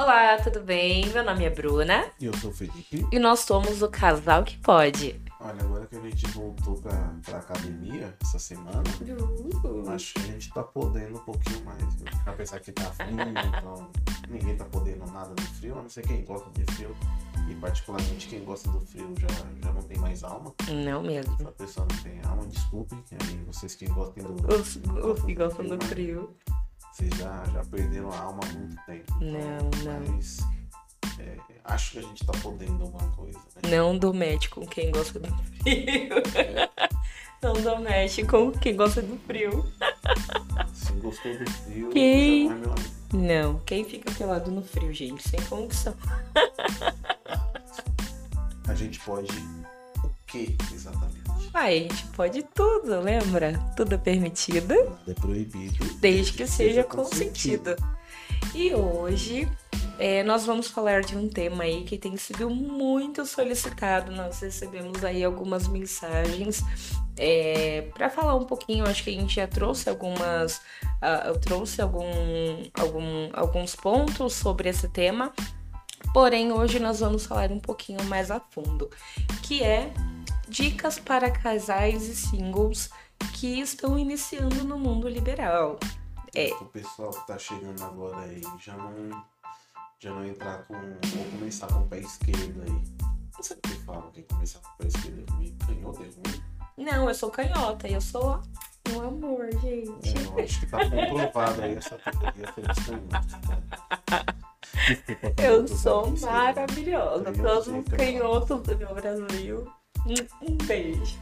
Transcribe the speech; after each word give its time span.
Olá, 0.00 0.38
tudo 0.38 0.62
bem? 0.62 1.06
Meu 1.10 1.22
nome 1.22 1.44
é 1.44 1.50
Bruna 1.50 2.10
E 2.18 2.24
eu 2.24 2.34
sou 2.38 2.48
o 2.48 2.54
Felipe. 2.54 3.06
e 3.12 3.18
nós 3.18 3.40
somos 3.40 3.82
o 3.82 3.88
Casal 3.90 4.42
que 4.44 4.56
Pode. 4.56 5.20
Olha, 5.38 5.60
agora 5.62 5.86
que 5.86 5.94
a 5.94 6.00
gente 6.00 6.26
voltou 6.28 6.80
pra, 6.80 7.14
pra 7.22 7.36
academia 7.36 8.16
essa 8.22 8.38
semana, 8.38 8.82
acho 9.94 10.14
que 10.14 10.20
a 10.20 10.24
gente 10.24 10.50
tá 10.54 10.62
podendo 10.62 11.18
um 11.18 11.22
pouquinho 11.22 11.62
mais, 11.66 11.94
viu? 11.96 12.06
Apesar 12.24 12.60
que 12.60 12.72
tá 12.72 12.90
frio, 12.92 13.10
então 13.20 13.90
ninguém 14.30 14.56
tá 14.56 14.64
podendo 14.64 15.04
nada 15.12 15.34
do 15.34 15.42
frio, 15.42 15.78
a 15.78 15.82
não 15.82 15.88
ser 15.90 16.06
quem 16.06 16.24
gosta 16.24 16.48
de 16.52 16.64
frio. 16.72 16.96
E 17.50 17.54
particularmente 17.56 18.26
quem 18.26 18.42
gosta 18.42 18.70
do 18.70 18.80
frio 18.80 19.14
já, 19.18 19.28
já 19.62 19.70
não 19.70 19.82
tem 19.82 19.98
mais 19.98 20.24
alma. 20.24 20.54
Não 20.66 21.02
mesmo. 21.02 21.36
Se 21.36 21.42
a 21.42 21.52
pessoa 21.52 21.86
não 21.90 22.02
tem 22.02 22.18
alma, 22.24 22.46
desculpe. 22.46 22.96
Aí, 23.12 23.36
vocês 23.46 23.74
que 23.74 23.84
gostam 23.84 24.34
do. 24.34 24.54
Os, 24.54 24.76
os 24.76 25.24
que 25.24 25.34
gostam 25.34 25.66
do 25.66 25.84
frio. 25.84 26.34
Vocês 26.92 27.14
já, 27.16 27.44
já 27.52 27.64
perderam 27.64 28.10
a 28.10 28.18
alma 28.18 28.40
há 28.42 28.46
muito 28.52 28.76
tempo. 28.86 29.14
Não, 29.20 29.70
não. 29.84 30.00
Mas 30.14 30.38
é, 31.18 31.36
acho 31.64 31.92
que 31.92 31.98
a 31.98 32.02
gente 32.02 32.26
tá 32.26 32.32
podendo 32.42 32.82
alguma 32.82 33.10
coisa, 33.12 33.38
né? 33.62 33.70
Não 33.76 33.96
domete 33.96 34.50
com 34.50 34.66
quem 34.66 34.90
gosta 34.90 35.18
do 35.18 35.28
frio. 35.28 36.14
Não 37.42 37.54
domete 37.54 38.22
com 38.26 38.52
quem 38.52 38.76
gosta 38.76 39.00
do 39.00 39.16
frio. 39.20 39.64
Se 40.74 40.92
gostou 40.92 41.38
do 41.38 41.50
frio, 41.50 41.88
Quem? 41.88 42.48
já 42.48 42.54
não 42.54 42.56
é 42.56 42.60
meu 42.60 42.72
amigo. 42.72 42.90
Não, 43.12 43.58
quem 43.60 43.82
fica 43.84 44.10
pelado 44.12 44.50
no 44.50 44.62
frio, 44.62 44.92
gente, 44.92 45.26
sem 45.26 45.40
condição. 45.46 45.94
A 48.68 48.74
gente 48.74 49.00
pode 49.00 49.32
o 50.04 50.10
que 50.26 50.54
exatamente? 50.72 51.19
Ai, 51.52 51.78
a 51.78 51.80
gente 51.80 52.06
pode 52.08 52.42
tudo, 52.54 53.00
lembra? 53.00 53.58
Tudo 53.76 53.94
é 53.94 53.98
permitido, 53.98 54.74
Nada 54.74 55.00
é 55.08 55.14
proibido. 55.14 55.84
desde 56.00 56.32
que 56.32 56.46
seja 56.46 56.84
consentido. 56.84 57.74
E 58.54 58.72
hoje 58.72 59.48
é, 59.98 60.22
nós 60.22 60.46
vamos 60.46 60.68
falar 60.68 61.02
de 61.02 61.16
um 61.16 61.28
tema 61.28 61.64
aí 61.64 61.84
que 61.84 61.98
tem 61.98 62.16
sido 62.16 62.48
muito 62.48 63.26
solicitado. 63.26 64.12
Nós 64.12 64.40
recebemos 64.40 65.04
aí 65.04 65.24
algumas 65.24 65.66
mensagens 65.66 66.62
para 67.94 68.08
falar 68.08 68.36
um 68.36 68.44
pouquinho. 68.44 68.86
Acho 68.86 69.02
que 69.02 69.10
a 69.10 69.20
gente 69.20 69.34
já 69.34 69.46
trouxe 69.46 69.90
algumas, 69.90 70.62
ah, 71.02 71.24
eu 71.26 71.38
trouxe 71.38 71.82
algum, 71.82 72.06
algum, 72.74 73.28
alguns 73.32 73.74
pontos 73.74 74.34
sobre 74.34 74.68
esse 74.68 74.88
tema. 74.88 75.32
Porém, 76.14 76.50
hoje 76.50 76.78
nós 76.78 77.00
vamos 77.00 77.26
falar 77.26 77.50
um 77.52 77.60
pouquinho 77.60 78.02
mais 78.04 78.30
a 78.30 78.40
fundo, 78.40 78.88
que 79.42 79.62
é 79.62 79.92
dicas 80.50 80.98
para 80.98 81.30
casais 81.30 82.08
e 82.08 82.16
singles 82.16 82.90
que 83.34 83.60
estão 83.60 83.96
iniciando 83.98 84.64
no 84.64 84.76
mundo 84.76 85.08
liberal. 85.08 85.78
É. 86.34 86.52
O 86.54 86.66
pessoal 86.66 87.10
que 87.10 87.26
tá 87.26 87.38
chegando 87.38 87.82
agora 87.82 88.18
aí 88.20 88.42
já 88.58 88.76
não, 88.76 89.24
já 89.98 90.10
não 90.10 90.26
entrar 90.26 90.64
com. 90.64 90.74
ou 90.74 91.24
começar 91.38 91.68
com 91.68 91.80
o 91.80 91.86
pé 91.86 92.00
esquerdo 92.00 92.62
aí. 92.62 92.82
Não 93.32 93.42
sei 93.42 93.56
o 93.56 93.60
que 93.60 93.74
falam 93.84 94.10
que 94.10 94.22
começar 94.22 94.58
com 94.58 94.68
o 94.68 94.76
pé 94.78 94.88
esquerdo 94.88 95.24
é 95.26 95.32
ruim, 95.32 95.56
canhoto 95.66 96.02
é 96.02 96.06
ruim. 96.06 96.42
Não, 96.76 97.08
eu 97.08 97.14
sou 97.14 97.30
canhota, 97.30 97.88
eu 97.88 98.00
sou 98.00 98.42
um 98.92 99.00
amor, 99.00 99.48
gente. 99.60 100.08
É, 100.08 100.26
eu 100.26 100.44
acho 100.44 100.60
que 100.60 100.66
tá 100.66 100.78
comprovado 100.78 101.62
aí 101.62 101.74
essa 101.74 101.96
teoria. 101.98 102.46
Tá? 103.08 104.24
Eu 105.40 105.68
sou 105.68 106.10
maravilhosa. 106.20 107.32
Todos 107.32 107.68
e 107.68 107.70
os 107.70 107.84
canhotos 107.88 108.62
do 108.62 108.76
meu 108.76 108.94
Brasil. 108.94 109.72
Um- 110.06 110.56
beijo. 110.66 111.16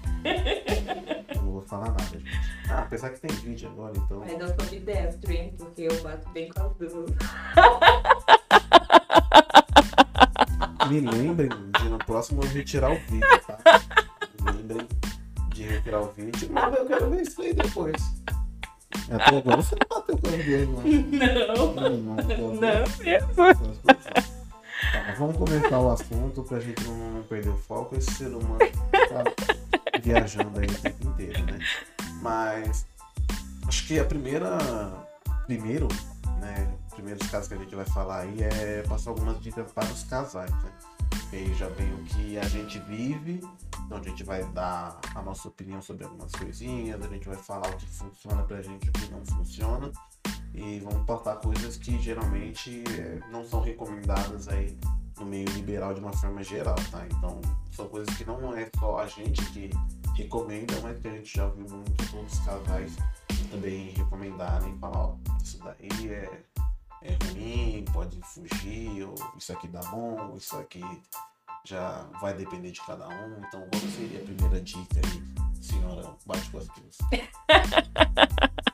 Eu 1.34 1.43
não 1.43 1.53
vou 1.53 1.62
falar 1.62 1.89
nada, 1.91 2.03
gente. 2.12 2.25
Ah, 2.71 2.81
apesar 2.81 3.11
que 3.11 3.21
tem 3.21 3.31
vídeo 3.37 3.69
agora, 3.71 3.93
então. 3.97 4.19
Mas 4.21 4.39
eu 4.41 4.48
sou 4.48 4.67
bidestro, 4.71 5.33
hein? 5.33 5.55
Porque 5.59 5.83
eu 5.83 6.03
bato 6.03 6.29
bem 6.31 6.49
com 6.50 6.61
as 6.62 6.72
duas. 6.77 7.11
Me 10.88 11.00
lembrem 11.00 11.49
de 11.49 11.88
no 11.88 11.99
próximo 11.99 12.43
eu 12.43 12.49
retirar 12.49 12.91
o 12.93 12.97
vídeo, 12.97 13.41
tá? 13.47 13.59
Me 14.43 14.53
lembrem 14.53 14.88
de 15.55 15.62
retirar 15.65 16.00
o 16.00 16.12
vídeo, 16.12 16.49
mas 16.53 16.75
eu 16.77 16.87
quero 16.87 17.11
ver 17.11 17.22
isso 17.22 17.43
aí 17.43 17.53
depois. 17.53 17.97
Até 19.11 19.37
agora 19.38 19.56
você 19.56 19.75
não 19.75 19.99
bateu 20.00 20.19
com 20.19 20.28
ninguém, 20.31 20.67
não. 20.67 20.83
Não, 20.83 21.75
Não, 21.75 21.97
não, 21.97 22.17
não. 22.17 22.55
não 22.55 22.59
mesmo. 22.59 24.28
Vamos 25.16 25.36
começar 25.36 25.78
o 25.80 25.91
assunto 25.91 26.42
pra 26.42 26.60
gente 26.60 26.84
não, 26.84 27.22
perder 27.22 27.48
o 27.48 27.56
foco. 27.56 27.96
Esse 27.96 28.12
ser 28.12 28.28
humano 28.28 28.58
tá 28.58 30.00
viajando 30.02 30.58
aí 30.60 30.66
o 30.66 30.78
tempo 30.80 31.08
inteiro, 31.08 31.44
né? 31.46 31.58
Mas 32.20 32.86
acho 33.66 33.86
que 33.86 33.98
a 33.98 34.04
primeira. 34.04 34.58
Primeiro, 35.46 35.88
né? 36.41 36.74
Primeiros 36.94 37.26
casos 37.30 37.48
que 37.48 37.54
a 37.54 37.58
gente 37.58 37.74
vai 37.74 37.86
falar 37.86 38.20
aí 38.20 38.42
é 38.42 38.82
passar 38.88 39.10
algumas 39.10 39.41
dicas 39.41 39.70
para 39.72 39.86
os 39.86 40.02
casais, 40.04 40.50
né? 40.50 40.72
Aí 41.32 41.54
já 41.54 41.69
vem 41.69 41.92
o 41.94 42.04
que 42.04 42.38
a 42.38 42.44
gente 42.48 42.78
vive, 42.80 43.40
então 43.84 43.98
a 43.98 44.02
gente 44.02 44.25
vai 44.25 44.42
dar 44.52 44.98
a 45.14 45.22
nossa 45.22 45.48
opinião 45.48 45.80
sobre 45.80 46.04
algumas 46.04 46.32
coisinhas, 46.32 47.00
a 47.02 47.08
gente 47.08 47.28
vai 47.28 47.36
falar 47.36 47.69
o 47.69 47.76
que 47.76 47.86
funciona 47.86 48.42
pra 48.42 48.62
gente 48.62 48.86
e 48.86 48.88
o 48.88 48.92
que 48.92 49.10
não 49.10 49.25
funciona. 49.25 49.92
E 50.54 50.81
vamos 50.81 51.06
passar 51.06 51.36
coisas 51.36 51.76
que 51.76 52.00
geralmente 52.00 52.82
eh, 52.88 53.20
não 53.31 53.44
são 53.44 53.60
recomendadas 53.60 54.48
aí 54.48 54.76
no 55.19 55.26
meio 55.26 55.48
liberal 55.50 55.94
de 55.94 56.00
uma 56.00 56.12
forma 56.12 56.42
geral, 56.42 56.76
tá? 56.91 57.04
Então 57.06 57.41
são 57.70 57.88
coisas 57.88 58.14
que 58.16 58.25
não 58.25 58.56
é 58.56 58.69
só 58.78 58.98
a 58.98 59.06
gente 59.06 59.44
que 59.53 59.70
recomenda, 60.16 60.75
mas 60.82 60.98
que 61.00 61.08
a 61.08 61.12
gente 61.12 61.37
já 61.37 61.48
viu 61.48 61.66
muitos 61.69 62.14
outros 62.14 62.38
casais 62.41 62.97
também 63.50 63.91
recomendarem 63.91 64.75
e 64.75 64.78
falar, 64.78 64.98
ó, 64.98 65.16
isso 65.42 65.58
daí 65.62 66.10
é, 66.10 66.42
é 67.03 67.19
ruim, 67.25 67.84
pode 67.92 68.20
fugir, 68.22 69.04
ou 69.04 69.14
isso 69.37 69.53
aqui 69.53 69.69
dá 69.69 69.81
bom, 69.82 70.34
isso 70.37 70.56
aqui 70.56 70.82
já 71.64 72.06
vai 72.20 72.34
depender 72.34 72.70
de 72.70 72.81
cada 72.81 73.08
um. 73.08 73.38
Então 73.47 73.66
qual 73.70 73.82
seria 73.97 74.20
a 74.20 74.25
primeira 74.25 74.60
dica 74.60 75.00
aí, 75.04 75.22
senhora 75.62 76.14
bate 76.26 76.50
com 76.50 76.58
as 76.58 76.69
duas? 76.69 76.98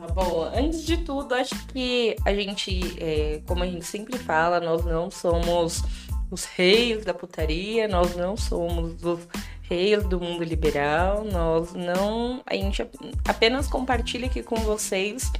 Ah, 0.00 0.06
bom, 0.12 0.50
antes 0.54 0.84
de 0.84 0.98
tudo, 0.98 1.34
acho 1.34 1.54
que 1.68 2.16
a 2.24 2.34
gente, 2.34 2.96
é, 3.00 3.40
como 3.46 3.62
a 3.62 3.66
gente 3.66 3.84
sempre 3.84 4.18
fala, 4.18 4.60
nós 4.60 4.84
não 4.84 5.10
somos 5.10 5.82
os 6.30 6.44
reis 6.44 7.04
da 7.04 7.14
putaria, 7.14 7.86
nós 7.86 8.16
não 8.16 8.36
somos 8.36 9.02
os 9.04 9.20
reis 9.62 10.04
do 10.04 10.20
mundo 10.20 10.42
liberal, 10.42 11.24
nós 11.24 11.72
não. 11.74 12.42
A 12.46 12.54
gente 12.54 12.82
ap- 12.82 12.94
apenas 13.26 13.68
compartilha 13.68 14.26
aqui 14.26 14.42
com 14.42 14.56
vocês 14.56 15.30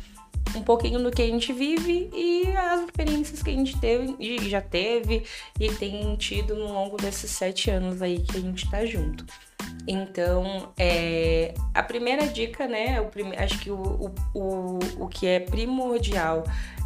um 0.55 0.63
pouquinho 0.63 1.03
do 1.03 1.11
que 1.11 1.23
a 1.23 1.27
gente 1.27 1.53
vive 1.53 2.09
e 2.15 2.47
as 2.57 2.83
experiências 2.83 3.43
que 3.43 3.51
a 3.51 3.53
gente 3.53 3.77
teve 3.81 4.49
já 4.49 4.61
teve 4.61 5.25
e 5.59 5.69
tem 5.73 6.15
tido 6.17 6.55
no 6.55 6.73
longo 6.73 6.97
desses 6.97 7.31
sete 7.31 7.71
anos 7.71 8.01
aí 8.01 8.21
que 8.21 8.37
a 8.37 8.41
gente 8.41 8.71
tá 8.71 8.85
junto. 8.85 9.25
Então, 9.87 10.73
é, 10.79 11.55
a 11.75 11.83
primeira 11.83 12.27
dica, 12.27 12.67
né? 12.67 13.01
O 13.01 13.07
prime- 13.07 13.37
acho 13.37 13.59
que 13.59 13.71
o, 13.71 13.77
o, 13.77 14.15
o, 14.35 14.79
o 15.05 15.09
que 15.09 15.27
é 15.27 15.41
primordial 15.41 16.45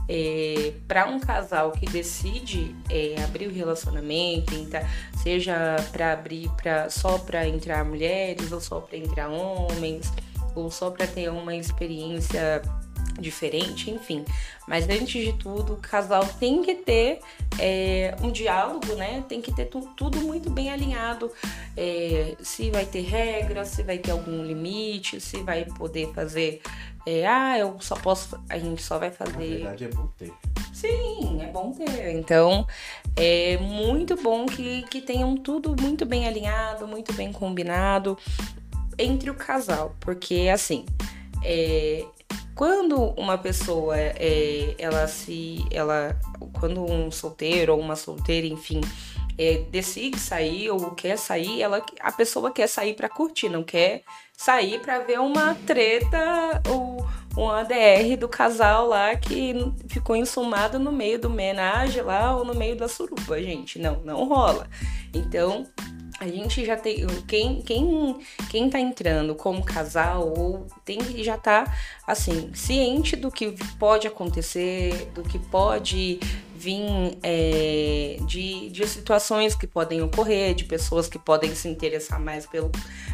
é, 0.08 0.72
para 0.88 1.06
um 1.06 1.20
casal 1.20 1.70
que 1.70 1.86
decide 1.86 2.74
é, 2.90 3.22
abrir 3.22 3.46
o 3.46 3.52
relacionamento, 3.52 4.54
então, 4.54 4.80
seja 5.22 5.76
para 5.92 6.12
abrir 6.12 6.48
pra, 6.56 6.88
só 6.88 7.18
para 7.18 7.46
entrar 7.46 7.84
mulheres, 7.84 8.50
ou 8.50 8.60
só 8.60 8.80
para 8.80 8.96
entrar 8.96 9.28
homens, 9.28 10.10
ou 10.54 10.70
só 10.70 10.90
para 10.90 11.06
ter 11.06 11.30
uma 11.30 11.54
experiência 11.54 12.62
diferente, 13.18 13.90
enfim. 13.90 14.24
Mas 14.66 14.88
antes 14.88 15.08
de 15.24 15.32
tudo, 15.34 15.74
o 15.74 15.76
casal 15.76 16.24
tem 16.38 16.62
que 16.62 16.74
ter 16.74 17.20
é, 17.58 18.14
um 18.22 18.30
diálogo, 18.30 18.94
né? 18.94 19.24
Tem 19.28 19.40
que 19.40 19.52
ter 19.54 19.66
tu- 19.66 19.88
tudo 19.96 20.20
muito 20.20 20.50
bem 20.50 20.70
alinhado. 20.70 21.30
É, 21.76 22.34
se 22.40 22.70
vai 22.70 22.84
ter 22.84 23.02
regras, 23.02 23.68
se 23.68 23.82
vai 23.82 23.98
ter 23.98 24.10
algum 24.10 24.42
limite, 24.44 25.20
se 25.20 25.38
vai 25.42 25.64
poder 25.64 26.12
fazer. 26.12 26.60
é, 27.06 27.26
ah, 27.26 27.58
eu 27.58 27.76
só 27.80 27.94
posso. 27.96 28.38
A 28.48 28.58
gente 28.58 28.82
só 28.82 28.98
vai 28.98 29.08
Na 29.10 29.14
fazer. 29.14 29.48
verdade 29.48 29.84
é 29.84 29.88
bom 29.88 30.08
ter. 30.18 30.32
Sim, 30.72 31.40
é 31.42 31.46
bom 31.46 31.72
ter. 31.72 32.12
Então, 32.14 32.66
é 33.16 33.56
muito 33.58 34.14
bom 34.16 34.46
que, 34.46 34.82
que 34.82 35.00
tenham 35.00 35.34
tudo 35.36 35.74
muito 35.80 36.04
bem 36.06 36.28
alinhado, 36.28 36.86
muito 36.86 37.12
bem 37.14 37.32
combinado 37.32 38.16
entre 38.98 39.30
o 39.30 39.34
casal. 39.34 39.96
Porque, 39.98 40.48
assim, 40.52 40.84
é, 41.42 42.04
quando 42.54 42.96
uma 43.16 43.38
pessoa, 43.38 43.96
é, 43.96 44.74
ela 44.78 45.06
se. 45.06 45.64
Ela, 45.70 46.18
quando 46.58 46.84
um 46.84 47.10
solteiro 47.10 47.72
ou 47.72 47.80
uma 47.80 47.94
solteira, 47.94 48.46
enfim, 48.48 48.80
é, 49.38 49.58
decide 49.70 50.18
sair 50.18 50.68
ou 50.68 50.90
quer 50.90 51.16
sair, 51.16 51.62
ela, 51.62 51.80
a 52.00 52.10
pessoa 52.10 52.50
quer 52.50 52.66
sair 52.66 52.94
pra 52.94 53.08
curtir, 53.08 53.48
não 53.48 53.62
quer 53.62 54.02
sair 54.36 54.80
pra 54.80 54.98
ver 54.98 55.20
uma 55.20 55.54
treta 55.54 56.60
ou 56.68 57.06
um 57.36 57.48
ADR 57.48 58.16
do 58.18 58.28
casal 58.28 58.88
lá 58.88 59.14
que 59.14 59.54
ficou 59.86 60.16
ensumado 60.16 60.80
no 60.80 60.90
meio 60.90 61.20
do 61.20 61.28
homenagem 61.28 62.02
lá 62.02 62.36
ou 62.36 62.44
no 62.44 62.54
meio 62.54 62.74
da 62.74 62.88
suruba, 62.88 63.40
gente. 63.40 63.78
Não, 63.78 64.00
não 64.00 64.24
rola. 64.26 64.68
Então, 65.14 65.64
a 66.20 66.26
gente 66.26 66.64
já 66.64 66.76
tem. 66.76 67.06
Quem, 67.26 67.62
quem, 67.62 68.18
quem 68.50 68.68
tá 68.68 68.80
entrando 68.80 69.34
como 69.34 69.64
casal 69.64 70.28
ou 70.36 70.66
tem 70.84 70.98
que 70.98 71.22
já 71.22 71.38
tá 71.38 71.72
assim, 72.06 72.50
ciente 72.54 73.14
do 73.14 73.30
que 73.30 73.54
pode 73.78 74.06
acontecer, 74.06 75.10
do 75.14 75.22
que 75.22 75.38
pode 75.38 76.18
vir 76.56 77.18
é, 77.22 78.16
de, 78.26 78.68
de 78.70 78.86
situações 78.88 79.54
que 79.54 79.66
podem 79.66 80.02
ocorrer, 80.02 80.54
de 80.54 80.64
pessoas 80.64 81.08
que 81.08 81.18
podem 81.18 81.54
se 81.54 81.68
interessar 81.68 82.18
mais 82.18 82.46
pelo, 82.46 82.72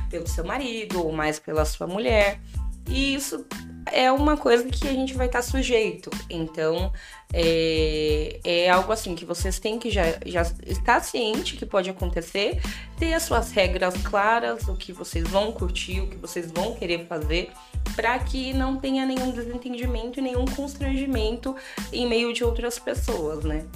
pelo 0.09 0.27
seu 0.27 0.45
marido 0.45 1.05
ou 1.05 1.13
mais 1.13 1.39
pela 1.39 1.65
sua 1.67 1.87
mulher. 1.87 2.41
E 2.89 3.15
isso 3.15 3.45
é 3.93 4.11
uma 4.11 4.37
coisa 4.37 4.65
que 4.69 4.89
a 4.89 4.93
gente 4.93 5.15
vai 5.15 5.27
estar 5.27 5.41
tá 5.41 5.43
sujeito. 5.43 6.11
Então, 6.31 6.93
é, 7.33 8.41
é, 8.45 8.71
algo 8.71 8.93
assim 8.93 9.15
que 9.15 9.25
vocês 9.25 9.59
têm 9.59 9.79
que 9.79 9.91
já, 9.91 10.05
já 10.25 10.43
estar 10.67 11.01
ciente 11.03 11.57
que 11.57 11.67
pode 11.67 11.91
acontecer, 11.91 12.61
ter 12.99 13.15
as 13.15 13.25
suas 13.25 13.51
regras 13.51 13.95
claras, 14.03 14.69
o 14.69 14.77
que 14.77 14.93
vocês 14.93 15.27
vão 15.29 15.53
curtir, 15.53 16.01
o 16.01 16.09
que 16.09 16.17
vocês 16.17 16.51
vão 16.51 16.75
querer 16.75 17.07
fazer, 17.07 17.51
para 17.97 18.19
que 18.19 18.53
não 18.53 18.77
tenha 18.77 19.05
nenhum 19.05 19.31
desentendimento 19.31 20.19
e 20.19 20.23
nenhum 20.23 20.45
constrangimento 20.45 21.55
em 21.93 22.07
meio 22.07 22.33
de 22.33 22.45
outras 22.45 22.79
pessoas, 22.79 23.45
né? 23.45 23.67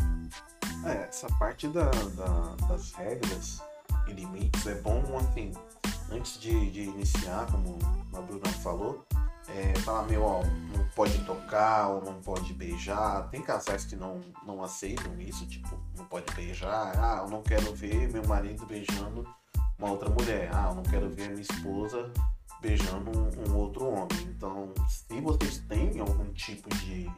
É, 0.85 1.09
essa 1.09 1.27
parte 1.39 1.67
da, 1.69 1.91
da, 1.91 2.67
das 2.69 2.93
regras 2.93 3.61
e 4.07 4.13
limites 4.13 4.67
é 4.67 4.75
bom, 4.77 5.03
assim, 5.17 5.53
antes 6.11 6.41
de, 6.41 6.71
de 6.71 6.83
iniciar, 6.83 7.47
como 7.51 7.79
a 8.15 8.21
Bruna 8.21 8.49
falou, 8.63 9.05
é, 9.49 9.79
falar, 9.81 10.03
meu, 10.03 10.23
ó, 10.23 10.43
não 10.77 10.87
pode 10.95 11.19
tocar 11.25 11.89
ou 11.89 12.05
não 12.05 12.15
pode 12.21 12.53
beijar. 12.53 13.29
Tem 13.31 13.41
casais 13.41 13.85
que 13.85 13.97
não, 13.97 14.21
não 14.45 14.63
aceitam 14.63 15.19
isso, 15.21 15.47
tipo, 15.47 15.69
não 15.97 16.05
pode 16.05 16.33
beijar. 16.35 16.93
Ah, 16.97 17.23
eu 17.25 17.31
não 17.31 17.43
quero 17.43 17.75
ver 17.75 18.09
meu 18.09 18.27
marido 18.27 18.67
beijando 18.67 19.27
uma 19.79 19.91
outra 19.91 20.09
mulher. 20.11 20.51
Ah, 20.53 20.69
eu 20.71 20.75
não 20.75 20.83
quero 20.83 21.09
ver 21.09 21.31
minha 21.31 21.43
esposa 21.43 22.11
beijando 22.61 23.11
um, 23.11 23.51
um 23.51 23.57
outro 23.57 23.87
homem. 23.87 24.23
Então, 24.27 24.73
se 24.89 25.21
vocês 25.21 25.59
têm 25.69 26.01
algum 26.01 26.33
tipo 26.33 26.69
de, 26.77 27.11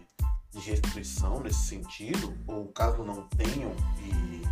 de 0.50 0.58
restrição 0.60 1.40
nesse 1.40 1.64
sentido, 1.66 2.36
ou 2.46 2.66
caso 2.68 3.02
não 3.02 3.26
tenham 3.28 3.72
e 3.98 4.42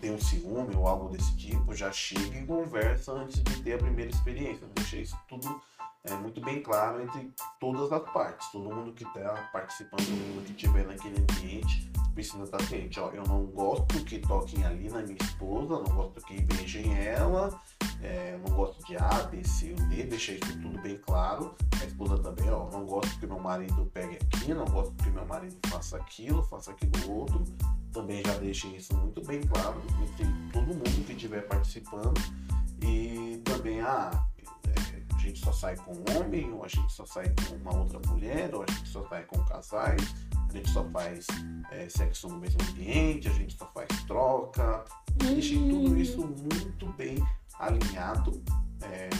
tem 0.00 0.14
um 0.14 0.20
ciúme 0.20 0.74
ou 0.76 0.86
algo 0.86 1.08
desse 1.08 1.36
tipo, 1.36 1.74
já 1.74 1.92
chega 1.92 2.38
e 2.38 2.46
conversa 2.46 3.12
antes 3.12 3.42
de 3.42 3.62
ter 3.62 3.74
a 3.74 3.78
primeira 3.78 4.10
experiência. 4.10 4.66
Deixa 4.74 4.96
isso 4.96 5.18
tudo 5.28 5.60
é, 6.04 6.14
muito 6.14 6.40
bem 6.40 6.62
claro 6.62 7.02
entre 7.02 7.30
todas 7.58 7.92
as 7.92 8.02
partes. 8.12 8.50
Todo 8.50 8.74
mundo 8.74 8.92
que 8.92 9.04
está 9.04 9.48
participando, 9.52 10.04
todo 10.04 10.16
mundo 10.16 10.44
que 10.44 10.52
estiver 10.52 10.86
naquele 10.86 11.20
ambiente 11.20 11.90
precisa 12.14 12.44
estar 12.44 12.62
ciente. 12.62 12.98
Ó, 12.98 13.10
eu 13.10 13.22
não 13.24 13.44
gosto 13.46 14.02
que 14.04 14.18
toquem 14.18 14.64
ali 14.64 14.88
na 14.88 15.02
minha 15.02 15.18
esposa, 15.20 15.74
não 15.74 15.94
gosto 15.94 16.20
que 16.26 16.40
beijem 16.42 16.96
ela, 16.96 17.60
é, 18.02 18.38
não 18.46 18.56
gosto 18.56 18.84
de 18.86 18.96
A, 18.96 19.24
B, 19.24 19.44
C 19.44 19.74
ou 19.78 19.88
D, 19.88 20.04
deixa 20.04 20.32
isso 20.32 20.60
tudo 20.60 20.80
bem 20.80 20.96
claro. 20.98 21.54
A 21.80 21.84
esposa 21.84 22.18
também, 22.18 22.50
ó, 22.50 22.70
não 22.70 22.86
gosto 22.86 23.18
que 23.18 23.26
meu 23.26 23.38
marido 23.38 23.90
pegue 23.92 24.16
aqui, 24.16 24.54
não 24.54 24.64
gosto 24.64 24.94
que 24.94 25.10
meu 25.10 25.26
marido 25.26 25.56
faça 25.66 25.96
aquilo, 25.96 26.42
faça 26.44 26.70
aquilo 26.70 27.12
outro. 27.12 27.44
Também 27.92 28.22
já 28.24 28.34
deixem 28.38 28.76
isso 28.76 28.96
muito 28.96 29.22
bem 29.26 29.40
claro 29.42 29.80
entre 30.02 30.24
todo 30.52 30.66
mundo 30.66 31.06
que 31.06 31.12
estiver 31.12 31.46
participando. 31.46 32.20
E 32.82 33.42
também, 33.44 33.80
ah, 33.80 34.26
a 35.20 35.22
gente 35.22 35.44
só 35.44 35.52
sai 35.52 35.76
com 35.76 35.92
um 35.92 36.18
homem, 36.18 36.50
ou 36.50 36.64
a 36.64 36.68
gente 36.68 36.90
só 36.90 37.04
sai 37.04 37.28
com 37.28 37.54
uma 37.56 37.76
outra 37.76 38.00
mulher, 38.08 38.54
ou 38.54 38.64
a 38.66 38.72
gente 38.72 38.88
só 38.88 39.06
sai 39.06 39.22
com 39.24 39.38
casais, 39.44 40.14
a 40.48 40.52
gente 40.52 40.70
só 40.70 40.82
faz 40.84 41.26
é, 41.70 41.88
sexo 41.90 42.28
no 42.28 42.38
mesmo 42.38 42.58
ambiente, 42.70 43.28
a 43.28 43.32
gente 43.32 43.56
só 43.56 43.70
faz 43.74 43.88
troca. 44.06 44.84
Deixe 45.16 45.56
tudo 45.56 45.96
isso 45.96 46.26
muito 46.26 46.86
bem 46.96 47.22
alinhado. 47.58 48.42
É, 48.82 49.10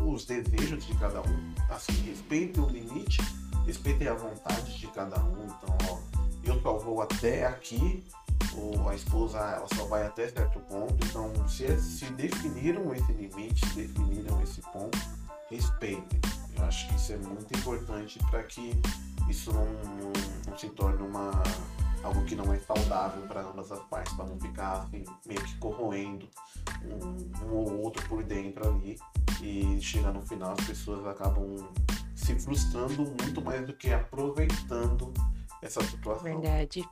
os 0.00 0.24
desejos 0.24 0.86
de 0.86 0.94
cada 0.94 1.20
um, 1.20 1.54
assim, 1.68 1.92
respeitem 2.04 2.64
o 2.64 2.68
limite, 2.68 3.20
respeitem 3.66 4.08
a 4.08 4.14
vontade 4.14 4.78
de 4.78 4.86
cada 4.88 5.22
um. 5.22 5.44
Então, 5.44 5.76
ó, 5.90 5.98
eu 6.44 6.60
só 6.62 6.78
vou 6.78 7.02
até 7.02 7.46
aqui, 7.46 8.04
ou 8.56 8.88
a 8.88 8.94
esposa 8.94 9.38
ela 9.38 9.68
só 9.74 9.84
vai 9.84 10.06
até 10.06 10.28
certo 10.28 10.60
ponto. 10.60 10.96
Então, 11.06 11.30
se, 11.46 11.78
se 11.78 12.06
definiram 12.12 12.94
esse 12.94 13.12
limite, 13.12 13.66
definiram 13.74 14.42
esse 14.42 14.62
ponto, 14.72 14.98
respeitem. 15.50 16.20
Eu 16.56 16.64
acho 16.64 16.88
que 16.88 16.94
isso 16.94 17.12
é 17.12 17.16
muito 17.18 17.58
importante 17.58 18.18
para 18.30 18.42
que 18.44 18.72
isso 19.28 19.52
não, 19.52 19.64
não, 19.64 20.12
não, 20.46 20.58
se 20.58 20.68
torne 20.70 21.02
uma, 21.02 21.42
algo 22.02 22.24
que 22.24 22.34
não 22.34 22.52
é 22.52 22.58
saudável 22.58 23.22
para 23.26 23.42
ambas 23.42 23.70
as 23.70 23.80
partes, 23.86 24.12
para 24.14 24.26
não 24.26 24.38
ficar 24.38 24.82
assim, 24.82 25.04
meio 25.26 25.42
que 25.42 25.58
corroendo 25.58 26.28
um, 26.84 27.44
um, 27.44 27.52
ou 27.52 27.82
outro 27.82 28.06
por 28.08 28.22
dentro 28.22 28.66
ali. 28.68 28.98
E 29.42 29.78
chega 29.80 30.10
no 30.10 30.22
final 30.22 30.52
as 30.52 30.66
pessoas 30.66 31.06
acabam 31.06 31.56
se 32.14 32.38
frustrando 32.38 33.04
muito 33.22 33.42
mais 33.42 33.66
do 33.66 33.74
que 33.74 33.92
aproveitando 33.92 35.12
essa 35.62 35.82
situação. 35.82 36.22
Verdade. 36.22 36.88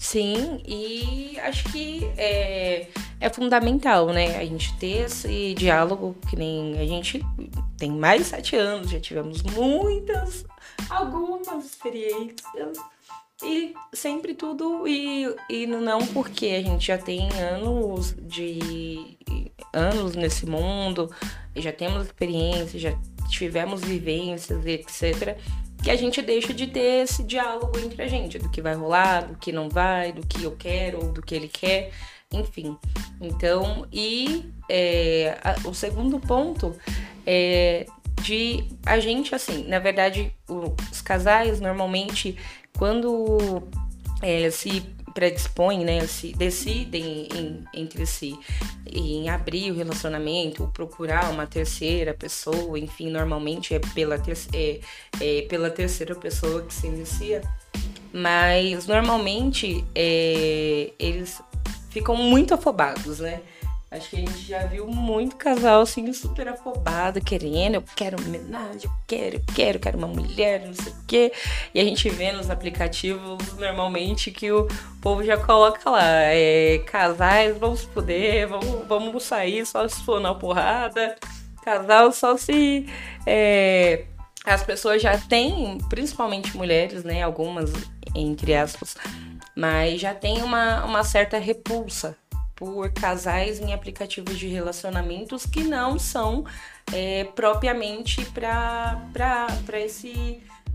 Sim, 0.00 0.62
e 0.66 1.38
acho 1.40 1.70
que 1.70 2.10
é, 2.16 2.88
é 3.20 3.28
fundamental, 3.28 4.06
né? 4.06 4.38
A 4.38 4.44
gente 4.46 4.74
ter 4.78 5.04
esse 5.04 5.52
diálogo, 5.52 6.16
que 6.26 6.36
nem 6.36 6.78
a 6.78 6.86
gente 6.86 7.22
tem 7.76 7.90
mais 7.90 8.22
de 8.22 8.28
sete 8.28 8.56
anos, 8.56 8.90
já 8.90 8.98
tivemos 8.98 9.42
muitas, 9.42 10.46
algumas 10.88 11.66
experiências. 11.66 12.78
E 13.44 13.74
sempre 13.92 14.32
tudo, 14.32 14.88
e, 14.88 15.36
e 15.50 15.66
não 15.66 16.06
porque 16.06 16.46
a 16.46 16.62
gente 16.62 16.86
já 16.86 16.96
tem 16.96 17.28
anos 17.32 18.16
de 18.18 19.18
anos 19.74 20.16
nesse 20.16 20.46
mundo, 20.46 21.10
já 21.54 21.72
temos 21.72 22.06
experiência, 22.06 22.80
já 22.80 22.98
tivemos 23.28 23.82
vivências, 23.82 24.64
etc 24.64 25.38
que 25.82 25.90
a 25.90 25.96
gente 25.96 26.20
deixa 26.20 26.52
de 26.52 26.66
ter 26.66 27.04
esse 27.04 27.22
diálogo 27.22 27.78
entre 27.78 28.02
a 28.02 28.06
gente, 28.06 28.38
do 28.38 28.48
que 28.50 28.60
vai 28.60 28.74
rolar, 28.74 29.26
do 29.26 29.36
que 29.36 29.50
não 29.50 29.68
vai, 29.68 30.12
do 30.12 30.26
que 30.26 30.44
eu 30.44 30.52
quero, 30.52 31.12
do 31.12 31.22
que 31.22 31.34
ele 31.34 31.48
quer, 31.48 31.90
enfim. 32.32 32.76
Então, 33.20 33.86
e 33.92 34.44
é, 34.68 35.38
a, 35.42 35.68
o 35.68 35.74
segundo 35.74 36.20
ponto 36.20 36.76
é 37.26 37.86
de 38.22 38.64
a 38.84 38.98
gente, 39.00 39.34
assim, 39.34 39.66
na 39.66 39.78
verdade, 39.78 40.32
os 40.48 41.00
casais 41.00 41.60
normalmente, 41.60 42.36
quando 42.76 43.62
é, 44.22 44.50
se 44.50 44.82
predispõem, 45.14 45.84
né, 45.84 46.06
se 46.06 46.32
decidem 46.32 47.28
em, 47.34 47.64
entre 47.74 48.06
si 48.06 48.38
em 48.86 49.28
abrir 49.28 49.70
o 49.70 49.74
relacionamento, 49.74 50.62
ou 50.62 50.68
procurar 50.68 51.30
uma 51.30 51.46
terceira 51.46 52.14
pessoa, 52.14 52.78
enfim, 52.78 53.10
normalmente 53.10 53.74
é 53.74 53.78
pela, 53.94 54.18
ter 54.18 54.36
é, 54.52 54.80
é 55.20 55.42
pela 55.42 55.70
terceira 55.70 56.14
pessoa 56.14 56.62
que 56.62 56.74
se 56.74 56.86
inicia, 56.86 57.42
mas 58.12 58.86
normalmente 58.86 59.84
é, 59.94 60.92
eles 60.98 61.40
ficam 61.90 62.16
muito 62.16 62.54
afobados, 62.54 63.20
né? 63.20 63.40
Acho 63.92 64.10
que 64.10 64.16
a 64.16 64.20
gente 64.20 64.38
já 64.46 64.66
viu 64.66 64.86
muito 64.86 65.34
casal 65.34 65.82
assim, 65.82 66.12
super 66.12 66.46
afobado, 66.46 67.20
querendo, 67.20 67.74
eu 67.74 67.82
quero 67.96 68.22
homenagem, 68.22 68.84
eu 68.84 68.90
quero, 69.04 69.36
eu 69.36 69.42
quero, 69.52 69.80
quero 69.80 69.98
uma 69.98 70.06
mulher, 70.06 70.64
não 70.64 70.72
sei 70.72 70.92
o 70.92 71.04
quê. 71.08 71.32
E 71.74 71.80
a 71.80 71.82
gente 71.82 72.08
vê 72.08 72.30
nos 72.30 72.48
aplicativos 72.48 73.52
normalmente 73.58 74.30
que 74.30 74.52
o 74.52 74.68
povo 75.02 75.24
já 75.24 75.36
coloca 75.36 75.90
lá, 75.90 76.04
é, 76.04 76.78
casais, 76.86 77.58
vamos 77.58 77.84
poder, 77.84 78.46
vamos, 78.46 78.86
vamos 78.86 79.24
sair 79.24 79.66
só 79.66 79.88
se 79.88 80.00
for 80.04 80.20
na 80.20 80.36
porrada. 80.36 81.16
Casal 81.64 82.12
só 82.12 82.36
se. 82.36 82.86
É, 83.26 84.04
as 84.44 84.62
pessoas 84.62 85.02
já 85.02 85.18
têm, 85.18 85.78
principalmente 85.88 86.56
mulheres, 86.56 87.02
né? 87.02 87.24
Algumas, 87.24 87.72
entre 88.14 88.54
aspas, 88.54 88.96
mas 89.56 90.00
já 90.00 90.14
tem 90.14 90.44
uma, 90.44 90.84
uma 90.84 91.02
certa 91.02 91.38
repulsa 91.38 92.16
por 92.60 92.92
casais 92.92 93.58
em 93.58 93.72
aplicativos 93.72 94.38
de 94.38 94.46
relacionamentos 94.46 95.46
que 95.46 95.64
não 95.64 95.98
são 95.98 96.44
é, 96.92 97.24
propriamente 97.24 98.22
para 98.26 99.00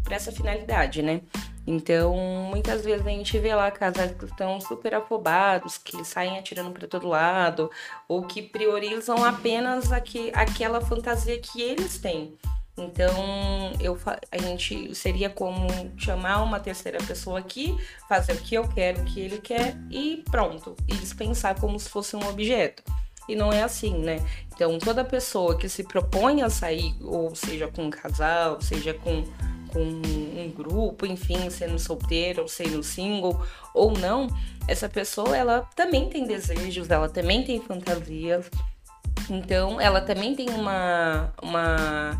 essa 0.09 0.31
finalidade, 0.31 1.03
né? 1.03 1.21
Então, 1.67 2.15
muitas 2.49 2.83
vezes 2.83 3.05
a 3.05 3.09
gente 3.09 3.37
vê 3.37 3.53
lá 3.53 3.69
casais 3.69 4.15
que 4.15 4.25
estão 4.25 4.59
super 4.59 4.95
afobados, 4.95 5.77
que 5.77 6.03
saem 6.03 6.39
atirando 6.39 6.71
para 6.71 6.87
todo 6.87 7.07
lado, 7.07 7.69
ou 8.07 8.23
que 8.23 8.41
priorizam 8.41 9.23
apenas 9.23 9.91
aqui, 9.91 10.31
aquela 10.33 10.81
fantasia 10.81 11.39
que 11.39 11.61
eles 11.61 11.99
têm. 11.99 12.35
Então, 12.77 13.71
eu, 13.79 13.97
a 14.31 14.37
gente 14.37 14.93
seria 14.93 15.29
como 15.29 15.67
chamar 15.97 16.43
uma 16.43 16.59
terceira 16.59 16.97
pessoa 16.97 17.39
aqui, 17.39 17.75
fazer 18.09 18.33
o 18.33 18.37
que 18.37 18.55
eu 18.55 18.67
quero, 18.67 19.01
o 19.01 19.05
que 19.05 19.19
ele 19.21 19.37
quer 19.37 19.77
e 19.89 20.23
pronto. 20.29 20.75
E 20.87 20.93
dispensar 20.95 21.59
como 21.59 21.79
se 21.79 21.89
fosse 21.89 22.15
um 22.15 22.27
objeto. 22.27 22.83
E 23.27 23.35
não 23.35 23.51
é 23.51 23.63
assim, 23.63 23.97
né? 23.97 24.17
Então, 24.53 24.77
toda 24.77 25.03
pessoa 25.03 25.57
que 25.57 25.67
se 25.69 25.83
propõe 25.83 26.41
a 26.41 26.49
sair, 26.49 26.95
ou 27.01 27.33
seja 27.33 27.67
com 27.67 27.85
um 27.85 27.89
casal, 27.89 28.61
seja 28.61 28.93
com, 28.93 29.23
com 29.71 29.81
um 29.81 30.51
grupo, 30.51 31.05
enfim, 31.05 31.49
sendo 31.49 31.79
solteiro 31.79 32.43
ou 32.43 32.47
sendo 32.47 32.83
single 32.83 33.41
ou 33.73 33.91
não, 33.91 34.27
essa 34.67 34.87
pessoa 34.87 35.35
ela 35.35 35.61
também 35.75 36.09
tem 36.09 36.25
desejos, 36.25 36.89
ela 36.89 37.09
também 37.09 37.43
tem 37.43 37.59
fantasias. 37.61 38.49
Então, 39.29 39.79
ela 39.81 40.01
também 40.01 40.35
tem 40.35 40.49
uma, 40.49 41.33
uma, 41.41 42.17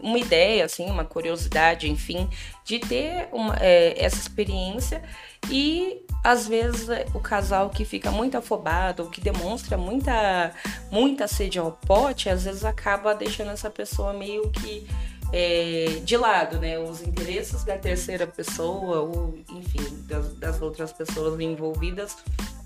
uma 0.00 0.18
ideia, 0.18 0.64
assim, 0.64 0.86
uma 0.86 1.04
curiosidade, 1.04 1.90
enfim, 1.90 2.28
de 2.64 2.78
ter 2.78 3.28
uma, 3.32 3.56
é, 3.60 3.94
essa 4.02 4.16
experiência 4.16 5.02
e 5.50 6.04
às 6.22 6.48
vezes 6.48 6.88
o 7.14 7.20
casal 7.20 7.70
que 7.70 7.84
fica 7.84 8.10
muito 8.10 8.36
afobado 8.36 9.04
ou 9.04 9.10
que 9.10 9.20
demonstra 9.20 9.78
muita, 9.78 10.52
muita 10.90 11.28
sede 11.28 11.58
ao 11.58 11.72
pote, 11.72 12.28
às 12.28 12.44
vezes 12.44 12.64
acaba 12.64 13.14
deixando 13.14 13.50
essa 13.50 13.70
pessoa 13.70 14.12
meio 14.12 14.50
que 14.50 14.86
é, 15.32 16.00
de 16.04 16.16
lado, 16.16 16.58
né? 16.58 16.78
Os 16.78 17.02
interesses 17.02 17.64
da 17.64 17.76
terceira 17.76 18.26
pessoa, 18.26 19.00
ou 19.00 19.38
enfim, 19.50 20.04
das, 20.06 20.34
das 20.34 20.62
outras 20.62 20.92
pessoas 20.92 21.38
envolvidas 21.40 22.16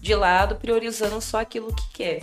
de 0.01 0.15
lado, 0.15 0.57
priorizando 0.57 1.21
só 1.21 1.41
aquilo 1.41 1.75
que 1.75 1.89
quer. 1.93 2.23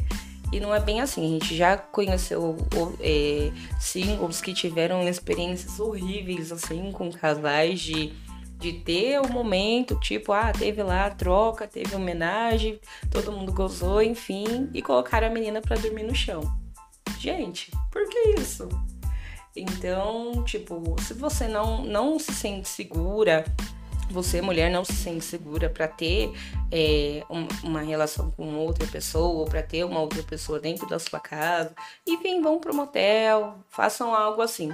E 0.52 0.60
não 0.60 0.74
é 0.74 0.80
bem 0.80 1.02
assim. 1.02 1.26
A 1.26 1.30
gente 1.30 1.56
já 1.56 1.78
conheceu 1.78 2.58
é, 3.00 3.52
singles 3.80 4.42
que 4.42 4.54
tiveram 4.54 5.08
experiências 5.08 5.80
horríveis, 5.80 6.52
assim, 6.52 6.92
com 6.92 7.12
casais 7.12 7.80
de, 7.80 8.14
de 8.58 8.74
ter 8.74 9.20
o 9.20 9.28
um 9.28 9.32
momento, 9.32 10.00
tipo, 10.00 10.32
ah, 10.32 10.52
teve 10.52 10.82
lá 10.82 11.06
a 11.06 11.12
troca, 11.12 11.68
teve 11.68 11.96
homenagem, 11.96 12.80
todo 13.12 13.32
mundo 13.32 13.54
gozou, 13.54 14.02
enfim, 14.02 14.70
e 14.74 14.82
colocaram 14.82 15.28
a 15.28 15.32
menina 15.32 15.62
para 15.62 15.78
dormir 15.78 16.04
no 16.04 16.16
chão. 16.16 16.42
Gente, 17.20 17.72
por 17.92 18.08
que 18.10 18.36
isso? 18.40 18.68
Então, 19.56 20.44
tipo, 20.46 20.96
se 21.02 21.14
você 21.14 21.48
não, 21.48 21.84
não 21.84 22.18
se 22.18 22.34
sente 22.34 22.68
segura 22.70 23.44
você, 24.14 24.42
mulher, 24.42 24.72
não 24.72 24.84
se 24.84 24.94
sente 24.94 25.24
segura 25.24 25.70
para 25.70 25.88
ter 25.88 26.32
é, 26.72 27.24
uma 27.64 27.82
relação 27.82 28.32
com 28.32 28.56
outra 28.56 28.88
pessoa, 28.88 29.40
ou 29.40 29.46
para 29.46 29.64
ter 29.64 29.84
uma 29.84 30.00
outra 30.00 30.24
pessoa 30.24 30.60
dentro 30.60 30.88
da 30.88 31.00
sua 31.00 31.20
casa, 31.20 31.74
enfim, 32.08 32.42
vão 32.42 32.60
pro 32.60 32.76
motel, 32.76 33.60
façam 33.70 34.14
algo 34.14 34.42
assim. 34.42 34.72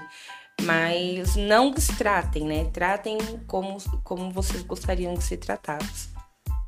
Mas 0.62 1.36
não 1.36 1.70
destratem, 1.72 2.46
né? 2.46 2.66
Tratem 2.72 3.18
como, 3.46 3.78
como 4.04 4.32
vocês 4.32 4.64
gostariam 4.64 5.14
de 5.14 5.24
ser 5.24 5.38
tratados. 5.38 6.10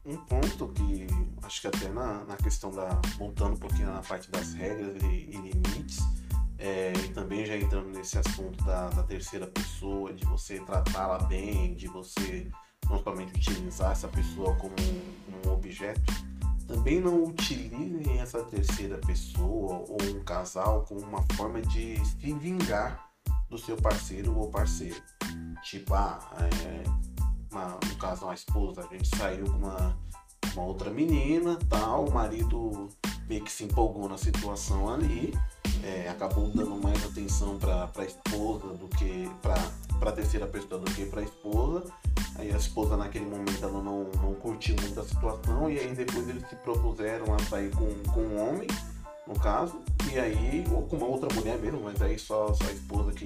Um 0.05 0.17
ponto 0.17 0.67
que 0.69 1.07
acho 1.43 1.61
que 1.61 1.67
até 1.67 1.89
na, 1.89 2.25
na 2.25 2.35
questão 2.35 2.71
da. 2.71 2.99
voltando 3.17 3.53
um 3.53 3.57
pouquinho 3.57 3.91
na 3.91 4.01
parte 4.01 4.29
das 4.29 4.53
regras 4.53 5.01
e, 5.01 5.05
e 5.05 5.31
limites, 5.31 5.99
é, 6.57 6.91
também 7.13 7.45
já 7.45 7.55
entrando 7.55 7.89
nesse 7.89 8.17
assunto 8.17 8.63
da, 8.63 8.89
da 8.89 9.03
terceira 9.03 9.47
pessoa, 9.47 10.13
de 10.13 10.25
você 10.25 10.59
tratá-la 10.59 11.19
bem, 11.19 11.75
de 11.75 11.87
você 11.87 12.49
não 12.89 13.01
somente 13.03 13.33
utilizar 13.35 13.91
essa 13.91 14.07
pessoa 14.07 14.55
como 14.55 14.73
um, 14.79 15.47
um 15.47 15.51
objeto, 15.51 16.01
também 16.67 16.99
não 16.99 17.23
utilizem 17.23 18.19
essa 18.19 18.43
terceira 18.43 18.97
pessoa 18.99 19.85
ou 19.87 19.97
um 20.03 20.23
casal 20.23 20.83
como 20.83 21.01
uma 21.01 21.23
forma 21.33 21.61
de 21.61 22.03
se 22.05 22.33
vingar 22.33 23.07
do 23.49 23.57
seu 23.57 23.77
parceiro 23.77 24.37
ou 24.37 24.49
parceira. 24.49 25.01
Tipo, 25.63 25.93
ah, 25.93 26.19
é, 26.41 26.83
uma, 27.51 27.79
no 27.85 27.95
caso, 27.97 28.25
uma 28.25 28.33
esposa, 28.33 28.81
a 28.81 28.93
gente 28.93 29.15
saiu 29.15 29.45
com 29.45 29.57
uma, 29.57 29.97
uma 30.53 30.63
outra 30.63 30.89
menina, 30.89 31.57
tal, 31.69 32.05
o 32.05 32.13
marido 32.13 32.89
meio 33.27 33.43
que 33.43 33.51
se 33.51 33.63
empolgou 33.63 34.07
na 34.07 34.17
situação 34.17 34.93
ali, 34.93 35.33
é, 35.83 36.09
acabou 36.09 36.49
dando 36.49 36.81
mais 36.81 37.03
atenção 37.05 37.57
para 37.57 37.89
a 37.95 38.03
esposa 38.03 38.67
do 38.73 38.87
que 38.87 39.29
para 39.41 40.09
a 40.09 40.11
terceira 40.11 40.47
pessoa 40.47 40.79
do 40.79 40.91
que 40.91 41.05
para 41.05 41.21
a 41.21 41.23
esposa. 41.23 41.83
Aí 42.35 42.53
a 42.53 42.57
esposa 42.57 42.95
naquele 42.95 43.25
momento 43.25 43.63
ela 43.63 43.81
não, 43.81 44.05
não 44.21 44.33
curtiu 44.35 44.75
muito 44.79 44.99
a 44.99 45.03
situação 45.03 45.69
e 45.69 45.79
aí 45.79 45.93
depois 45.93 46.27
eles 46.29 46.47
se 46.47 46.55
propuseram 46.57 47.33
a 47.33 47.39
sair 47.39 47.71
com, 47.71 47.91
com 48.11 48.21
um 48.21 48.49
homem, 48.49 48.67
no 49.25 49.37
caso, 49.39 49.81
e 50.11 50.17
aí, 50.17 50.63
ou 50.71 50.83
com 50.83 50.95
uma 50.97 51.07
outra 51.07 51.27
mulher 51.33 51.57
mesmo, 51.57 51.81
mas 51.81 52.01
aí 52.01 52.17
só, 52.17 52.53
só 52.53 52.63
a 52.63 52.71
esposa 52.71 53.11
que, 53.11 53.25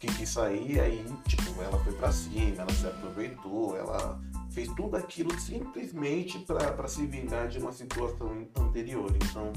que 0.00 0.06
quis 0.06 0.28
sair, 0.28 0.80
aí 0.80 1.04
tipo, 1.26 1.60
ela 1.62 1.78
foi 1.84 1.92
para 1.94 2.12
cima, 2.12 2.62
ela 2.62 2.72
se 2.72 2.86
aproveitou, 2.86 3.76
ela 3.76 4.18
fez 4.54 4.68
tudo 4.74 4.96
aquilo 4.96 5.38
simplesmente 5.38 6.38
para 6.38 6.86
se 6.86 7.04
vingar 7.06 7.48
de 7.48 7.58
uma 7.58 7.72
situação 7.72 8.46
anterior. 8.56 9.10
Então, 9.16 9.52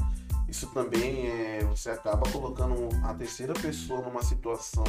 isso 0.50 0.68
também 0.74 1.28
é. 1.28 1.64
Você 1.66 1.92
acaba 1.92 2.30
colocando 2.32 2.90
a 3.04 3.14
terceira 3.14 3.54
pessoa 3.54 4.02
numa 4.02 4.24
situação 4.24 4.84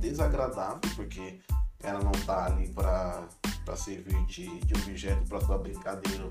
desagradável, 0.00 0.80
porque 0.94 1.40
ela 1.82 2.00
não 2.00 2.12
está 2.12 2.46
ali 2.46 2.68
para 2.68 3.26
servir 3.76 4.22
de, 4.26 4.60
de 4.60 4.74
objeto 4.74 5.26
para 5.28 5.40
sua 5.40 5.58
brincadeira, 5.58 6.30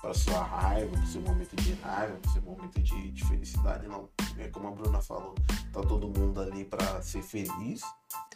para 0.00 0.14
sua 0.14 0.42
raiva, 0.42 0.90
para 0.92 1.06
seu 1.06 1.20
momento 1.20 1.56
de 1.56 1.74
raiva, 1.74 2.16
para 2.16 2.30
seu 2.32 2.42
momento 2.42 2.80
de, 2.80 3.10
de 3.10 3.24
felicidade, 3.26 3.86
não. 3.86 4.08
É 4.38 4.48
como 4.48 4.68
a 4.68 4.70
Bruna 4.70 5.00
falou, 5.00 5.34
tá 5.72 5.80
todo 5.82 6.08
mundo 6.08 6.40
ali 6.40 6.64
para 6.64 7.02
ser 7.02 7.22
feliz. 7.22 7.82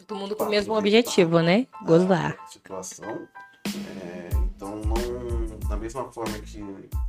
Todo 0.07 0.19
mundo 0.19 0.37
com 0.37 0.45
o 0.45 0.51
mesmo 0.51 0.75
objetivo, 0.75 1.41
né? 1.41 1.67
Gozar. 1.85 2.37
Situação. 2.49 3.29
É, 3.77 4.29
então, 4.35 4.81
não, 4.81 5.69
da 5.69 5.77
mesma 5.77 6.11
forma 6.13 6.39
que 6.41 6.63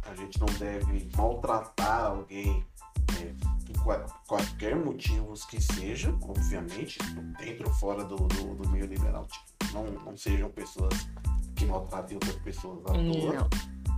a 0.03 0.15
gente 0.15 0.39
não 0.39 0.47
deve 0.57 1.09
maltratar 1.15 2.05
alguém 2.05 2.65
é, 3.19 3.33
por 3.73 4.05
qualquer 4.27 4.75
motivos 4.75 5.45
que 5.45 5.61
seja, 5.61 6.15
obviamente, 6.21 6.99
dentro 7.39 7.67
ou 7.67 7.73
fora 7.73 8.03
do, 8.03 8.15
do, 8.15 8.55
do 8.55 8.69
meio 8.69 8.85
liberal, 8.85 9.25
tipo, 9.25 9.73
não, 9.73 9.85
não 10.05 10.17
sejam 10.17 10.49
pessoas 10.49 10.93
que 11.55 11.65
maltratem 11.65 12.15
outras 12.15 12.35
pessoas 12.37 12.79
à 12.85 12.93
toa. 12.93 13.49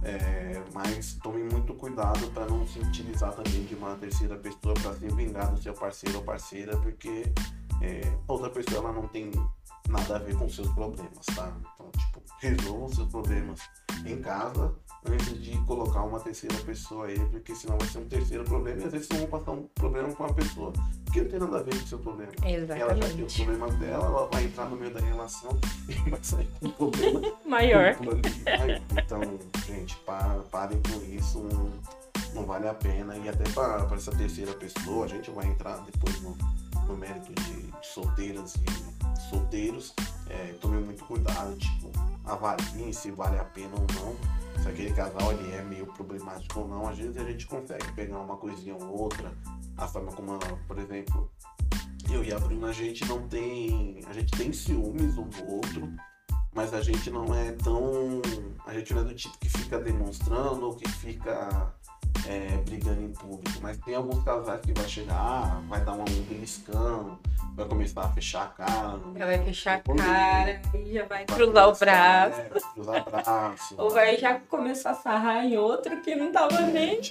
É, 0.06 0.62
mas 0.74 1.14
tome 1.24 1.44
muito 1.44 1.74
cuidado 1.76 2.30
para 2.32 2.46
não 2.46 2.68
se 2.68 2.78
utilizar 2.80 3.34
também 3.34 3.64
de 3.64 3.74
uma 3.74 3.96
terceira 3.96 4.36
pessoa 4.36 4.74
para 4.74 4.94
se 4.96 5.08
vingar 5.08 5.50
do 5.50 5.62
seu 5.62 5.74
parceiro 5.74 6.18
ou 6.18 6.24
parceira, 6.26 6.76
porque 6.78 7.32
é, 7.82 8.02
outra 8.28 8.50
pessoa 8.50 8.80
ela 8.80 8.92
não 8.92 9.08
tem 9.08 9.32
nada 9.90 10.16
a 10.16 10.20
ver 10.20 10.36
com 10.36 10.50
seus 10.50 10.72
problemas, 10.74 11.26
tá? 11.36 11.54
Então, 11.76 11.92
tipo, 11.92 12.22
resolvam 12.40 12.90
seus 12.90 13.10
problemas 13.10 13.60
em 14.06 14.22
casa 14.22 14.74
antes 15.06 15.42
de 15.42 15.58
colocar 15.66 16.04
uma 16.04 16.20
terceira 16.20 16.56
pessoa 16.64 17.08
aí, 17.08 17.20
porque 17.30 17.56
senão 17.56 17.78
vai 17.78 17.88
ser 17.88 18.00
um 18.00 18.08
terceiro 18.08 18.44
problema 18.44 18.82
e 18.82 18.86
às 18.86 18.92
vezes 18.92 19.08
vocês 19.08 19.20
vão 19.22 19.30
passar 19.30 19.52
um 19.52 19.68
problema 19.76 20.14
com 20.14 20.24
uma 20.24 20.34
pessoa 20.34 20.74
que 21.12 21.22
não 21.22 21.30
tem 21.30 21.40
nada 21.40 21.60
a 21.60 21.64
ver 21.64 21.78
com 21.78 21.84
o 21.84 21.88
seu 21.88 22.00
problema. 22.00 22.32
Exatamente. 22.46 22.82
Ela 22.82 22.96
já 22.96 23.14
tem 23.14 23.24
os 23.26 23.36
problemas 23.36 23.76
dela, 23.76 24.06
ela 24.06 24.30
vai 24.32 24.44
entrar 24.46 24.70
no 24.70 24.76
meio 24.76 24.94
da 24.94 25.00
relação 25.00 25.60
e 25.90 26.10
vai 26.10 26.24
sair 26.24 26.50
com 26.60 26.68
um 26.68 26.72
problema 26.72 27.22
maior. 27.46 27.96
Então, 28.98 29.22
gente, 29.66 29.98
parem 30.52 30.82
com 30.82 31.16
isso. 31.16 31.40
Não, 31.40 31.72
não 32.34 32.46
vale 32.46 32.68
a 32.68 32.74
pena. 32.74 33.16
E 33.18 33.30
até 33.30 33.44
para 33.52 33.88
essa 33.96 34.12
terceira 34.12 34.54
pessoa, 34.54 35.06
a 35.06 35.08
gente 35.08 35.30
vai 35.32 35.46
entrar 35.48 35.78
depois 35.86 36.22
no, 36.22 36.36
no 36.88 36.98
mérito 36.98 37.34
de, 37.34 37.62
de 37.62 37.88
solteiras 37.88 38.56
e 38.56 39.03
solteiros. 39.30 39.94
É, 40.30 40.54
muito 40.64 41.06
cuidado, 41.06 41.56
tipo, 41.58 41.92
avaliem 42.26 42.92
se 42.92 43.12
vale 43.12 43.38
a 43.38 43.44
pena 43.44 43.74
ou 43.76 43.86
não 43.96 44.16
se 44.64 44.70
aquele 44.70 44.94
casal 44.94 45.34
ele 45.34 45.52
é 45.52 45.62
meio 45.62 45.86
problemático 45.88 46.62
ou 46.62 46.68
não, 46.68 46.88
às 46.88 46.98
vezes 46.98 47.18
a 47.18 47.24
gente 47.26 47.46
consegue 47.48 47.92
pegar 47.94 48.20
uma 48.20 48.38
coisinha 48.38 48.76
ou 48.76 49.02
outra, 49.02 49.34
a 49.78 49.86
forma 49.88 50.12
como, 50.14 50.40
por 50.68 50.80
exemplo, 50.80 51.30
eu 52.10 52.24
e 52.24 52.32
a 52.32 52.40
Bruna, 52.40 52.68
a 52.68 52.74
gente 52.74 53.04
não 53.06 53.28
tem. 53.28 54.02
A 54.08 54.14
gente 54.14 54.32
tem 54.32 54.54
ciúmes 54.54 55.18
um 55.18 55.28
do 55.28 55.52
outro, 55.52 55.94
mas 56.54 56.74
a 56.74 56.82
gente 56.82 57.10
não 57.10 57.34
é 57.36 57.52
tão. 57.54 58.22
A 58.66 58.74
gente 58.74 58.94
não 58.94 59.02
é 59.02 59.06
do 59.06 59.16
tipo 59.16 59.38
que 59.38 59.50
fica 59.50 59.80
demonstrando 59.80 60.66
ou 60.66 60.76
que 60.76 60.88
fica 60.90 61.74
é, 62.28 62.58
brigando 62.58 63.02
em 63.02 63.12
público. 63.12 63.60
Mas 63.62 63.78
tem 63.80 63.96
alguns 63.96 64.24
casais 64.24 64.62
que 64.62 64.74
vai 64.74 64.88
chegar, 64.88 65.62
vai 65.68 65.84
dar 65.84 65.94
um 65.94 66.04
beliscão, 66.04 67.20
vai 67.56 67.68
começar 67.68 68.04
a 68.04 68.10
fechar 68.10 68.44
a 68.44 68.48
cara. 68.48 69.00
Já 69.16 69.26
vai 69.26 69.44
fechar 69.44 69.74
a 69.76 69.96
cara 69.96 70.62
e 70.74 70.94
já 70.94 71.06
vai, 71.06 71.26
vai 71.26 71.38
cruzar 71.38 71.70
o 71.70 71.76
braço. 71.76 72.40
É, 72.40 72.50
cruzar 72.74 73.08
o 73.08 73.12
braço. 73.12 73.76
Ou 73.78 73.90
vai 73.90 74.18
já 74.18 74.40
começar 74.40 74.92
a 74.92 74.96
sarrar 74.96 75.46
em 75.46 75.58
outro 75.58 76.02
que 76.02 76.16
não 76.16 76.32
tava 76.32 76.62
nem. 76.62 77.02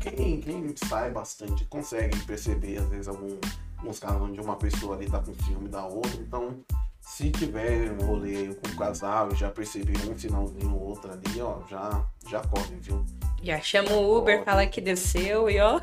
Quem, 0.00 0.40
quem 0.40 0.74
sai 0.76 1.10
bastante 1.10 1.64
consegue 1.66 2.18
perceber, 2.24 2.78
às 2.78 2.88
vezes, 2.88 3.08
algum, 3.08 3.38
alguns 3.78 3.98
casos 3.98 4.22
onde 4.22 4.40
uma 4.40 4.56
pessoa 4.56 4.96
ali 4.96 5.10
tá 5.10 5.18
com 5.18 5.34
ciúme 5.44 5.68
da 5.68 5.84
outra. 5.84 6.20
Então, 6.20 6.58
se 7.04 7.30
tiver 7.30 7.92
um 7.92 8.06
rolê 8.06 8.54
com 8.54 8.68
um 8.68 8.76
casal 8.76 9.30
e 9.30 9.36
já 9.36 9.50
perceber 9.50 9.96
um 10.10 10.18
sinalzinho 10.18 10.74
ou 10.74 10.88
outro 10.88 11.12
ali, 11.12 11.40
ó, 11.40 11.60
já, 11.68 12.04
já 12.26 12.40
corre, 12.40 12.74
viu? 12.80 13.04
Já 13.42 13.60
chama 13.60 13.92
o 13.92 14.18
Uber, 14.18 14.38
corre. 14.38 14.44
fala 14.44 14.66
que 14.66 14.80
desceu 14.80 15.48
e 15.50 15.60
ó. 15.60 15.78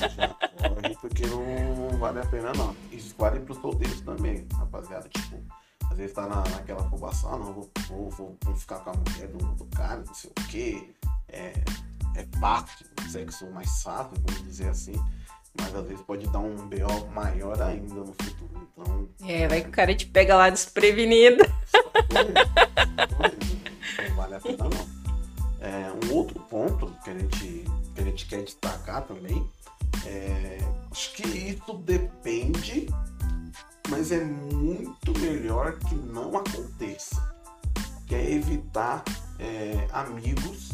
Já 0.00 0.28
corre, 0.28 0.96
porque 1.00 1.26
não 1.26 1.96
vale 1.98 2.18
a 2.18 2.26
pena 2.26 2.52
não. 2.52 2.74
Isso 2.90 3.14
vale 3.16 3.40
pros 3.40 3.58
solteiros 3.58 4.00
também, 4.00 4.46
rapaziada. 4.52 5.08
Tipo, 5.08 5.40
às 5.88 5.96
vezes 5.96 6.12
tá 6.12 6.26
na, 6.26 6.42
naquela 6.50 6.82
afobação, 6.82 7.32
ah, 7.32 7.38
não, 7.38 7.54
vou, 7.54 7.70
vou, 7.88 8.10
vou, 8.10 8.36
vou, 8.42 8.56
ficar 8.56 8.80
com 8.80 8.90
a 8.90 8.94
mulher 8.94 9.28
do, 9.28 9.38
do 9.38 9.64
cara, 9.66 10.02
não 10.04 10.14
sei 10.14 10.30
o 10.30 10.48
quê. 10.48 10.90
É, 11.28 11.52
é 12.16 12.26
parte 12.40 12.84
do 12.96 13.08
sexo 13.08 13.48
mais 13.52 13.82
fácil, 13.82 14.12
vamos 14.26 14.42
dizer 14.42 14.68
assim. 14.68 14.94
Mas 15.58 15.74
às 15.74 15.86
vezes 15.86 16.02
pode 16.04 16.26
dar 16.28 16.38
um 16.38 16.56
BO 16.56 17.10
maior 17.14 17.60
ainda 17.62 17.94
no 17.94 18.06
futuro. 18.06 18.68
Então. 18.72 19.08
É, 19.26 19.48
vai 19.48 19.62
que 19.62 19.68
o 19.68 19.72
cara 19.72 19.94
te 19.94 20.06
pega 20.06 20.36
lá 20.36 20.50
desprevenido. 20.50 21.44
Não 24.08 24.16
vale 24.16 24.34
a 24.34 24.40
pena 24.40 24.64
não. 24.64 25.00
É, 25.60 25.92
um 26.06 26.14
outro 26.14 26.40
ponto 26.40 26.94
que 27.04 27.10
a 27.10 27.18
gente, 27.18 27.64
que 27.94 28.00
a 28.00 28.04
gente 28.04 28.26
quer 28.26 28.42
destacar 28.42 29.02
também 29.02 29.46
é, 30.06 30.58
acho 30.90 31.12
que 31.12 31.26
isso 31.26 31.74
depende, 31.78 32.86
mas 33.88 34.12
é 34.12 34.24
muito 34.24 35.18
melhor 35.18 35.78
que 35.78 35.94
não 35.94 36.36
aconteça. 36.36 37.34
Que 38.06 38.14
é 38.14 38.32
evitar 38.32 39.04
é, 39.38 39.86
amigos 39.92 40.70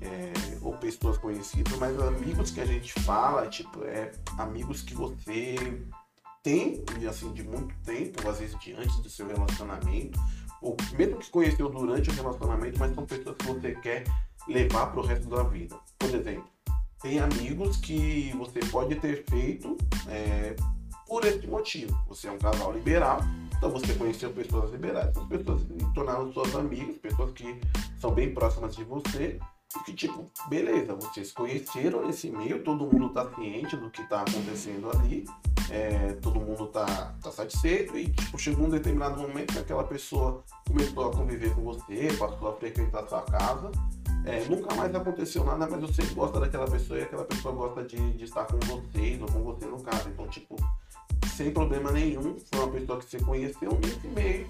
é, 0.00 0.32
ou 0.62 0.76
pessoas 0.76 1.18
conhecidas, 1.18 1.76
mas 1.78 1.98
amigos 2.00 2.50
que 2.50 2.60
a 2.60 2.66
gente 2.66 2.92
fala, 3.02 3.48
tipo, 3.48 3.84
é 3.84 4.12
amigos 4.38 4.82
que 4.82 4.94
você 4.94 5.56
tem, 6.42 6.84
assim, 7.08 7.32
de 7.32 7.42
muito 7.42 7.74
tempo, 7.84 8.28
às 8.28 8.38
vezes 8.38 8.58
de 8.58 8.72
antes 8.72 8.96
do 9.00 9.10
seu 9.10 9.26
relacionamento, 9.26 10.18
ou 10.62 10.76
mesmo 10.96 11.18
que 11.18 11.30
conheceu 11.30 11.68
durante 11.68 12.10
o 12.10 12.12
relacionamento, 12.12 12.78
mas 12.78 12.94
são 12.94 13.04
pessoas 13.04 13.36
que 13.36 13.46
você 13.46 13.74
quer 13.76 14.04
levar 14.46 14.86
para 14.86 15.00
o 15.00 15.04
resto 15.04 15.28
da 15.28 15.42
vida. 15.42 15.76
Por 15.98 16.14
exemplo, 16.14 16.48
tem 17.00 17.18
amigos 17.18 17.76
que 17.76 18.32
você 18.36 18.60
pode 18.70 18.96
ter 18.96 19.24
feito 19.28 19.76
é, 20.08 20.56
por 21.06 21.24
esse 21.24 21.46
motivo. 21.46 21.96
Você 22.08 22.28
é 22.28 22.30
um 22.32 22.38
casal 22.38 22.72
liberal, 22.72 23.20
então 23.56 23.70
você 23.70 23.94
conheceu 23.94 24.32
pessoas 24.32 24.70
liberais, 24.70 25.16
as 25.16 25.26
pessoas 25.26 25.62
se 25.62 25.92
tornaram 25.94 26.32
suas 26.32 26.54
amigas, 26.54 26.96
pessoas 26.98 27.32
que 27.32 27.60
são 28.00 28.12
bem 28.12 28.32
próximas 28.34 28.74
de 28.74 28.84
você, 28.84 29.38
que 29.84 29.92
tipo, 29.92 30.30
beleza, 30.48 30.94
vocês 30.94 31.30
conheceram 31.32 32.06
nesse 32.06 32.30
meio, 32.30 32.62
todo 32.62 32.86
mundo 32.86 33.10
tá 33.10 33.30
ciente 33.34 33.76
do 33.76 33.90
que 33.90 34.02
tá 34.08 34.22
acontecendo 34.22 34.90
ali, 34.90 35.26
é, 35.70 36.14
todo 36.14 36.40
mundo 36.40 36.66
tá, 36.68 37.14
tá 37.22 37.30
satisfeito, 37.30 37.96
e 37.98 38.10
tipo, 38.10 38.38
chegou 38.38 38.66
um 38.66 38.70
determinado 38.70 39.20
momento 39.20 39.52
que 39.52 39.58
aquela 39.58 39.84
pessoa 39.84 40.42
começou 40.66 41.08
a 41.08 41.12
conviver 41.14 41.54
com 41.54 41.62
você, 41.62 42.08
passou 42.18 42.48
a 42.48 42.54
frequentar 42.54 43.06
sua 43.06 43.22
casa, 43.22 43.70
é, 44.24 44.44
nunca 44.48 44.74
mais 44.74 44.94
aconteceu 44.94 45.44
nada, 45.44 45.68
mas 45.70 45.80
você 45.80 46.02
gosta 46.14 46.40
daquela 46.40 46.66
pessoa 46.66 46.98
e 46.98 47.02
aquela 47.02 47.24
pessoa 47.24 47.54
gosta 47.54 47.84
de, 47.84 48.12
de 48.12 48.24
estar 48.24 48.46
com 48.46 48.58
vocês 48.60 49.20
ou 49.20 49.28
com 49.28 49.42
você 49.42 49.66
no 49.66 49.80
caso. 49.82 50.08
Então, 50.08 50.26
tipo, 50.28 50.56
sem 51.34 51.50
problema 51.50 51.92
nenhum, 51.92 52.36
foi 52.38 52.60
uma 52.60 52.68
pessoa 52.68 52.98
que 52.98 53.04
você 53.04 53.20
conheceu 53.20 53.78
nesse 53.82 54.06
meio 54.08 54.46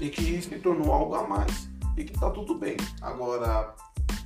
e 0.00 0.10
que 0.10 0.42
se 0.42 0.58
tornou 0.58 0.92
algo 0.92 1.14
a 1.14 1.26
mais 1.26 1.71
e 1.96 2.04
que 2.04 2.12
tá 2.18 2.30
tudo 2.30 2.54
bem. 2.54 2.76
Agora, 3.00 3.74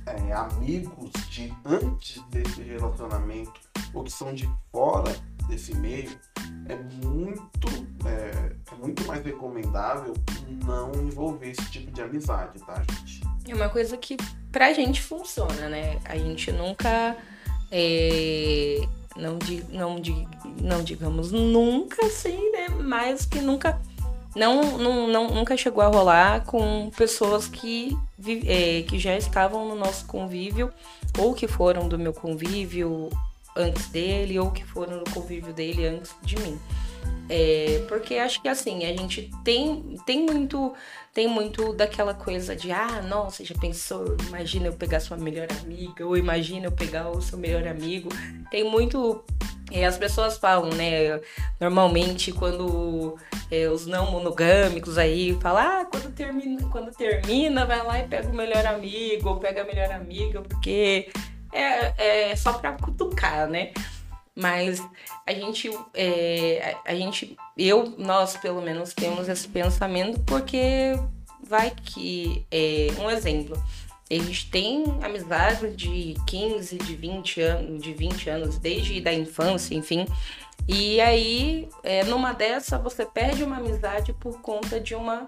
é, 0.05 0.33
amigos 0.33 1.11
de 1.29 1.53
antes 1.65 2.21
desse 2.29 2.61
relacionamento 2.61 3.59
ou 3.93 4.03
que 4.03 4.11
são 4.11 4.33
de 4.33 4.49
fora 4.71 5.15
desse 5.47 5.75
meio, 5.75 6.17
é 6.67 6.75
muito, 7.05 7.67
é, 8.05 8.51
é 8.71 8.75
muito 8.75 9.05
mais 9.05 9.23
recomendável 9.23 10.13
não 10.65 10.91
envolver 10.93 11.51
esse 11.51 11.71
tipo 11.71 11.91
de 11.91 12.01
amizade, 12.01 12.59
tá, 12.59 12.83
gente? 12.91 13.21
É 13.47 13.55
uma 13.55 13.69
coisa 13.69 13.95
que 13.97 14.17
pra 14.51 14.73
gente 14.73 15.01
funciona, 15.01 15.69
né? 15.69 15.99
A 16.05 16.17
gente 16.17 16.51
nunca. 16.51 17.15
É, 17.71 18.81
não, 19.15 19.39
não, 19.69 19.95
não 20.61 20.83
digamos 20.83 21.31
nunca, 21.31 22.05
assim, 22.05 22.51
né? 22.51 22.67
Mas 22.69 23.25
que 23.25 23.39
nunca. 23.39 23.79
Não, 24.37 24.77
não, 24.77 25.07
não, 25.07 25.27
nunca 25.29 25.57
chegou 25.57 25.83
a 25.83 25.87
rolar 25.87 26.45
com 26.45 26.91
pessoas 26.95 27.47
que, 27.47 27.97
é, 28.45 28.83
que 28.83 28.99
já 28.99 29.17
estavam 29.17 29.67
no 29.67 29.75
nosso 29.75 30.05
convívio, 30.05 30.71
ou 31.17 31.33
que 31.33 31.47
foram 31.47 31.89
do 31.89 31.97
meu 31.97 32.13
convívio 32.13 33.09
antes 33.55 33.87
dele, 33.87 34.37
ou 34.37 34.51
que 34.51 34.63
foram 34.63 34.97
no 34.97 35.11
convívio 35.11 35.51
dele 35.53 35.87
antes 35.87 36.15
de 36.21 36.39
mim. 36.39 36.59
É, 37.29 37.83
porque 37.89 38.15
acho 38.15 38.41
que 38.41 38.47
assim, 38.47 38.85
a 38.85 38.95
gente 38.95 39.29
tem, 39.43 39.97
tem 40.05 40.25
muito 40.25 40.73
tem 41.17 41.27
muito 41.27 41.73
daquela 41.73 42.13
coisa 42.13 42.55
de 42.55 42.71
ah, 42.71 43.01
nossa, 43.01 43.43
já 43.43 43.55
pensou, 43.55 44.15
imagina 44.27 44.67
eu 44.67 44.73
pegar 44.73 44.99
sua 44.99 45.17
melhor 45.17 45.47
amiga, 45.63 46.05
ou 46.05 46.15
imagina 46.15 46.67
eu 46.67 46.71
pegar 46.71 47.09
o 47.09 47.19
seu 47.19 47.39
melhor 47.39 47.67
amigo. 47.67 48.09
Tem 48.51 48.63
muito. 48.63 49.25
É, 49.71 49.83
as 49.85 49.97
pessoas 49.97 50.37
falam, 50.37 50.69
né? 50.69 51.19
Normalmente 51.59 52.31
quando 52.31 53.17
é, 53.49 53.67
os 53.67 53.87
não 53.87 54.11
monogâmicos 54.11 54.97
aí 54.99 55.35
falam, 55.41 55.63
ah, 55.63 55.85
quando 55.85 56.13
termina, 56.13 56.61
quando 56.69 56.91
termina, 56.91 57.65
vai 57.65 57.83
lá 57.83 57.99
e 57.99 58.07
pega 58.07 58.29
o 58.29 58.35
melhor 58.35 58.63
amigo, 58.67 59.29
ou 59.29 59.39
pega 59.39 59.63
a 59.63 59.65
melhor 59.65 59.91
amiga, 59.91 60.43
porque 60.43 61.09
é, 61.51 62.29
é 62.29 62.35
só 62.35 62.53
pra 62.53 62.73
cutucar, 62.73 63.49
né? 63.49 63.71
Mas 64.39 64.79
a 65.25 65.33
gente, 65.33 65.67
é, 65.95 66.75
a 66.85 66.93
gente, 66.93 67.35
eu, 67.57 67.95
nós 67.97 68.37
pelo 68.37 68.61
menos 68.61 68.93
temos 68.93 69.27
esse 69.27 69.47
pensamento 69.47 70.19
porque 70.19 70.93
vai 71.43 71.71
que, 71.71 72.45
é, 72.51 72.89
um 72.99 73.09
exemplo, 73.09 73.59
gente 74.13 74.47
tem 74.51 74.83
amizade 75.01 75.75
de 75.75 76.13
15, 76.27 76.77
de 76.77 76.95
20 76.95 77.41
anos, 77.41 77.81
de 77.81 77.93
20 77.93 78.29
anos, 78.29 78.59
desde 78.59 79.01
da 79.01 79.11
infância, 79.11 79.73
enfim. 79.73 80.05
E 80.67 81.01
aí, 81.01 81.67
é, 81.81 82.03
numa 82.03 82.31
dessa, 82.31 82.77
você 82.77 83.07
perde 83.07 83.43
uma 83.43 83.57
amizade 83.57 84.13
por 84.13 84.39
conta 84.39 84.79
de 84.79 84.93
uma, 84.93 85.25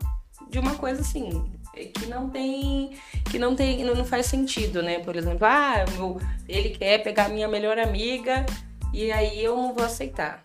de 0.48 0.60
uma 0.60 0.76
coisa 0.76 1.02
assim, 1.02 1.52
que 1.96 2.06
não 2.06 2.30
tem 2.30 2.92
que 3.32 3.40
não 3.40 3.56
tem 3.56 3.84
não 3.84 4.06
faz 4.06 4.28
sentido, 4.28 4.84
né? 4.84 5.00
Por 5.00 5.16
exemplo, 5.16 5.48
ah, 5.48 5.84
meu, 5.94 6.22
ele 6.48 6.70
quer 6.70 7.00
pegar 7.00 7.28
minha 7.30 7.48
melhor 7.48 7.80
amiga 7.80 8.46
e 8.94 9.12
aí 9.12 9.44
eu 9.44 9.56
não 9.56 9.74
vou 9.74 9.86
aceitar. 9.86 10.42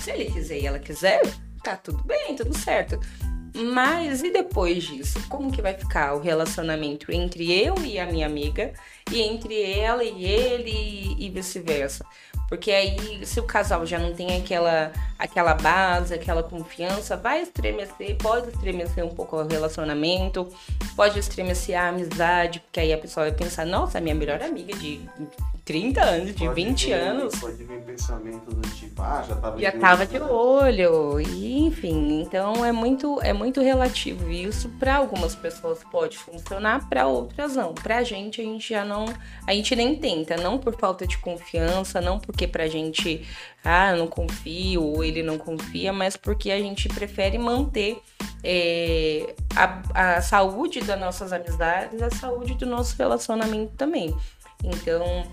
Se 0.00 0.10
ele 0.10 0.26
quiser 0.26 0.58
e 0.58 0.66
ela 0.66 0.78
quiser, 0.78 1.20
tá 1.62 1.76
tudo 1.76 2.02
bem, 2.04 2.34
tudo 2.36 2.56
certo. 2.56 2.98
Mas 3.54 4.22
e 4.22 4.32
depois 4.32 4.82
disso? 4.82 5.22
Como 5.28 5.52
que 5.52 5.62
vai 5.62 5.74
ficar 5.74 6.14
o 6.14 6.20
relacionamento 6.20 7.12
entre 7.12 7.52
eu 7.52 7.76
e 7.84 8.00
a 8.00 8.06
minha 8.06 8.26
amiga 8.26 8.72
e 9.12 9.20
entre 9.20 9.62
ela 9.62 10.02
e 10.02 10.24
ele 10.24 11.14
e 11.16 11.30
vice-versa? 11.30 12.04
Porque 12.48 12.72
aí, 12.72 13.24
se 13.24 13.38
o 13.38 13.44
casal 13.44 13.86
já 13.86 13.98
não 13.98 14.12
tem 14.12 14.36
aquela, 14.36 14.92
aquela 15.18 15.54
base, 15.54 16.12
aquela 16.12 16.42
confiança, 16.42 17.16
vai 17.16 17.42
estremecer, 17.42 18.16
pode 18.18 18.50
estremecer 18.50 19.04
um 19.04 19.08
pouco 19.08 19.36
o 19.36 19.46
relacionamento, 19.46 20.52
pode 20.94 21.18
estremecer 21.18 21.78
a 21.78 21.88
amizade, 21.88 22.60
porque 22.60 22.80
aí 22.80 22.92
a 22.92 22.98
pessoa 22.98 23.26
vai 23.28 23.36
pensar, 23.36 23.64
nossa, 23.64 24.00
minha 24.00 24.14
melhor 24.14 24.42
amiga 24.42 24.76
de 24.76 25.00
30 25.64 26.00
anos, 26.02 26.34
de 26.34 26.44
pode 26.44 26.62
20 26.62 26.86
vir, 26.86 26.92
anos. 26.92 27.34
Pode 27.40 27.64
vir 27.64 27.80
pensamento 27.80 28.54
do 28.54 28.68
tipo, 28.68 29.00
ah, 29.00 29.24
já 29.26 29.34
tava 29.36 29.60
Já 29.60 29.70
de 29.70 29.78
tava 29.78 30.06
de 30.06 30.20
olho. 30.20 31.20
E, 31.20 31.64
enfim, 31.64 32.20
então 32.20 32.62
é 32.62 32.70
muito, 32.70 33.18
é 33.22 33.32
muito 33.32 33.62
relativo 33.62 34.30
isso. 34.30 34.68
Para 34.78 34.96
algumas 34.96 35.34
pessoas 35.34 35.78
pode 35.90 36.18
funcionar, 36.18 36.86
para 36.88 37.06
outras 37.06 37.56
não. 37.56 37.72
Pra 37.72 38.02
gente, 38.02 38.42
a 38.42 38.44
gente 38.44 38.68
já 38.68 38.84
não. 38.84 39.06
A 39.46 39.54
gente 39.54 39.74
nem 39.74 39.96
tenta, 39.96 40.36
não 40.36 40.58
por 40.58 40.76
falta 40.76 41.06
de 41.06 41.16
confiança, 41.16 41.98
não 41.98 42.18
porque 42.18 42.46
pra 42.46 42.68
gente, 42.68 43.26
ah, 43.64 43.94
não 43.94 44.06
confio, 44.06 44.82
ou 44.82 45.02
ele 45.02 45.22
não 45.22 45.38
confia, 45.38 45.94
mas 45.94 46.14
porque 46.14 46.50
a 46.50 46.58
gente 46.58 46.88
prefere 46.90 47.38
manter 47.38 48.02
é, 48.42 49.34
a, 49.56 50.16
a 50.16 50.20
saúde 50.20 50.80
das 50.80 51.00
nossas 51.00 51.32
amizades, 51.32 52.02
a 52.02 52.10
saúde 52.10 52.54
do 52.54 52.66
nosso 52.66 52.94
relacionamento 52.98 53.72
também. 53.76 54.14
Então, 54.62 55.24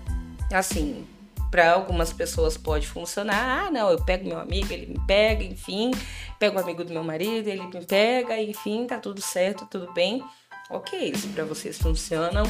assim, 0.54 1.06
para 1.52 1.72
algumas 1.72 2.12
pessoas 2.12 2.56
pode 2.56 2.88
funcionar. 2.88 3.66
Ah, 3.66 3.70
não, 3.70 3.90
eu 3.90 4.02
pego 4.02 4.26
meu 4.26 4.40
amigo, 4.40 4.72
ele 4.72 4.86
me 4.86 4.98
pega, 5.06 5.44
enfim. 5.44 5.90
Pego 6.38 6.56
o 6.56 6.60
amigo 6.60 6.82
do 6.82 6.92
meu 6.92 7.04
marido, 7.04 7.46
ele 7.46 7.66
me 7.66 7.84
pega, 7.84 8.40
enfim, 8.40 8.86
tá 8.86 8.98
tudo 8.98 9.20
certo, 9.20 9.68
tudo 9.70 9.92
bem. 9.92 10.24
Ok, 10.70 11.14
se 11.14 11.28
para 11.28 11.44
vocês 11.44 11.76
funcionam, 11.76 12.44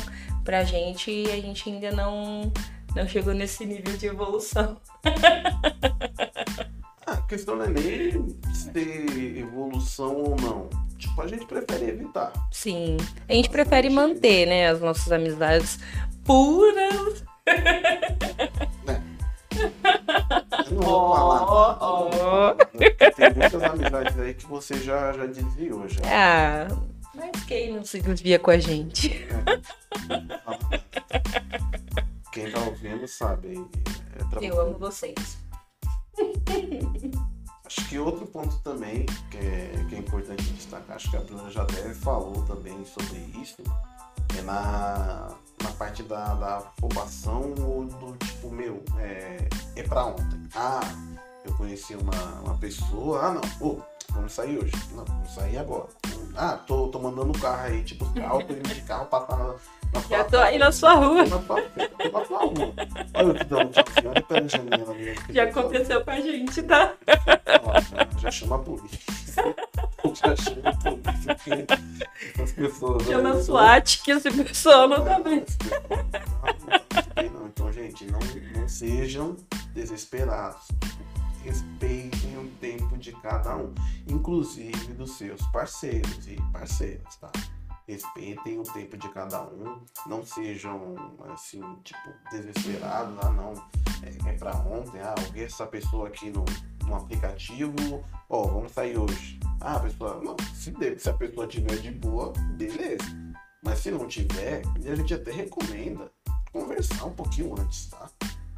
pra 0.45 0.63
gente 0.63 1.25
a 1.31 1.41
gente 1.41 1.69
ainda 1.69 1.91
não 1.91 2.53
não 2.95 3.09
chegou 3.09 3.35
nesse 3.35 3.67
nível 3.67 3.97
de 3.97 4.07
evolução. 4.07 4.81
a 7.05 7.17
questão 7.23 7.57
não 7.57 7.65
é 7.65 7.71
nem 7.71 8.37
ser 8.55 9.39
evolução 9.39 10.15
ou 10.15 10.37
não. 10.37 10.71
Tipo, 10.97 11.23
a 11.23 11.27
gente 11.27 11.45
prefere 11.45 11.87
evitar. 11.87 12.33
Sim. 12.53 12.97
A 13.29 13.33
gente 13.33 13.51
prefere 13.51 13.91
manter, 13.91 14.47
né, 14.47 14.69
as 14.69 14.81
nossas 14.81 15.11
amizades 15.11 15.81
puras 16.25 17.25
eu 17.47 17.55
não 20.73 20.83
vou 20.83 21.15
falar. 21.15 21.83
Oh, 21.83 22.11
oh. 22.11 22.55
Tem 23.15 23.35
muitas 23.35 23.63
amizades 23.63 24.19
aí 24.19 24.35
que 24.35 24.47
você 24.47 24.75
já, 24.75 25.13
já 25.13 25.27
desviou 25.27 25.89
já. 25.89 26.01
Ah, 26.05 26.67
mas 27.15 27.45
quem 27.45 27.75
não 27.75 27.85
se 27.85 28.01
desvia 28.01 28.39
com 28.39 28.51
a 28.51 28.59
gente? 28.59 29.25
É. 29.25 29.29
Quem 32.33 32.51
tá 32.51 32.61
ouvindo 32.61 33.07
sabe. 33.07 33.63
É 34.39 34.47
eu 34.47 34.59
amo 34.61 34.79
vocês. 34.79 35.39
Acho 37.67 37.89
que 37.89 37.99
outro 37.99 38.27
ponto 38.27 38.59
também 38.61 39.07
que 39.31 39.39
é, 39.39 39.71
que 39.89 39.95
é 39.95 39.99
importante 39.99 40.43
destacar, 40.43 40.97
acho 40.97 41.11
que 41.11 41.17
a 41.17 41.21
Bruna 41.21 41.51
já 41.51 41.63
até 41.63 41.95
falou 41.95 42.45
também 42.45 42.85
sobre 42.85 43.19
isso, 43.41 43.63
é 44.39 44.43
na 44.43 45.35
na 45.63 45.71
parte 45.73 46.03
da, 46.03 46.35
da 46.35 46.57
afobação 46.59 47.55
ou 47.67 47.85
do 47.85 48.17
tipo, 48.17 48.51
meu, 48.51 48.83
é, 48.99 49.49
é 49.77 49.83
pra 49.83 50.07
ontem. 50.07 50.43
Ah, 50.55 50.81
eu 51.45 51.55
conheci 51.55 51.95
uma, 51.95 52.41
uma 52.45 52.57
pessoa, 52.59 53.21
ah 53.27 53.35
não, 53.35 53.43
oh, 53.61 53.81
vamos 54.11 54.33
sair 54.33 54.59
hoje. 54.59 54.73
Não, 54.95 55.05
vamos 55.05 55.35
sair 55.35 55.59
agora. 55.59 55.89
Ah, 56.37 56.59
tô, 56.67 56.89
tô 56.89 56.99
mandando 56.99 57.31
o 57.31 57.41
carro 57.41 57.67
aí, 57.67 57.83
tipo, 57.83 58.05
carro, 58.15 58.43
tô 58.45 58.55
indo 58.55 58.69
de 58.69 58.81
carro 58.83 59.07
passar 59.07 59.37
na, 59.37 59.55
na 59.93 60.01
Já 60.09 60.25
tô 60.25 60.39
aí 60.39 60.59
na 60.59 60.73
sua 60.73 60.95
rua. 60.95 61.25
Na 61.25 61.27
sua, 61.27 61.63
tô 61.63 62.19
na 62.19 62.25
sua 62.25 62.39
rua. 62.39 62.75
Olha 63.15 63.27
eu 63.27 63.35
te 63.35 63.45
dando 63.45 63.69
um 63.69 63.71
tchauzinho, 63.71 64.11
olha 64.11 64.23
pela 64.23 64.49
janela. 64.49 64.97
Já 65.31 65.43
aconteceu 65.45 66.05
com 66.05 66.11
a 66.11 66.21
gente, 66.21 66.63
tá? 66.63 66.95
Ó, 67.63 68.02
já, 68.23 68.31
chama 68.31 68.57
a 68.57 68.59
polícia. 68.61 68.99
Já 70.15 70.37
chama 70.37 70.69
a 70.69 70.77
polícia, 70.77 71.35
porque 71.37 72.43
as 72.43 72.53
pessoas... 72.53 73.03
Chama 73.05 73.31
a 73.31 73.43
SWAT, 73.43 74.03
que 74.03 74.11
esse 74.11 74.31
pessoal 74.31 74.89
não 74.89 75.05
tá. 75.05 75.19
Não, 77.33 77.47
então, 77.47 77.73
gente, 77.73 78.05
não, 78.07 78.19
não 78.55 78.69
sejam 78.69 79.37
desesperados. 79.75 80.69
Respeitem 81.45 82.39
o 82.39 82.49
tempo 82.61 82.99
de 82.99 83.13
cada 83.13 83.57
um, 83.57 83.75
inclusive 84.07 84.93
dos 84.93 85.13
seus 85.17 85.41
parceiros 85.47 86.27
e 86.29 86.37
parceiras, 86.53 87.17
tá? 87.17 87.33
Respeitem 87.89 88.61
o 88.61 88.63
tempo 88.63 88.97
de 88.97 89.09
cada 89.09 89.43
um, 89.43 89.83
não 90.07 90.25
sejam 90.25 90.95
assim, 91.33 91.63
tipo, 91.83 92.11
desesperados, 92.31 93.19
ah 93.25 93.31
não, 93.31 93.55
é, 94.03 94.31
é 94.31 94.33
pra 94.39 94.55
ontem, 94.57 95.01
ah, 95.01 95.15
essa 95.35 95.67
pessoa 95.67 96.09
aqui 96.09 96.31
no, 96.31 96.45
no 96.87 96.97
aplicativo, 96.97 98.05
ó, 98.29 98.43
vamos 98.47 98.73
sair 98.73 98.99
hoje. 98.99 99.39
Ah, 99.61 99.77
a 99.77 99.81
pessoa, 99.81 100.21
não, 100.23 100.37
se, 100.55 100.73
se 100.99 101.09
a 101.09 101.13
pessoa 101.15 101.47
tiver 101.47 101.77
de 101.77 101.91
boa, 101.91 102.33
beleza. 102.57 103.05
Mas 103.63 103.79
se 103.79 103.91
não 103.91 104.09
tiver, 104.09 104.63
a 104.91 104.95
gente 104.95 105.15
até 105.15 105.31
recomenda 105.31 106.11
conversar 106.53 107.05
um 107.05 107.13
pouquinho 107.13 107.55
antes, 107.59 107.87
tá? 107.87 108.11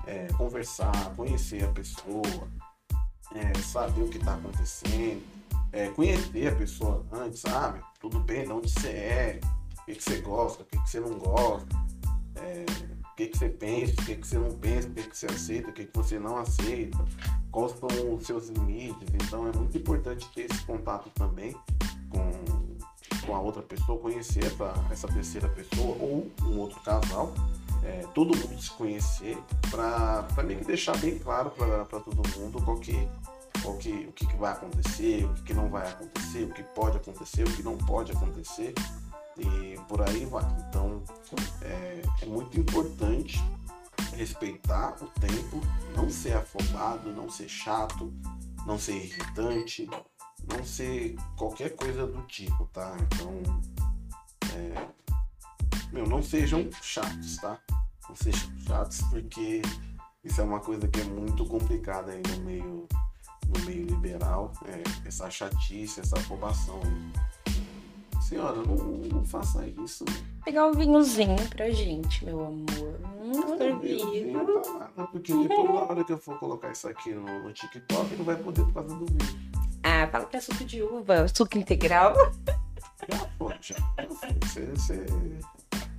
É, 0.07 0.27
conversar, 0.37 1.15
conhecer 1.15 1.65
a 1.65 1.69
pessoa, 1.69 2.49
é, 3.35 3.59
saber 3.59 4.03
o 4.03 4.09
que 4.09 4.19
está 4.19 4.35
acontecendo, 4.35 5.23
é, 5.73 5.89
conhecer 5.91 6.49
a 6.49 6.57
pessoa 6.57 7.05
antes, 7.13 7.41
sabe? 7.41 7.81
Tudo 8.01 8.21
bem, 8.21 8.45
de 8.45 8.53
onde 8.53 8.71
você 8.71 8.89
é, 8.89 9.41
o 9.79 9.85
que, 9.85 9.95
que 9.95 10.03
você 10.03 10.21
gosta, 10.21 10.63
o 10.63 10.67
que, 10.67 10.79
que 10.79 10.91
você 10.91 11.01
não 11.01 11.19
gosta, 11.19 11.69
é, 12.37 12.65
o 13.15 13.17
que, 13.17 13.29
que 13.29 13.39
você 13.39 13.49
pensa, 13.49 13.93
o 13.93 14.05
que, 14.05 14.17
que 14.17 14.27
você 14.27 14.39
não 14.39 14.51
pensa, 14.51 14.89
o 14.89 14.91
que, 14.91 15.03
que 15.05 15.17
você 15.17 15.27
aceita, 15.27 15.71
o 15.71 15.73
que, 15.73 15.85
que 15.85 15.97
você 15.97 16.19
não 16.19 16.37
aceita, 16.37 16.99
quais 17.53 17.73
são 17.79 18.15
os 18.15 18.27
seus 18.27 18.49
limites. 18.49 19.09
Então 19.15 19.47
é 19.47 19.53
muito 19.53 19.79
importante 19.79 20.29
ter 20.35 20.51
esse 20.51 20.65
contato 20.65 21.09
também 21.15 21.55
com, 22.11 23.25
com 23.25 23.37
a 23.37 23.41
outra 23.41 23.63
pessoa, 23.63 24.01
conhecer 24.01 24.45
essa, 24.45 24.75
essa 24.91 25.07
terceira 25.07 25.49
pessoa 25.49 25.97
ou 26.01 26.29
um 26.43 26.59
outro 26.59 26.81
casal 26.81 27.33
é, 27.85 28.03
todo 28.15 28.37
mundo 28.37 28.61
se 28.61 28.71
conhecer 28.71 29.39
para 29.71 30.27
meio 30.43 30.59
que 30.59 30.65
deixar 30.65 30.97
bem 30.97 31.19
claro 31.19 31.51
para 31.51 32.01
todo 32.01 32.17
mundo 32.37 32.61
qual 32.65 32.79
que, 32.79 33.09
qual 33.63 33.77
que, 33.77 33.93
o 34.09 34.13
que, 34.13 34.27
que 34.27 34.37
vai 34.37 34.53
acontecer, 34.53 35.25
o 35.25 35.35
que, 35.35 35.43
que 35.43 35.55
não 35.55 35.69
vai 35.69 35.87
acontecer, 35.87 36.45
o 36.45 36.53
que 36.53 36.63
pode 36.63 36.97
acontecer, 36.97 37.43
o 37.47 37.53
que 37.53 37.63
não 37.63 37.77
pode 37.77 38.11
acontecer 38.11 38.75
e 39.39 39.79
por 39.89 40.03
aí 40.03 40.25
vai. 40.25 40.45
Então 40.69 41.03
é, 41.63 42.03
é 42.23 42.27
muito 42.27 42.59
importante 42.59 43.43
respeitar 44.15 44.97
o 45.03 45.07
tempo, 45.21 45.61
não 45.97 46.09
ser 46.09 46.37
afobado, 46.37 47.13
não 47.13 47.29
ser 47.29 47.49
chato, 47.49 48.13
não 48.67 48.79
ser 48.79 48.95
irritante, 48.95 49.89
não 50.49 50.65
ser 50.65 51.17
qualquer 51.37 51.75
coisa 51.75 52.07
do 52.07 52.23
tipo, 52.23 52.67
tá? 52.67 52.97
Então, 53.01 53.43
é, 54.55 54.89
meu, 55.93 56.07
não 56.07 56.23
sejam 56.23 56.69
chatos, 56.83 57.37
tá? 57.39 57.59
Não 58.09 58.17
sejam 58.17 58.51
chatos 58.67 59.01
porque 59.11 59.63
isso 60.23 60.41
é 60.41 60.45
uma 60.45 60.61
coisa 60.61 60.87
que 60.89 61.01
é 61.01 61.05
muito 61.05 61.45
complicada 61.47 62.13
aí 62.13 62.23
no 62.37 62.45
meio, 62.45 62.89
no 63.49 63.65
meio 63.65 63.87
liberal, 63.87 64.53
é, 64.67 65.09
essa 65.09 65.31
chatice, 65.31 66.01
essa 66.01 66.19
afobação 66.19 66.81
aí. 66.83 67.34
Senhora, 68.25 68.57
não, 68.57 68.75
não 68.75 69.25
faça 69.27 69.67
isso. 69.85 70.03
Pegar 70.47 70.67
um 70.67 70.73
vinhozinho 70.73 71.37
pra 71.51 71.69
gente, 71.71 72.25
meu 72.25 72.47
amor. 72.47 72.99
Hum, 73.21 73.59
servido. 73.59 74.63
porque 75.13 75.35
depois 75.35 75.69
na 75.69 75.83
hora 75.83 76.05
que 76.05 76.13
eu 76.15 76.17
for 76.17 76.39
colocar 76.39 76.73
isso 76.73 76.89
aqui 76.89 77.13
no, 77.13 77.43
no 77.43 77.53
TikTok, 77.53 78.17
não 78.17 78.25
vai 78.25 78.37
poder 78.37 78.65
por 78.65 78.73
causa 78.73 78.97
do 78.97 79.05
vídeo. 79.05 79.39
Ah, 79.83 80.09
fala 80.11 80.25
que 80.25 80.37
é 80.39 80.41
suco 80.41 80.65
de 80.65 80.83
uva, 80.83 81.29
suco 81.29 81.59
integral. 81.59 82.15
Já 83.11 83.19
foi, 83.37 83.55
já. 83.61 83.77
Você, 84.43 84.65
você, 84.71 85.07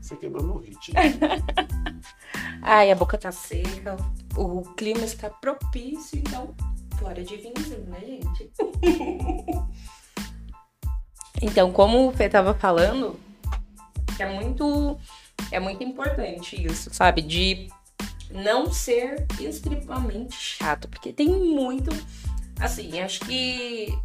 você 0.01 0.15
quebrou 0.15 0.43
meu 0.43 0.57
ritmo. 0.57 0.95
Ai, 2.63 2.91
a 2.91 2.95
boca 2.95 3.19
tá 3.19 3.31
seca, 3.31 3.97
o 4.35 4.63
clima 4.73 5.01
está 5.01 5.29
propício, 5.29 6.17
então, 6.17 6.55
hora 7.03 7.23
de 7.23 7.37
vinhozinho, 7.37 7.85
né, 7.85 7.99
gente? 7.99 8.51
então, 11.45 11.71
como 11.71 12.07
o 12.07 12.11
Fê 12.11 12.27
tava 12.27 12.55
falando, 12.55 13.19
é 14.17 14.25
muito, 14.25 14.97
é 15.51 15.59
muito 15.59 15.83
importante 15.83 16.59
isso, 16.65 16.89
sabe? 16.91 17.21
De 17.21 17.69
não 18.31 18.73
ser 18.73 19.27
extremamente 19.39 20.35
chato, 20.35 20.87
porque 20.87 21.13
tem 21.13 21.29
muito, 21.29 21.91
assim, 22.59 22.99
acho 22.99 23.19
que 23.19 23.95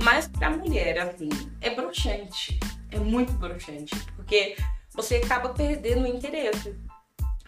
mais 0.00 0.28
pra 0.28 0.50
mulher, 0.50 0.98
assim, 1.00 1.28
é 1.60 1.70
broxante, 1.70 2.60
é 2.92 2.98
muito 3.00 3.32
broxante, 3.32 3.96
porque 4.14 4.56
você 4.94 5.16
acaba 5.16 5.48
perdendo 5.48 6.04
o 6.04 6.06
interesse. 6.06 6.76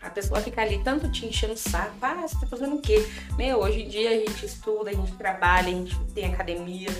A 0.02 0.10
pessoa 0.10 0.40
fica 0.40 0.60
ali 0.60 0.82
tanto 0.82 1.10
te 1.10 1.24
enchendo 1.24 1.54
o 1.54 1.56
saco, 1.56 1.94
ah, 2.02 2.26
você 2.26 2.36
tá 2.40 2.46
fazendo 2.48 2.74
o 2.74 2.82
quê? 2.82 3.08
Meu, 3.36 3.60
hoje 3.60 3.82
em 3.82 3.88
dia 3.88 4.10
a 4.10 4.14
gente 4.14 4.44
estuda, 4.44 4.90
a 4.90 4.92
gente 4.92 5.12
trabalha, 5.12 5.68
a 5.68 5.70
gente 5.70 5.96
tem 6.12 6.26
academia, 6.26 6.90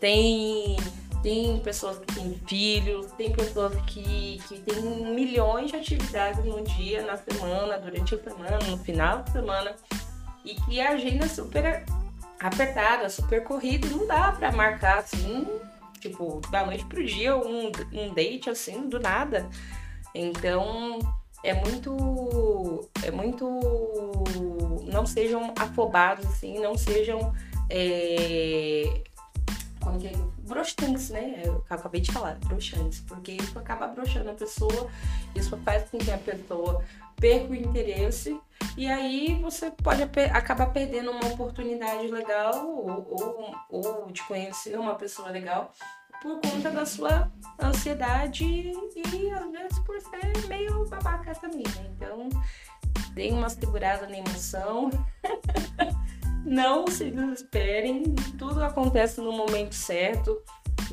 tem, 0.00 0.76
tem 1.22 1.58
pessoas 1.60 1.98
que 1.98 2.14
têm 2.14 2.40
filhos, 2.46 3.06
tem 3.12 3.32
pessoas 3.32 3.74
que, 3.86 4.40
que 4.48 4.60
têm 4.60 5.14
milhões 5.14 5.70
de 5.70 5.76
atividades 5.76 6.44
no 6.44 6.62
dia, 6.62 7.02
na 7.02 7.16
semana, 7.16 7.78
durante 7.78 8.14
a 8.14 8.22
semana, 8.22 8.58
no 8.68 8.78
final 8.78 9.22
de 9.22 9.32
semana, 9.32 9.76
e 10.44 10.54
que 10.54 10.80
a 10.80 10.90
agenda 10.90 11.24
é 11.24 11.28
super 11.28 11.84
apertada, 12.40 13.08
super 13.08 13.42
corrida, 13.44 13.88
não 13.88 14.06
dá 14.06 14.32
pra 14.32 14.52
marcar 14.52 14.98
assim, 14.98 15.46
tipo, 16.00 16.40
da 16.50 16.64
noite 16.64 16.84
pro 16.84 17.04
dia, 17.04 17.36
um, 17.36 17.70
um 17.92 18.14
date 18.14 18.50
assim, 18.50 18.88
do 18.88 19.00
nada. 19.00 19.48
Então, 20.14 20.98
é 21.42 21.54
muito. 21.54 22.88
É 23.02 23.10
muito. 23.10 23.48
Não 24.84 25.06
sejam 25.06 25.52
afobados, 25.58 26.26
assim, 26.26 26.58
não 26.58 26.76
sejam. 26.76 27.32
É, 27.68 28.75
acabei 31.76 32.00
de 32.00 32.12
falar, 32.12 32.36
broxantes, 32.36 33.00
porque 33.00 33.32
isso 33.32 33.58
acaba 33.58 33.86
broxando 33.88 34.30
a 34.30 34.34
pessoa, 34.34 34.90
isso 35.34 35.56
faz 35.58 35.88
com 35.90 35.98
que 35.98 36.10
a 36.10 36.18
pessoa 36.18 36.82
perca 37.16 37.50
o 37.50 37.54
interesse, 37.54 38.38
e 38.76 38.86
aí 38.86 39.40
você 39.40 39.70
pode 39.70 40.02
acabar 40.02 40.66
perdendo 40.66 41.10
uma 41.10 41.26
oportunidade 41.28 42.08
legal 42.08 42.66
ou, 42.66 43.06
ou, 43.10 43.54
ou 43.70 44.12
de 44.12 44.22
conhecer 44.24 44.78
uma 44.78 44.94
pessoa 44.94 45.30
legal 45.30 45.72
por 46.22 46.40
conta 46.40 46.70
da 46.70 46.84
sua 46.84 47.30
ansiedade 47.60 48.44
e 48.44 49.30
às 49.30 49.50
vezes 49.50 49.78
por 49.80 50.00
ser 50.00 50.46
meio 50.48 50.84
babaca 50.88 51.34
também? 51.34 51.64
Então, 51.94 52.28
deem 53.12 53.32
uma 53.32 53.48
segurada 53.48 54.06
na 54.08 54.18
emoção. 54.18 54.90
Não 56.44 56.86
se 56.86 57.10
desesperem, 57.10 58.14
tudo 58.38 58.62
acontece 58.62 59.20
no 59.20 59.32
momento 59.32 59.74
certo. 59.74 60.40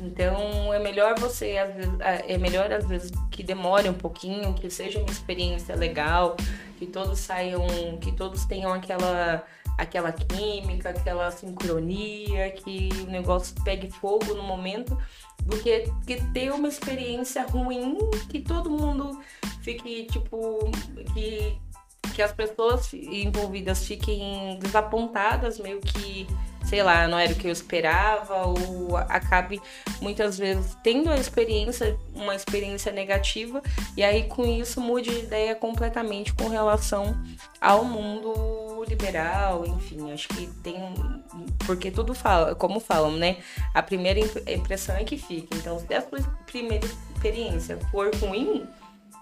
Então 0.04 0.72
é 0.72 0.78
melhor 0.78 1.18
você, 1.18 1.56
às 1.56 1.74
vezes, 1.74 1.92
é 2.00 2.36
melhor 2.36 2.70
às 2.70 2.86
vezes 2.86 3.10
que 3.30 3.42
demore 3.42 3.88
um 3.88 3.94
pouquinho, 3.94 4.52
que 4.54 4.68
seja 4.68 4.98
uma 4.98 5.10
experiência 5.10 5.74
legal, 5.74 6.36
que 6.78 6.86
todos 6.86 7.18
saiam, 7.20 7.66
que 8.00 8.12
todos 8.12 8.44
tenham 8.44 8.72
aquela 8.72 9.42
aquela 9.76 10.12
química, 10.12 10.90
aquela 10.90 11.30
sincronia, 11.30 12.50
que 12.52 12.90
o 13.02 13.10
negócio 13.10 13.56
pegue 13.64 13.90
fogo 13.90 14.32
no 14.34 14.42
momento, 14.42 14.96
do 15.42 15.58
que, 15.58 15.90
que 16.06 16.22
ter 16.32 16.52
uma 16.52 16.68
experiência 16.68 17.44
ruim, 17.44 17.98
que 18.28 18.40
todo 18.40 18.70
mundo 18.70 19.20
fique, 19.62 20.04
tipo, 20.04 20.70
que, 21.12 21.58
que 22.12 22.22
as 22.22 22.32
pessoas 22.32 22.92
envolvidas 22.92 23.86
fiquem 23.86 24.58
desapontadas, 24.60 25.58
meio 25.58 25.80
que, 25.80 26.26
sei 26.64 26.82
lá, 26.82 27.06
não 27.08 27.18
era 27.18 27.32
o 27.32 27.34
que 27.36 27.46
eu 27.46 27.52
esperava, 27.52 28.46
ou 28.46 28.96
acabe 28.96 29.60
muitas 30.00 30.38
vezes 30.38 30.76
tendo 30.82 31.10
a 31.10 31.16
experiência, 31.16 31.98
uma 32.14 32.34
experiência 32.34 32.92
negativa, 32.92 33.62
e 33.96 34.02
aí 34.02 34.24
com 34.24 34.44
isso 34.44 34.80
mude 34.80 35.10
de 35.10 35.20
ideia 35.20 35.54
completamente 35.54 36.32
com 36.34 36.48
relação 36.48 37.16
ao 37.60 37.84
mundo 37.84 38.84
liberal, 38.88 39.66
enfim, 39.66 40.12
acho 40.12 40.28
que 40.28 40.46
tem 40.62 40.74
porque 41.66 41.90
tudo 41.90 42.14
fala, 42.14 42.54
como 42.54 42.78
falam, 42.78 43.12
né? 43.12 43.38
A 43.72 43.82
primeira 43.82 44.20
imp- 44.20 44.46
impressão 44.48 44.94
é 44.96 45.04
que 45.04 45.16
fica. 45.16 45.56
Então, 45.56 45.78
se 45.78 45.94
a 45.94 46.04
primeira 46.46 46.84
experiência 46.84 47.78
for 47.90 48.14
ruim, 48.16 48.66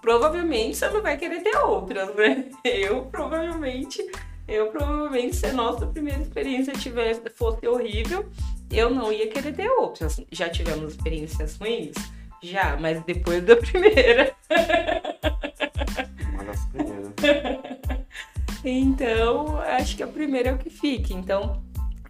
provavelmente 0.03 0.75
você 0.75 0.89
não 0.89 1.01
vai 1.01 1.17
querer 1.17 1.41
ter 1.41 1.55
outras, 1.57 2.13
né? 2.13 2.49
Eu 2.65 3.05
provavelmente, 3.05 4.05
eu 4.45 4.67
provavelmente, 4.67 5.37
se 5.37 5.45
a 5.45 5.53
nossa 5.53 5.87
primeira 5.87 6.21
experiência 6.21 6.73
tivesse, 6.73 7.21
fosse 7.33 7.65
horrível, 7.65 8.29
eu 8.69 8.89
não 8.89 9.13
ia 9.13 9.29
querer 9.29 9.55
ter 9.55 9.69
outras. 9.69 10.21
Já 10.29 10.49
tivemos 10.49 10.91
experiências 10.91 11.55
ruins? 11.55 11.95
Já, 12.41 12.75
mas 12.75 13.01
depois 13.05 13.41
da 13.45 13.55
primeira. 13.55 14.35
Uma 16.33 16.43
das 16.43 16.65
primeiras. 16.65 17.13
Então, 18.65 19.57
acho 19.59 19.95
que 19.95 20.03
a 20.03 20.07
primeira 20.07 20.49
é 20.49 20.53
o 20.53 20.57
que 20.57 20.69
fica. 20.69 21.13
Então, 21.13 21.63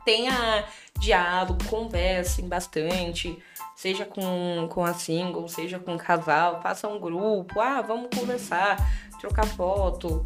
tenha 0.03 0.65
diálogo, 0.99 1.63
conversem 1.65 2.47
bastante, 2.47 3.37
seja 3.83 4.05
com, 4.05 4.69
com 4.71 4.85
a 4.85 4.93
single, 4.93 5.45
seja 5.49 5.77
com 5.77 5.95
o 5.95 5.97
casal, 5.97 6.61
faça 6.61 6.87
um 6.87 6.97
grupo, 6.97 7.59
ah, 7.59 7.81
vamos 7.81 8.07
conversar, 8.17 8.77
trocar 9.19 9.45
foto. 9.45 10.25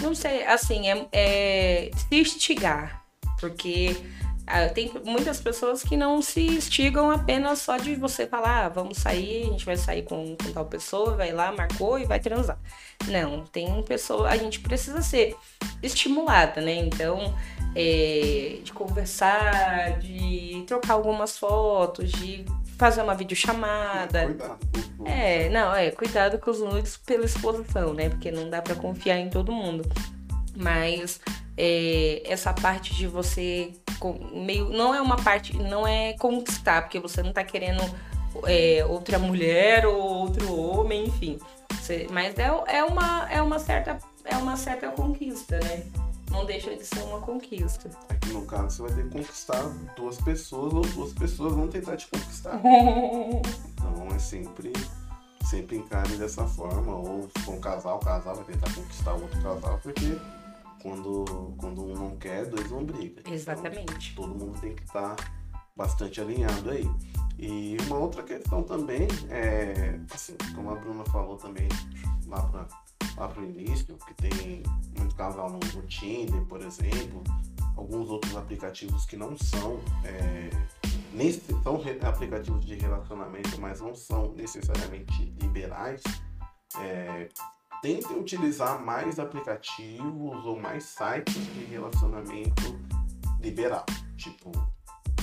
Não 0.00 0.12
sei, 0.12 0.44
assim, 0.44 0.88
é, 0.88 1.06
é 1.12 1.90
se 1.94 2.16
instigar, 2.16 3.04
porque 3.38 3.96
tem 4.74 4.92
muitas 5.04 5.40
pessoas 5.40 5.82
que 5.82 5.96
não 5.96 6.22
se 6.22 6.46
instigam 6.46 7.10
apenas 7.10 7.58
só 7.58 7.76
de 7.76 7.96
você 7.96 8.26
falar, 8.26 8.66
ah, 8.66 8.68
vamos 8.68 8.98
sair, 8.98 9.42
a 9.42 9.50
gente 9.50 9.66
vai 9.66 9.76
sair 9.76 10.02
com, 10.02 10.36
com, 10.36 10.52
tal 10.52 10.64
pessoa, 10.66 11.16
vai 11.16 11.32
lá, 11.32 11.50
marcou 11.50 11.98
e 11.98 12.04
vai 12.04 12.20
transar. 12.20 12.58
Não, 13.08 13.44
tem 13.44 13.82
pessoa, 13.82 14.28
a 14.28 14.36
gente 14.36 14.60
precisa 14.60 15.02
ser 15.02 15.36
estimulada, 15.82 16.60
né? 16.60 16.74
Então, 16.76 17.34
é, 17.74 18.58
de 18.62 18.72
conversar, 18.72 19.98
de 19.98 20.64
trocar 20.66 20.94
algumas 20.94 21.36
fotos, 21.36 22.12
de 22.12 22.44
fazer 22.78 23.02
uma 23.02 23.14
videochamada. 23.14 24.26
Cuidado. 24.26 24.58
É, 25.04 25.48
não, 25.48 25.74
é, 25.74 25.90
cuidado 25.90 26.38
com 26.38 26.50
os 26.50 26.60
nudes 26.60 26.96
pela 26.96 27.24
exposição, 27.24 27.92
né? 27.92 28.08
Porque 28.08 28.30
não 28.30 28.48
dá 28.48 28.62
para 28.62 28.74
confiar 28.74 29.18
em 29.18 29.28
todo 29.28 29.52
mundo. 29.52 29.88
Mas 30.56 31.20
é, 31.56 32.22
essa 32.24 32.52
parte 32.52 32.94
de 32.94 33.06
você 33.06 33.72
meio 34.32 34.68
não 34.70 34.94
é 34.94 35.00
uma 35.00 35.16
parte 35.16 35.56
não 35.56 35.86
é 35.86 36.14
conquistar 36.14 36.82
porque 36.82 36.98
você 36.98 37.22
não 37.22 37.32
tá 37.32 37.44
querendo 37.44 37.82
é, 38.44 38.84
outra 38.88 39.18
mulher 39.18 39.86
ou 39.86 39.96
outro 39.96 40.54
homem 40.54 41.06
enfim. 41.06 41.38
Você, 41.72 42.06
mas 42.10 42.38
é, 42.38 42.50
é 42.68 42.84
uma 42.84 43.30
é 43.30 43.40
uma 43.40 43.58
certa 43.58 43.98
é 44.24 44.36
uma 44.36 44.56
certa 44.56 44.88
conquista 44.90 45.58
né? 45.60 45.84
Não 46.30 46.44
deixa 46.44 46.74
de 46.74 46.84
ser 46.84 47.00
uma 47.02 47.20
conquista. 47.20 47.88
Aqui 48.08 48.30
no 48.30 48.44
caso 48.44 48.76
você 48.76 48.82
vai 48.82 48.92
ter 48.92 49.08
que 49.08 49.10
conquistar 49.10 49.62
duas 49.96 50.20
pessoas 50.20 50.74
ou 50.74 50.82
duas 50.82 51.12
pessoas 51.12 51.54
vão 51.54 51.68
tentar 51.68 51.96
te 51.96 52.06
conquistar. 52.08 52.60
Então 53.76 54.08
é 54.14 54.18
sempre 54.18 54.72
sempre 55.44 55.76
encare 55.76 56.16
dessa 56.16 56.44
forma 56.44 56.96
ou 56.96 57.28
for 57.38 57.54
um 57.54 57.60
casal 57.60 57.96
o 57.98 58.04
casal 58.04 58.34
vai 58.34 58.44
tentar 58.44 58.72
conquistar 58.74 59.14
o 59.14 59.22
outro 59.22 59.40
casal 59.40 59.78
porque 59.82 60.18
quando, 60.86 61.24
quando 61.58 61.84
um 61.84 61.94
não 61.94 62.16
quer, 62.16 62.46
dois 62.46 62.70
não 62.70 62.84
brigam. 62.84 63.24
Exatamente. 63.28 64.12
Então, 64.12 64.28
todo 64.28 64.38
mundo 64.38 64.60
tem 64.60 64.72
que 64.72 64.84
estar 64.84 65.16
tá 65.16 65.32
bastante 65.74 66.20
alinhado 66.20 66.70
aí. 66.70 66.88
E 67.36 67.76
uma 67.86 67.98
outra 67.98 68.22
questão 68.22 68.62
também 68.62 69.08
é, 69.28 69.98
assim, 70.14 70.36
como 70.54 70.70
a 70.70 70.76
Bruna 70.76 71.04
falou 71.06 71.36
também 71.36 71.68
lá 72.26 72.40
para 72.42 72.66
lá 73.16 73.28
pro 73.28 73.42
início, 73.42 73.96
que 74.06 74.14
tem 74.14 74.62
muito 74.96 75.14
casal 75.16 75.50
no, 75.50 75.58
no 75.58 75.82
Tinder, 75.86 76.42
por 76.44 76.60
exemplo, 76.60 77.24
alguns 77.74 78.10
outros 78.10 78.36
aplicativos 78.36 79.06
que 79.06 79.16
não 79.16 79.36
são 79.38 79.80
é, 80.04 80.50
nesse, 81.14 81.40
são 81.62 81.80
aplicativos 82.02 82.64
de 82.64 82.74
relacionamento, 82.74 83.58
mas 83.58 83.80
não 83.80 83.94
são 83.94 84.34
necessariamente 84.34 85.34
liberais. 85.40 86.02
É, 86.78 87.28
tentem 87.82 88.18
utilizar 88.18 88.84
mais 88.84 89.18
aplicativos 89.18 90.44
ou 90.44 90.58
mais 90.58 90.84
sites 90.84 91.34
de 91.34 91.64
relacionamento 91.64 92.78
liberal. 93.40 93.84
Tipo, 94.16 94.50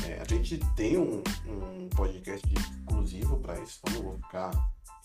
é, 0.07 0.21
a 0.21 0.25
gente 0.25 0.57
tem 0.75 0.97
um, 0.97 1.21
um 1.47 1.89
podcast 1.89 2.47
exclusivo 2.53 3.37
para 3.37 3.59
isso, 3.59 3.79
então 3.83 3.95
não 3.95 4.09
vou 4.09 4.17
ficar 4.17 4.51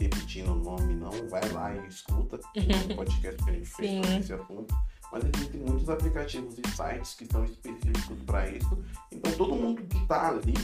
repetindo 0.01 0.53
o 0.53 0.57
nome, 0.57 0.95
não. 0.95 1.11
Vai 1.29 1.49
lá 1.51 1.75
e 1.75 1.87
escuta 1.89 2.37
o 2.37 2.95
podcast 2.95 3.43
que 3.45 3.51
a 3.51 3.53
gente 3.53 3.69
fez 3.69 4.05
sobre 4.05 4.19
esse 4.19 4.33
assunto. 4.33 4.75
Mas 5.11 5.25
existem 5.25 5.61
muitos 5.61 5.89
aplicativos 5.89 6.57
e 6.59 6.77
sites 6.77 7.15
que 7.15 7.27
são 7.27 7.45
específicos 7.45 8.23
para 8.27 8.49
isso. 8.51 8.79
Então 9.11 9.33
todo 9.33 9.55
mundo 9.55 9.83
que 9.83 9.97
está 9.97 10.29
ali, 10.29 10.55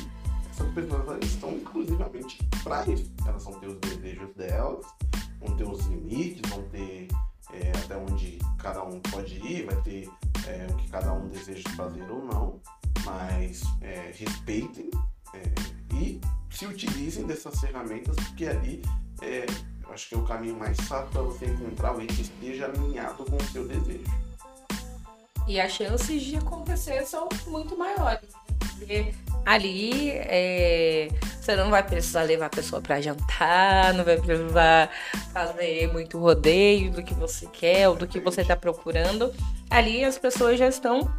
essas 0.50 0.72
pessoas 0.74 1.24
estão 1.24 1.56
exclusivamente 1.56 2.38
para 2.62 2.86
isso. 2.88 3.10
Elas 3.26 3.44
vão 3.44 3.58
ter 3.60 3.68
os 3.68 3.78
desejos 3.78 4.34
delas 4.34 4.86
vão 5.44 5.56
ter 5.56 5.64
os 5.64 5.86
limites, 5.86 6.50
vão 6.50 6.62
ter 6.68 7.08
é, 7.52 7.72
até 7.84 7.96
onde 7.96 8.38
cada 8.58 8.82
um 8.84 9.00
pode 9.00 9.34
ir, 9.36 9.66
vai 9.66 9.76
ter 9.82 10.10
é, 10.46 10.66
o 10.70 10.76
que 10.76 10.88
cada 10.88 11.12
um 11.12 11.28
deseja 11.28 11.68
fazer 11.76 12.10
ou 12.10 12.24
não, 12.24 12.60
mas 13.04 13.62
é, 13.80 14.12
respeitem 14.16 14.90
é, 15.34 15.94
e 15.94 16.20
se 16.50 16.66
utilizem 16.66 17.26
dessas 17.26 17.60
ferramentas, 17.60 18.16
porque 18.16 18.46
ali 18.46 18.82
é, 19.20 19.46
eu 19.82 19.92
acho 19.92 20.08
que 20.08 20.14
é 20.14 20.18
o 20.18 20.24
caminho 20.24 20.56
mais 20.56 20.78
fácil 20.82 21.10
para 21.10 21.22
você 21.22 21.46
encontrar 21.46 21.90
alguém 21.90 22.06
que 22.06 22.22
esteja 22.22 22.66
alinhado 22.66 23.24
com 23.24 23.36
o 23.36 23.44
seu 23.44 23.66
desejo. 23.66 24.04
E 25.46 25.60
as 25.60 25.72
chances 25.72 26.22
de 26.22 26.36
acontecer 26.36 27.04
são 27.04 27.28
muito 27.46 27.76
maiores. 27.76 28.30
Porque 28.78 29.14
ali 29.44 30.10
é, 30.12 31.08
você 31.44 31.56
não 31.56 31.70
vai 31.70 31.82
precisar 31.82 32.22
levar 32.22 32.46
a 32.46 32.50
pessoa 32.50 32.80
para 32.80 33.00
jantar, 33.00 33.92
não 33.92 34.02
vai 34.02 34.16
precisar 34.18 34.90
fazer 35.32 35.92
muito 35.92 36.18
rodeio 36.18 36.90
do 36.90 37.02
que 37.02 37.12
você 37.12 37.46
quer 37.46 37.88
ou 37.88 37.94
do 37.94 38.06
que 38.06 38.18
você 38.18 38.40
está 38.40 38.56
procurando. 38.56 39.32
Ali 39.68 40.04
as 40.04 40.16
pessoas 40.16 40.58
já 40.58 40.66
estão 40.66 41.12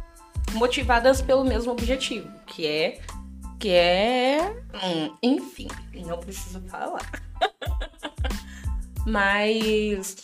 motivadas 0.52 1.22
pelo 1.22 1.44
mesmo 1.44 1.70
objetivo, 1.70 2.28
que 2.46 2.66
é 2.66 3.00
que 3.58 3.70
é, 3.70 4.54
hum, 4.84 5.16
enfim, 5.22 5.68
não 5.94 6.18
preciso 6.18 6.60
falar. 6.68 7.00
Mas 9.06 10.16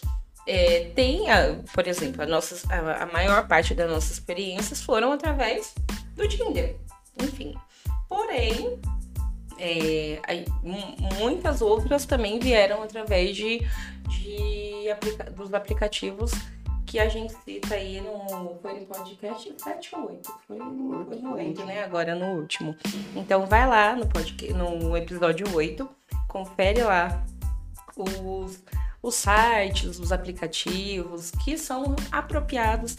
é, 0.47 0.91
tem, 0.95 1.31
a, 1.31 1.57
por 1.73 1.87
exemplo, 1.87 2.23
a, 2.23 2.27
nossas, 2.27 2.69
a, 2.71 3.05
a 3.05 3.07
maior 3.07 3.47
parte 3.47 3.73
das 3.73 3.91
nossas 3.91 4.11
experiências 4.11 4.83
foram 4.83 5.12
através 5.12 5.75
do 6.15 6.29
Tinder. 6.29 6.77
Enfim. 7.19 7.55
Porém, 8.09 8.79
é, 9.64 10.44
muitas 11.20 11.62
outras 11.62 12.05
também 12.05 12.40
vieram 12.40 12.83
através 12.83 13.37
de, 13.37 13.61
de 14.09 14.90
aplica 14.90 15.31
dos 15.31 15.55
aplicativos 15.55 16.33
que 16.85 16.98
a 16.98 17.09
gente 17.09 17.33
cita 17.44 17.77
aí 17.77 18.01
no. 18.01 18.59
Foi 18.61 18.81
no 18.81 18.87
podcast 18.87 19.55
7 19.57 19.94
ou 19.94 20.09
8. 20.09 20.33
Foi, 20.46 20.59
foi 20.59 21.16
no 21.20 21.35
8, 21.35 21.64
né? 21.64 21.85
Agora 21.85 22.14
no 22.14 22.40
último. 22.40 22.77
Então 23.14 23.46
vai 23.46 23.66
lá 23.66 23.94
no, 23.94 24.07
podcast, 24.07 24.53
no 24.53 24.96
episódio 24.96 25.46
8, 25.55 25.88
confere 26.29 26.83
lá 26.83 27.25
os 27.96 28.62
os 29.03 29.17
sites, 29.17 29.99
os 29.99 30.12
aplicativos 30.12 31.33
que 31.45 31.59
são 31.59 31.97
apropriados 32.11 32.97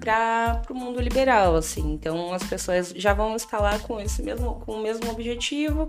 para 0.00 0.62
o 0.68 0.74
mundo 0.74 1.00
liberal, 1.00 1.54
assim. 1.54 1.92
Então 1.92 2.32
as 2.32 2.42
pessoas 2.42 2.90
já 2.96 3.14
vão 3.14 3.36
instalar 3.36 3.80
com 3.80 4.00
esse 4.00 4.22
mesmo, 4.22 4.56
com 4.66 4.72
o 4.72 4.82
mesmo 4.82 5.08
objetivo. 5.10 5.88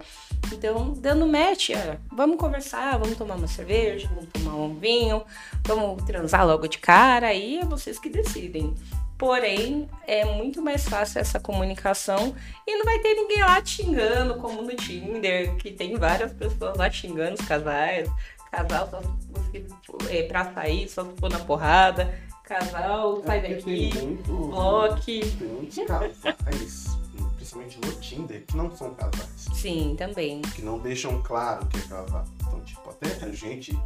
Então, 0.54 0.93
dando 0.93 1.25
match, 1.25 1.71
é, 1.71 1.97
vamos 2.12 2.38
conversar, 2.38 2.99
vamos 2.99 3.17
tomar 3.17 3.36
uma 3.36 3.47
cerveja, 3.47 4.08
vamos 4.13 4.30
tomar 4.32 4.56
um 4.56 4.75
vinho, 4.75 5.23
vamos 5.65 6.04
transar 6.04 6.45
logo 6.45 6.67
de 6.67 6.78
cara, 6.78 7.28
aí 7.28 7.58
é 7.58 7.65
vocês 7.65 7.97
que 7.97 8.10
decidem. 8.10 8.75
Porém, 9.17 9.89
é 10.06 10.25
muito 10.25 10.62
mais 10.62 10.88
fácil 10.88 11.21
essa 11.21 11.39
comunicação 11.39 12.36
e 12.67 12.75
não 12.75 12.84
vai 12.84 12.99
ter 12.99 13.13
ninguém 13.13 13.39
lá 13.39 13.63
xingando, 13.63 14.36
como 14.36 14.62
no 14.62 14.75
Tinder, 14.75 15.56
que 15.56 15.71
tem 15.71 15.95
várias 15.95 16.34
pessoas 16.34 16.78
lá 16.78 16.91
xingando 16.91 17.36
os 17.39 17.47
casais, 17.47 18.10
Casal 18.55 18.89
só 18.89 19.01
se 19.01 19.65
é, 20.09 20.23
pra 20.23 20.53
sair, 20.53 20.87
só 20.87 21.03
se 21.03 21.11
for 21.17 21.29
na 21.29 21.39
porrada. 21.39 22.17
Casal, 22.43 23.21
sai 23.25 23.39
é 23.39 23.55
daqui, 23.55 23.91
bloque. 24.25 25.19
Tem 25.37 25.47
muitos 25.47 25.77
casais, 25.85 26.97
principalmente 27.35 27.79
no 27.83 27.91
Tinder, 27.99 28.45
que 28.45 28.55
não 28.55 28.73
são 28.75 28.93
casais. 28.93 29.47
Sim, 29.53 29.95
também. 29.97 30.41
Que 30.41 30.61
não 30.61 30.79
deixam 30.79 31.21
claro 31.23 31.65
que 31.65 31.77
é 31.77 31.81
casal. 31.81 32.23
Então, 32.39 32.61
tipo, 32.61 32.89
até 32.89 33.25
a 33.25 33.31
gente 33.31 33.77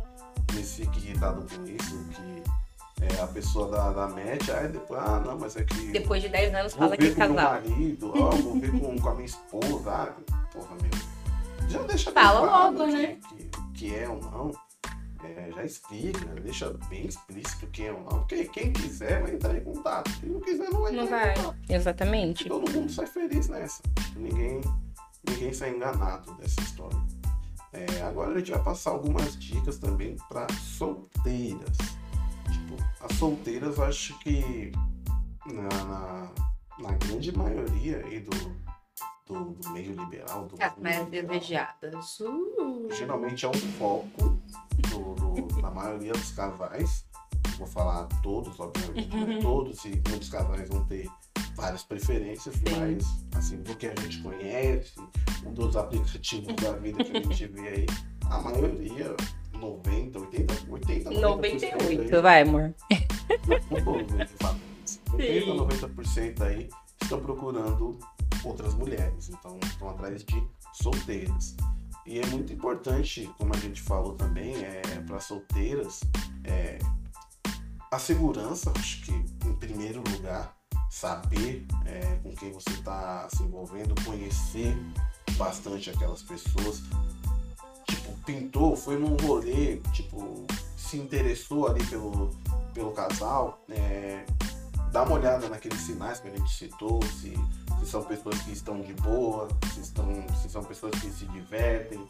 se 0.52 0.86
fica 0.86 0.98
irritado 0.98 1.48
com 1.56 1.64
isso, 1.66 2.06
que 2.12 2.44
é, 3.02 3.22
a 3.22 3.28
pessoa 3.28 3.72
da, 3.72 3.92
da 3.92 4.08
match, 4.10 4.50
aí 4.50 4.68
depois, 4.68 5.02
ah, 5.02 5.24
não, 5.26 5.40
mas 5.40 5.56
é 5.56 5.64
que. 5.64 5.92
Depois 5.92 6.22
de 6.22 6.30
10 6.30 6.54
anos 6.54 6.74
fala 6.74 6.96
que 6.98 7.08
é 7.08 7.12
casal. 7.12 7.62
Vou 7.62 7.62
ver 7.62 7.70
com 7.70 7.72
meu 7.72 7.80
marido, 7.80 8.14
ó, 8.16 8.30
vou 8.30 8.60
ver 8.60 8.72
com, 8.72 9.00
com 9.00 9.10
a 9.10 9.16
minha 9.16 9.26
esposa, 9.26 9.92
ah, 9.92 10.14
porra, 10.54 10.76
meu. 10.82 11.20
Já 11.70 11.84
deixa 11.84 12.12
Fala 12.12 12.40
logo, 12.40 12.88
né? 12.88 13.18
Que, 13.30 13.49
que 13.80 13.96
é 13.96 14.10
ou 14.10 14.20
não, 14.20 14.52
é, 15.24 15.52
já 15.56 15.64
explica, 15.64 16.26
deixa 16.42 16.74
bem 16.90 17.06
explícito 17.06 17.66
quem 17.68 17.88
é 17.88 17.94
ou 17.94 18.02
não. 18.02 18.20
Porque 18.20 18.44
quem 18.46 18.74
quiser 18.74 19.22
vai 19.22 19.36
entrar 19.36 19.56
em 19.56 19.64
contato. 19.64 20.12
Quem 20.20 20.30
não 20.30 20.42
quiser 20.42 20.70
não 20.70 20.82
vai 20.82 20.92
não 20.92 21.04
entrar 21.06 21.20
vai. 21.20 21.32
em 21.32 21.36
contato. 21.38 21.58
Exatamente. 21.70 22.50
Todo 22.50 22.72
mundo 22.72 22.92
sai 22.92 23.08
feliz 23.08 23.48
nessa. 23.48 23.82
Ninguém, 24.18 24.60
ninguém 25.30 25.54
sai 25.54 25.74
enganado 25.74 26.34
dessa 26.34 26.60
história. 26.60 27.00
É, 27.72 28.02
agora 28.02 28.34
a 28.34 28.40
gente 28.40 28.52
vai 28.52 28.64
passar 28.64 28.92
algumas 28.92 29.40
dicas 29.40 29.78
também 29.78 30.18
para 30.28 30.46
solteiras. 30.54 31.78
Tipo, 32.52 32.76
as 33.00 33.16
solteiras 33.18 33.78
eu 33.78 33.84
acho 33.86 34.20
que 34.20 34.74
na, 35.46 35.86
na, 35.86 36.32
na 36.80 36.92
grande 36.98 37.32
maioria 37.38 38.04
aí 38.06 38.20
do, 38.20 38.69
do, 39.30 39.52
do 39.54 39.70
meio 39.70 39.94
liberal, 39.94 40.46
do 40.48 40.56
As 40.62 40.76
mais 40.78 41.06
desejadas. 41.08 42.20
Uh. 42.20 42.88
geralmente 42.92 43.46
é 43.46 43.50
um 43.50 43.54
foco 43.54 44.40
do, 44.90 45.14
do- 45.42 45.62
da 45.62 45.70
maioria 45.70 46.12
dos 46.12 46.32
casais. 46.32 47.06
Vou 47.58 47.68
falar 47.68 48.08
todos, 48.24 48.60
obviamente, 48.60 49.16
né? 49.16 49.40
todos 49.42 49.84
e 49.86 49.90
muitos 50.08 50.30
casais 50.30 50.68
vão 50.70 50.84
ter 50.86 51.08
várias 51.56 51.84
preferências, 51.84 52.56
mas 52.78 53.06
assim, 53.36 53.58
do 53.62 53.76
que 53.76 53.88
a 53.88 53.94
gente 54.02 54.22
conhece, 54.22 54.94
um 55.46 55.54
dos 55.54 55.76
aplicativos 55.76 56.56
da 56.56 56.72
vida 56.74 57.04
que 57.04 57.18
a 57.18 57.22
gente 57.22 57.48
vê 57.48 57.68
aí, 57.68 57.86
a 58.30 58.40
maioria, 58.42 59.16
90, 59.54 60.20
80, 60.20 60.54
80, 60.70 61.12
98, 61.12 62.22
vai, 62.22 62.42
amor. 62.44 62.74
um 63.72 63.84
pouco, 63.84 64.04
de 64.18 64.26
fato. 64.38 64.60
80, 65.14 65.52
90% 65.52 66.42
aí 66.42 66.70
estão 67.02 67.20
procurando 67.20 68.00
outras 68.44 68.74
mulheres, 68.74 69.30
então 69.30 69.58
estão 69.64 69.90
atrás 69.90 70.24
de 70.24 70.48
solteiras. 70.74 71.56
E 72.06 72.20
é 72.20 72.26
muito 72.28 72.52
importante, 72.52 73.30
como 73.38 73.54
a 73.54 73.58
gente 73.58 73.82
falou 73.82 74.16
também, 74.16 74.56
é, 74.64 74.82
para 75.06 75.20
solteiras, 75.20 76.02
é, 76.44 76.80
a 77.92 78.00
segurança, 78.00 78.72
acho 78.76 79.04
que 79.04 79.12
em 79.12 79.54
primeiro 79.54 80.04
lugar, 80.10 80.56
saber 80.90 81.66
é, 81.86 82.20
com 82.24 82.34
quem 82.36 82.52
você 82.52 82.72
está 82.72 83.28
se 83.30 83.44
envolvendo, 83.44 83.94
conhecer 84.04 84.76
bastante 85.38 85.90
aquelas 85.90 86.22
pessoas. 86.22 86.82
Tipo, 87.88 88.14
pintou, 88.26 88.76
foi 88.76 88.98
num 88.98 89.16
rolê, 89.18 89.78
tipo, 89.94 90.46
se 90.76 90.98
interessou 90.98 91.68
ali 91.68 91.84
pelo, 91.86 92.32
pelo 92.74 92.92
casal, 92.92 93.64
é, 93.70 94.26
dá 94.92 95.04
uma 95.04 95.16
olhada 95.16 95.48
naqueles 95.50 95.80
sinais 95.82 96.20
que 96.20 96.28
a 96.28 96.32
gente 96.32 96.52
citou, 96.52 97.00
se, 97.04 97.34
se 97.80 97.86
são 97.86 98.04
pessoas 98.04 98.42
que 98.42 98.52
estão 98.52 98.82
de 98.82 98.94
boa, 98.94 99.48
se, 99.74 99.82
estão, 99.82 100.06
se 100.42 100.50
são 100.50 100.64
pessoas 100.64 100.92
que 101.00 101.10
se 101.10 101.26
divertem, 101.26 102.06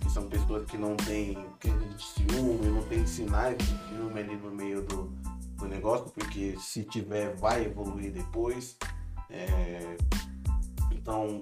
que 0.00 0.10
são 0.10 0.28
pessoas 0.28 0.66
que 0.66 0.76
não 0.76 0.96
têm 0.96 1.34
crise 1.58 1.88
de 1.94 2.02
ciúme, 2.02 2.66
não 2.66 2.82
tem 2.82 3.06
sinais 3.06 3.56
de 3.58 3.64
ciúme 3.64 4.20
ali 4.20 4.36
no 4.36 4.50
meio 4.50 4.82
do, 4.82 5.10
do 5.56 5.66
negócio, 5.66 6.10
porque 6.10 6.56
se 6.58 6.84
tiver 6.84 7.34
vai 7.36 7.64
evoluir 7.64 8.12
depois. 8.12 8.76
É, 9.30 9.96
então 10.92 11.40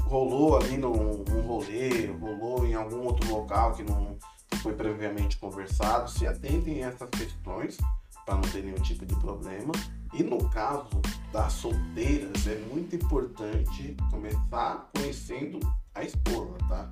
rolou 0.00 0.56
ali 0.56 0.76
num, 0.76 1.24
num 1.28 1.42
rolê, 1.42 2.06
rolou 2.06 2.66
em 2.66 2.74
algum 2.74 3.04
outro 3.04 3.28
local 3.30 3.72
que 3.72 3.82
não 3.82 4.16
foi 4.62 4.74
previamente 4.74 5.38
conversado, 5.38 6.10
se 6.10 6.26
atentem 6.26 6.84
a 6.84 6.88
essas 6.88 7.08
questões 7.10 7.78
para 8.24 8.34
não 8.36 8.42
ter 8.42 8.62
nenhum 8.62 8.80
tipo 8.82 9.04
de 9.04 9.14
problema. 9.16 9.72
E 10.12 10.22
no 10.22 10.48
caso 10.50 11.00
das 11.32 11.52
solteiras, 11.54 12.46
é 12.46 12.56
muito 12.70 12.94
importante 12.96 13.96
começar 14.10 14.90
conhecendo 14.94 15.58
a 15.94 16.04
esposa, 16.04 16.58
tá? 16.68 16.90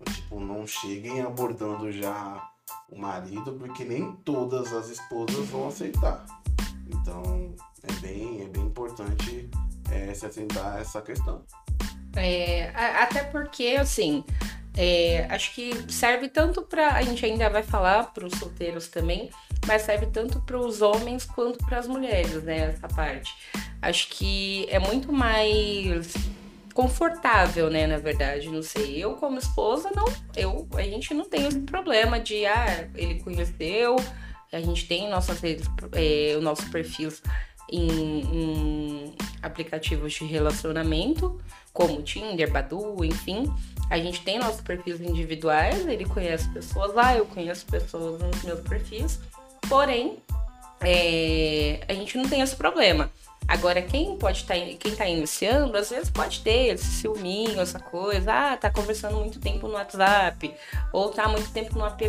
Então, 0.00 0.14
tipo, 0.14 0.40
não 0.40 0.66
cheguem 0.66 1.20
abordando 1.20 1.90
já 1.90 2.50
o 2.88 2.98
marido, 2.98 3.52
porque 3.54 3.84
nem 3.84 4.12
todas 4.24 4.72
as 4.72 4.90
esposas 4.90 5.48
vão 5.48 5.68
aceitar. 5.68 6.24
Então, 6.86 7.54
é 7.82 7.92
bem, 8.00 8.42
é 8.42 8.48
bem 8.48 8.66
importante 8.66 9.50
é, 9.90 10.14
se 10.14 10.26
atentar 10.26 10.76
a 10.76 10.80
essa 10.80 11.02
questão. 11.02 11.42
É, 12.14 12.68
até 13.02 13.24
porque, 13.24 13.76
assim, 13.80 14.24
é, 14.76 15.26
acho 15.28 15.54
que 15.54 15.92
serve 15.92 16.28
tanto 16.28 16.62
pra. 16.62 16.94
A 16.94 17.02
gente 17.02 17.24
ainda 17.24 17.48
vai 17.50 17.62
falar 17.62 18.12
para 18.12 18.26
os 18.26 18.32
solteiros 18.38 18.88
também, 18.88 19.30
mas 19.66 19.82
serve 19.82 20.06
tanto 20.06 20.40
para 20.40 20.58
os 20.58 20.80
homens 20.80 21.24
quanto 21.24 21.58
para 21.64 21.78
as 21.78 21.86
mulheres, 21.86 22.42
né? 22.42 22.74
Essa 22.74 22.88
parte. 22.88 23.34
Acho 23.80 24.08
que 24.08 24.66
é 24.70 24.78
muito 24.78 25.12
mais 25.12 26.14
confortável, 26.72 27.68
né? 27.68 27.86
Na 27.86 27.98
verdade, 27.98 28.48
não 28.48 28.62
sei. 28.62 28.96
Eu, 28.96 29.14
como 29.14 29.38
esposa, 29.38 29.90
não. 29.94 30.06
Eu, 30.34 30.66
a 30.74 30.82
gente 30.82 31.12
não 31.12 31.24
tem 31.26 31.46
esse 31.46 31.60
problema 31.60 32.18
de, 32.18 32.46
ah, 32.46 32.88
ele 32.94 33.20
conheceu, 33.20 33.96
a 34.50 34.60
gente 34.60 34.86
tem 34.86 35.08
nossas 35.10 35.40
redes, 35.40 35.66
é, 35.92 36.34
o 36.36 36.40
nosso 36.40 36.70
perfil 36.70 37.12
em, 37.70 38.20
em 38.20 39.14
aplicativos 39.42 40.12
de 40.14 40.24
relacionamento 40.24 41.40
como 41.72 42.02
Tinder, 42.02 42.50
Badu, 42.50 43.04
enfim. 43.04 43.52
A 43.90 43.98
gente 43.98 44.22
tem 44.22 44.38
nossos 44.38 44.60
perfis 44.60 45.00
individuais, 45.00 45.86
ele 45.86 46.04
conhece 46.04 46.48
pessoas 46.50 46.94
lá, 46.94 47.16
eu 47.16 47.26
conheço 47.26 47.66
pessoas 47.66 48.20
nos 48.20 48.42
meus 48.42 48.60
perfis. 48.60 49.18
Porém, 49.68 50.18
é, 50.80 51.80
a 51.88 51.92
gente 51.94 52.16
não 52.16 52.28
tem 52.28 52.40
esse 52.40 52.56
problema. 52.56 53.10
Agora, 53.48 53.82
quem 53.82 54.16
pode 54.16 54.38
estar, 54.38 54.54
quem 54.54 54.94
tá 54.94 55.06
iniciando, 55.06 55.76
às 55.76 55.90
vezes 55.90 56.08
pode 56.08 56.40
ter 56.42 56.74
esse 56.74 56.84
ciúminho, 56.84 57.60
essa 57.60 57.78
coisa, 57.80 58.32
ah, 58.32 58.56
tá 58.56 58.70
conversando 58.70 59.16
muito 59.16 59.40
tempo 59.40 59.66
no 59.66 59.74
WhatsApp, 59.74 60.54
ou 60.92 61.10
tá 61.10 61.28
muito 61.28 61.50
tempo 61.52 61.76
no 61.76 61.84
app, 61.84 62.06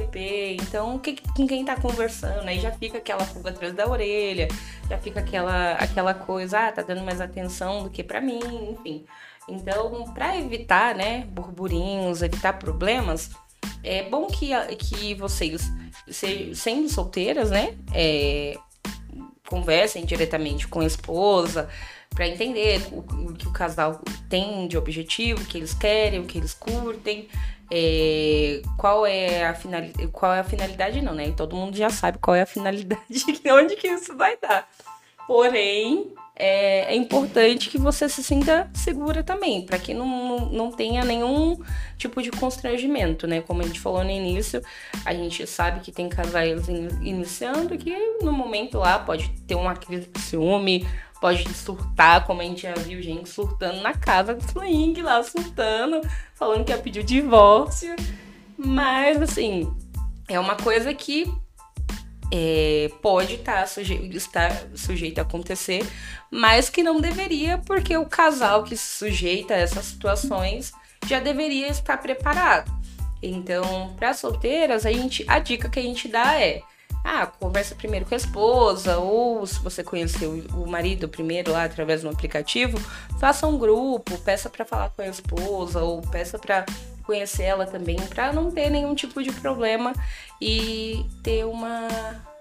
então 0.61 0.99
que- 0.99 1.17
com 1.35 1.47
quem 1.47 1.65
tá 1.65 1.75
conversando? 1.75 2.47
Aí 2.47 2.59
já 2.59 2.71
fica 2.71 2.99
aquela 2.99 3.25
pulga 3.25 3.49
atrás 3.49 3.73
da 3.73 3.87
orelha, 3.89 4.47
já 4.87 4.97
fica 4.99 5.21
aquela, 5.21 5.71
aquela 5.73 6.13
coisa, 6.13 6.67
ah, 6.67 6.71
tá 6.71 6.83
dando 6.83 7.01
mais 7.01 7.19
atenção 7.19 7.83
do 7.83 7.89
que 7.89 8.03
pra 8.03 8.21
mim, 8.21 8.39
enfim. 8.71 9.03
Então, 9.47 10.05
para 10.13 10.37
evitar, 10.37 10.95
né, 10.95 11.25
burburinhos, 11.29 12.21
evitar 12.21 12.53
problemas, 12.53 13.31
é 13.83 14.03
bom 14.03 14.27
que, 14.27 14.51
que 14.77 15.13
vocês, 15.15 15.61
se- 16.07 16.55
sendo 16.55 16.87
solteiras, 16.89 17.49
né, 17.51 17.75
é, 17.93 18.57
conversem 19.47 20.05
diretamente 20.05 20.67
com 20.67 20.79
a 20.79 20.85
esposa 20.85 21.69
para 22.09 22.27
entender 22.27 22.81
o, 22.91 22.99
o 22.99 23.33
que 23.33 23.47
o 23.47 23.51
casal 23.51 24.01
tem 24.29 24.67
de 24.67 24.77
objetivo, 24.77 25.41
o 25.41 25.45
que 25.45 25.57
eles 25.57 25.73
querem, 25.73 26.19
o 26.19 26.25
que 26.25 26.37
eles 26.37 26.53
curtem, 26.53 27.27
é, 27.71 28.61
qual 28.77 29.05
é 29.05 29.45
a 29.45 29.53
finalidade, 29.55 30.07
qual 30.09 30.33
é 30.33 30.39
a 30.39 30.43
finalidade 30.43 31.01
não, 31.01 31.13
né? 31.15 31.31
Todo 31.35 31.55
mundo 31.55 31.75
já 31.75 31.89
sabe 31.89 32.19
qual 32.19 32.35
é 32.35 32.43
a 32.43 32.45
finalidade, 32.45 33.01
onde 33.51 33.75
que 33.75 33.87
isso 33.87 34.15
vai 34.15 34.37
dar. 34.37 34.69
Porém, 35.25 36.13
é, 36.35 36.93
é 36.93 36.95
importante 36.95 37.69
que 37.69 37.77
você 37.77 38.09
se 38.09 38.23
sinta 38.23 38.69
segura 38.73 39.23
também, 39.23 39.65
para 39.65 39.77
que 39.77 39.93
não, 39.93 40.49
não, 40.49 40.71
tenha 40.71 41.03
nenhum 41.05 41.59
tipo 41.97 42.21
de 42.23 42.31
constrangimento, 42.31 43.27
né? 43.27 43.41
Como 43.41 43.61
a 43.61 43.65
gente 43.65 43.79
falou 43.79 44.03
no 44.03 44.09
início, 44.09 44.61
a 45.05 45.13
gente 45.13 45.45
sabe 45.45 45.81
que 45.81 45.91
tem 45.91 46.09
casais 46.09 46.67
in- 46.67 46.89
iniciando 47.01 47.77
que 47.77 47.95
no 48.21 48.31
momento 48.31 48.79
lá 48.79 48.97
pode 48.97 49.29
ter 49.47 49.55
uma 49.55 49.75
crise 49.75 50.09
de 50.11 50.19
ciúme, 50.19 50.87
pode 51.21 51.47
surtar, 51.53 52.25
como 52.25 52.41
a 52.41 52.43
gente 52.43 52.63
já 52.63 52.73
viu 52.73 53.01
gente 53.01 53.29
surtando 53.29 53.81
na 53.81 53.93
casa 53.93 54.33
do 54.33 54.43
swing 54.43 55.01
lá, 55.03 55.21
surtando, 55.21 56.01
falando 56.33 56.65
que 56.65 56.71
ia 56.71 56.77
pedir 56.79 57.01
o 57.01 57.03
divórcio. 57.03 57.95
Mas, 58.57 59.21
assim, 59.21 59.71
é 60.27 60.39
uma 60.39 60.55
coisa 60.55 60.93
que 60.93 61.31
é, 62.35 62.89
pode 62.99 63.37
tá 63.37 63.63
suje 63.67 63.93
estar 64.11 64.67
sujeito 64.73 65.19
a 65.19 65.21
acontecer, 65.21 65.87
mas 66.31 66.67
que 66.67 66.81
não 66.81 66.99
deveria, 66.99 67.59
porque 67.59 67.95
o 67.95 68.07
casal 68.07 68.63
que 68.63 68.75
se 68.75 68.97
sujeita 68.97 69.53
a 69.53 69.57
essas 69.57 69.85
situações 69.85 70.71
já 71.05 71.19
deveria 71.19 71.67
estar 71.67 71.95
preparado. 71.97 72.71
Então, 73.21 73.93
para 73.97 74.15
solteiras, 74.15 74.83
a, 74.83 74.91
gente, 74.91 75.23
a 75.27 75.37
dica 75.37 75.69
que 75.69 75.79
a 75.79 75.83
gente 75.83 76.07
dá 76.07 76.41
é: 76.41 76.63
ah, 77.03 77.27
conversa 77.27 77.75
primeiro 77.75 78.07
com 78.07 78.15
a 78.15 78.17
esposa, 78.17 78.97
ou 78.97 79.45
se 79.45 79.59
você 79.59 79.83
conheceu 79.83 80.43
o 80.55 80.67
marido 80.67 81.07
primeiro 81.07 81.51
lá 81.51 81.65
através 81.65 82.01
de 82.01 82.07
um 82.07 82.09
aplicativo, 82.09 82.79
faça 83.19 83.45
um 83.45 83.59
grupo, 83.59 84.17
peça 84.17 84.49
para 84.49 84.65
falar 84.65 84.89
com 84.89 85.03
a 85.03 85.07
esposa, 85.07 85.83
ou 85.83 86.01
peça 86.01 86.39
para 86.39 86.65
conhecer 87.03 87.43
ela 87.43 87.65
também, 87.65 87.97
para 87.97 88.33
não 88.33 88.49
ter 88.49 88.69
nenhum 88.69 88.95
tipo 88.95 89.21
de 89.21 89.31
problema 89.31 89.93
e 90.45 91.09
ter 91.23 91.45
uma, 91.45 91.87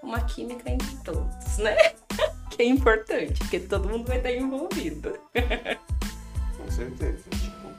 uma 0.03 0.19
química 0.25 0.69
entre 0.69 0.93
todos, 1.05 1.57
né? 1.57 1.73
que 2.51 2.61
é 2.61 2.65
importante, 2.65 3.39
porque 3.39 3.61
todo 3.61 3.87
mundo 3.87 4.05
vai 4.05 4.17
estar 4.17 4.29
envolvido. 4.29 5.17
Com 6.57 6.69
certeza. 6.69 7.29
Tipo, 7.29 7.69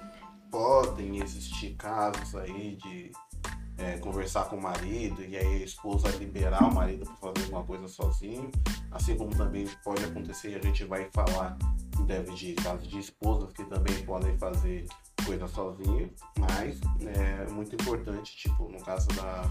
podem 0.51 1.23
existir 1.23 1.75
casos 1.75 2.35
aí 2.37 2.77
de 2.77 3.13
é, 3.77 3.99
conversar 3.99 4.47
com 4.47 4.57
o 4.57 4.63
marido 4.63 5.23
e 5.23 5.37
aí 5.37 5.63
a 5.63 5.65
esposa 5.65 6.09
liberar 6.13 6.65
o 6.65 6.75
marido 6.75 7.05
para 7.05 7.17
fazer 7.17 7.45
alguma 7.45 7.65
coisa 7.65 7.87
sozinho. 7.87 8.51
Assim 8.93 9.19
como 9.19 9.31
também 9.37 9.69
pode 9.85 10.03
acontecer, 10.05 10.59
a 10.59 10.67
gente 10.67 10.85
vai 10.85 11.07
falar 11.13 11.59
breve 11.99 12.33
de 12.33 12.55
casos 12.55 12.89
de 12.89 12.99
esposas 12.99 13.53
que 13.53 13.65
também 13.65 14.03
podem 14.07 14.39
fazer 14.39 14.87
coisa 15.25 15.49
sozinho. 15.49 16.11
Mas 16.39 16.81
é 17.07 17.51
muito 17.51 17.75
importante, 17.75 18.37
tipo, 18.37 18.69
no 18.69 18.81
caso 18.81 19.09
da, 19.09 19.45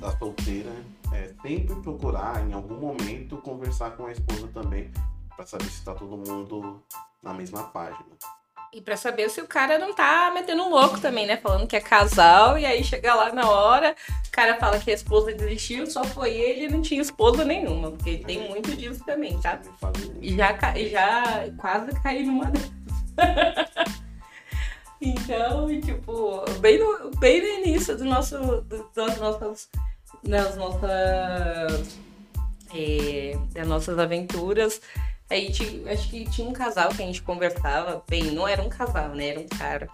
da 0.00 0.16
solteira, 0.18 0.72
é 1.12 1.32
sempre 1.42 1.74
procurar 1.76 2.46
em 2.46 2.52
algum 2.52 2.76
momento 2.76 3.36
conversar 3.38 3.96
com 3.96 4.06
a 4.06 4.12
esposa 4.12 4.48
também 4.48 4.90
para 5.36 5.46
saber 5.46 5.64
se 5.64 5.78
está 5.78 5.94
todo 5.94 6.16
mundo 6.16 6.82
na 7.22 7.32
mesma 7.32 7.64
página. 7.64 8.10
E 8.74 8.80
pra 8.80 8.96
saber 8.96 9.28
se 9.28 9.38
o 9.38 9.46
cara 9.46 9.78
não 9.78 9.94
tá 9.94 10.30
metendo 10.32 10.62
um 10.62 10.70
louco 10.70 10.98
também, 10.98 11.26
né? 11.26 11.36
Falando 11.36 11.66
que 11.66 11.76
é 11.76 11.80
casal, 11.80 12.58
e 12.58 12.64
aí 12.64 12.82
chega 12.82 13.14
lá 13.14 13.30
na 13.30 13.46
hora, 13.46 13.94
o 14.26 14.30
cara 14.30 14.56
fala 14.56 14.78
que 14.78 14.90
a 14.90 14.94
esposa 14.94 15.34
desistiu, 15.34 15.86
só 15.86 16.02
foi 16.04 16.30
ele 16.30 16.64
e 16.64 16.68
não 16.68 16.80
tinha 16.80 17.02
esposa 17.02 17.44
nenhuma. 17.44 17.90
Porque 17.90 18.18
tem 18.18 18.48
muito 18.48 18.74
disso 18.74 19.04
também, 19.04 19.38
tá? 19.40 19.60
E 20.22 20.34
já, 20.34 20.56
já 20.88 21.50
quase 21.58 21.92
caí 22.02 22.24
numa 22.24 22.46
dessas. 22.46 22.72
então, 25.10 25.68
tipo, 25.80 26.44
bem 26.60 26.78
no, 26.78 27.10
bem 27.18 27.40
no 27.40 27.66
início 27.66 27.96
do 27.96 28.04
nosso, 28.04 28.38
do, 28.62 28.90
das 28.94 29.18
nossas, 29.18 29.68
das 30.22 30.56
nossas, 30.56 31.98
é, 32.74 33.36
das 33.52 33.66
nossas 33.66 33.98
aventuras, 33.98 34.80
Aí 35.32 35.50
acho 35.90 36.10
que 36.10 36.28
tinha 36.28 36.46
um 36.46 36.52
casal 36.52 36.90
que 36.90 37.02
a 37.02 37.06
gente 37.06 37.22
conversava, 37.22 38.04
bem, 38.06 38.32
não 38.32 38.46
era 38.46 38.60
um 38.60 38.68
casal, 38.68 39.08
né? 39.14 39.28
Era 39.28 39.40
um 39.40 39.48
cara. 39.48 39.88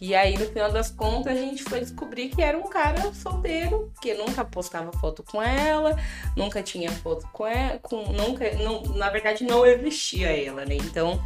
E 0.00 0.14
aí, 0.14 0.38
no 0.38 0.46
final 0.46 0.70
das 0.70 0.90
contas, 0.90 1.36
a 1.36 1.40
gente 1.40 1.64
foi 1.64 1.80
descobrir 1.80 2.28
que 2.28 2.40
era 2.40 2.56
um 2.56 2.68
cara 2.68 3.12
solteiro, 3.12 3.90
que 4.00 4.14
nunca 4.14 4.44
postava 4.44 4.92
foto 4.92 5.24
com 5.24 5.42
ela, 5.42 5.98
nunca 6.36 6.62
tinha 6.62 6.92
foto 6.92 7.26
com 7.32 7.44
ela, 7.44 7.80
com, 7.80 8.12
nunca, 8.12 8.48
não, 8.62 8.82
na 8.94 9.10
verdade, 9.10 9.42
não 9.42 9.66
existia 9.66 10.28
ela, 10.28 10.64
né? 10.64 10.76
Então, 10.76 11.20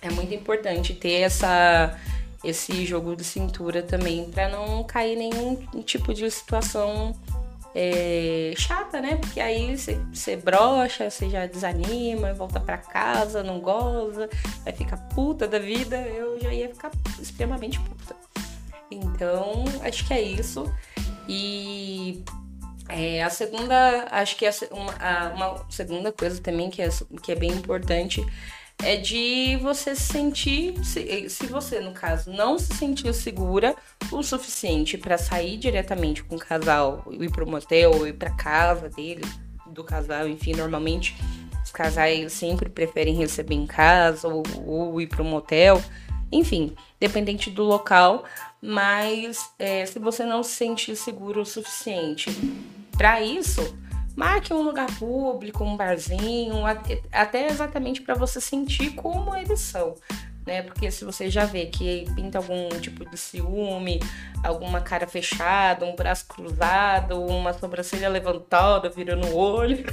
é 0.00 0.08
muito 0.08 0.32
importante 0.32 0.94
ter 0.94 1.22
essa, 1.22 1.98
esse 2.46 2.86
jogo 2.86 3.16
de 3.16 3.24
cintura 3.24 3.82
também, 3.82 4.30
para 4.30 4.48
não 4.48 4.84
cair 4.84 5.16
nenhum 5.16 5.56
tipo 5.82 6.14
de 6.14 6.30
situação 6.30 7.14
é, 7.74 8.54
chata, 8.56 9.00
né? 9.00 9.16
Porque 9.16 9.40
aí 9.40 9.76
você 9.76 10.36
brocha, 10.36 11.10
você 11.10 11.28
já 11.28 11.46
desanima, 11.46 12.32
volta 12.32 12.58
para 12.58 12.78
casa, 12.78 13.42
não 13.42 13.60
goza, 13.60 14.30
vai 14.64 14.72
ficar 14.72 14.96
puta 14.96 15.46
da 15.46 15.58
vida. 15.58 15.96
Eu 15.96 16.40
já 16.40 16.54
ia 16.54 16.68
ficar 16.68 16.90
extremamente 17.20 17.78
puta. 17.80 18.16
Então, 18.90 19.64
acho 19.82 20.06
que 20.06 20.14
é 20.14 20.22
isso. 20.22 20.72
E 21.28 22.24
é, 22.88 23.22
a 23.22 23.28
segunda, 23.28 24.06
acho 24.10 24.36
que 24.36 24.46
é 24.46 24.50
uma, 24.70 25.34
uma 25.34 25.66
segunda 25.68 26.12
coisa 26.12 26.40
também 26.40 26.70
que 26.70 26.80
é, 26.80 26.88
que 27.22 27.32
é 27.32 27.34
bem 27.34 27.50
importante 27.50 28.24
é 28.82 28.96
de 28.96 29.56
você 29.62 29.94
se 29.94 30.12
sentir, 30.12 30.74
se, 30.84 31.28
se 31.28 31.46
você, 31.46 31.80
no 31.80 31.92
caso, 31.92 32.30
não 32.30 32.58
se 32.58 32.74
sentir 32.74 33.12
segura 33.14 33.74
o 34.12 34.22
suficiente 34.22 34.98
para 34.98 35.16
sair 35.16 35.56
diretamente 35.56 36.22
com 36.22 36.36
o 36.36 36.38
casal, 36.38 37.04
ir 37.10 37.30
pro 37.30 37.48
motel, 37.48 37.92
ou 37.92 38.06
ir 38.06 38.12
pra 38.12 38.30
casa 38.30 38.88
dele, 38.88 39.24
do 39.66 39.82
casal, 39.82 40.28
enfim, 40.28 40.54
normalmente 40.54 41.16
os 41.64 41.70
casais 41.70 42.32
sempre 42.32 42.68
preferem 42.68 43.14
receber 43.14 43.54
em 43.54 43.66
casa 43.66 44.28
ou, 44.28 44.42
ou 44.64 45.00
ir 45.00 45.08
pro 45.08 45.24
motel, 45.24 45.82
enfim, 46.30 46.74
dependente 47.00 47.50
do 47.50 47.62
local, 47.62 48.24
mas 48.60 49.50
é, 49.58 49.84
se 49.86 49.98
você 49.98 50.24
não 50.24 50.42
se 50.42 50.52
sentir 50.52 50.96
seguro 50.96 51.42
o 51.42 51.46
suficiente 51.46 52.30
para 52.96 53.20
isso, 53.20 53.76
Marque 54.16 54.54
um 54.54 54.62
lugar 54.62 54.86
público, 54.98 55.62
um 55.62 55.76
barzinho, 55.76 56.64
até 57.12 57.48
exatamente 57.48 58.00
para 58.00 58.14
você 58.14 58.40
sentir 58.40 58.92
como 58.92 59.36
eles 59.36 59.60
são. 59.60 59.94
Né? 60.46 60.62
Porque 60.62 60.90
se 60.90 61.04
você 61.04 61.28
já 61.28 61.44
vê 61.44 61.66
que 61.66 62.06
pinta 62.14 62.38
algum 62.38 62.68
tipo 62.80 63.08
de 63.10 63.18
ciúme, 63.18 64.00
alguma 64.42 64.80
cara 64.80 65.06
fechada, 65.06 65.84
um 65.84 65.94
braço 65.94 66.24
cruzado, 66.26 67.20
uma 67.20 67.52
sobrancelha 67.52 68.08
levantada, 68.08 68.88
virando 68.88 69.26
o 69.26 69.36
olho. 69.36 69.84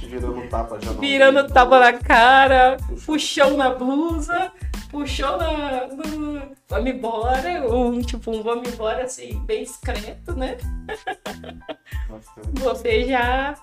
Virando 0.00 0.48
tapa 0.48 0.80
já 0.80 0.92
não. 0.92 1.00
Virando 1.00 1.48
tapa 1.48 1.80
na 1.80 1.92
cara, 1.94 2.76
puxão 3.04 3.56
na 3.56 3.70
blusa 3.70 4.52
puxou 4.94 5.36
na, 5.36 5.88
no 5.88 6.54
vamos 6.68 6.90
embora, 6.90 7.68
um 7.68 8.00
tipo 8.00 8.30
um 8.30 8.44
vamos 8.44 8.72
embora 8.72 9.02
assim, 9.02 9.40
bem 9.40 9.64
discreto, 9.64 10.36
né? 10.36 10.56
Você 12.54 13.04
já, 13.04 13.54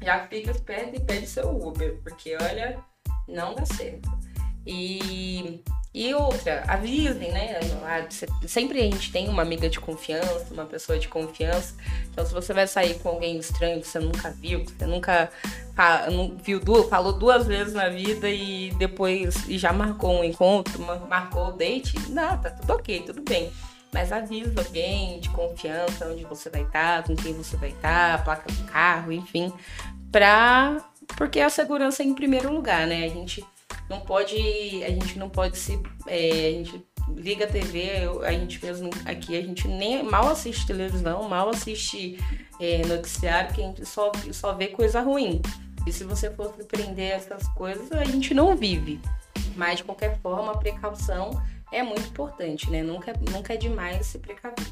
já 0.00 0.28
fica 0.28 0.52
esperto 0.52 0.94
e 0.94 1.00
pede 1.00 1.26
seu 1.26 1.50
Uber, 1.50 2.00
porque 2.04 2.36
olha, 2.40 2.78
não 3.26 3.56
dá 3.56 3.66
certo. 3.66 4.08
E 4.66 5.62
e 5.96 6.12
outra, 6.12 6.62
avisem, 6.68 7.32
né? 7.32 7.58
Sempre 8.46 8.80
a 8.80 8.82
gente 8.82 9.10
tem 9.10 9.30
uma 9.30 9.40
amiga 9.40 9.66
de 9.66 9.80
confiança, 9.80 10.52
uma 10.52 10.66
pessoa 10.66 10.98
de 10.98 11.08
confiança. 11.08 11.74
Então, 12.10 12.26
se 12.26 12.34
você 12.34 12.52
vai 12.52 12.66
sair 12.66 12.98
com 12.98 13.08
alguém 13.08 13.38
estranho 13.38 13.80
que 13.80 13.88
você 13.88 13.98
nunca 13.98 14.30
viu, 14.30 14.62
que 14.62 14.72
você 14.72 14.84
nunca 14.84 15.30
viu, 16.42 16.60
falou 16.90 17.14
duas 17.14 17.46
vezes 17.46 17.72
na 17.72 17.88
vida 17.88 18.28
e 18.28 18.74
depois 18.76 19.48
e 19.48 19.56
já 19.56 19.72
marcou 19.72 20.20
um 20.20 20.22
encontro, 20.22 20.78
marcou 21.08 21.48
o 21.48 21.52
date, 21.52 21.98
não, 22.10 22.36
tá 22.42 22.50
tudo 22.50 22.74
ok, 22.74 23.00
tudo 23.00 23.22
bem. 23.22 23.50
Mas 23.90 24.12
avisa 24.12 24.52
alguém 24.60 25.18
de 25.18 25.30
confiança, 25.30 26.08
onde 26.08 26.24
você 26.24 26.50
vai 26.50 26.60
estar, 26.60 27.04
com 27.04 27.16
quem 27.16 27.32
você 27.32 27.56
vai 27.56 27.70
estar, 27.70 28.16
a 28.16 28.18
placa 28.18 28.52
do 28.52 28.64
carro, 28.64 29.12
enfim. 29.12 29.50
Pra. 30.12 30.76
Porque 31.16 31.40
a 31.40 31.48
segurança 31.48 32.02
é 32.02 32.06
em 32.06 32.14
primeiro 32.14 32.52
lugar, 32.52 32.86
né? 32.86 33.06
A 33.06 33.08
gente 33.08 33.42
não 33.88 34.00
pode, 34.00 34.36
a 34.84 34.90
gente 34.90 35.18
não 35.18 35.28
pode 35.28 35.56
se, 35.56 35.80
é, 36.06 36.48
a 36.48 36.52
gente 36.52 36.86
liga 37.08 37.44
a 37.44 37.48
TV, 37.48 38.08
a 38.24 38.32
gente 38.32 38.64
mesmo 38.64 38.90
aqui, 39.04 39.36
a 39.36 39.42
gente 39.42 39.68
nem 39.68 40.02
mal 40.02 40.28
assiste 40.28 40.66
televisão, 40.66 41.28
mal 41.28 41.48
assiste 41.50 42.18
é, 42.60 42.84
noticiário, 42.86 43.54
que 43.54 43.62
a 43.62 43.66
gente 43.66 43.86
só, 43.86 44.10
só 44.32 44.52
vê 44.52 44.68
coisa 44.68 45.00
ruim. 45.00 45.40
E 45.86 45.92
se 45.92 46.02
você 46.02 46.30
fosse 46.30 46.64
prender 46.64 47.12
essas 47.12 47.46
coisas, 47.50 47.92
a 47.92 48.04
gente 48.04 48.34
não 48.34 48.56
vive. 48.56 49.00
Mas 49.54 49.78
de 49.78 49.84
qualquer 49.84 50.18
forma, 50.20 50.52
a 50.52 50.58
precaução 50.58 51.30
é 51.72 51.82
muito 51.82 52.08
importante, 52.08 52.68
né? 52.70 52.82
Nunca, 52.82 53.12
nunca 53.30 53.54
é 53.54 53.56
demais 53.56 54.04
se 54.06 54.18
precaver. 54.18 54.66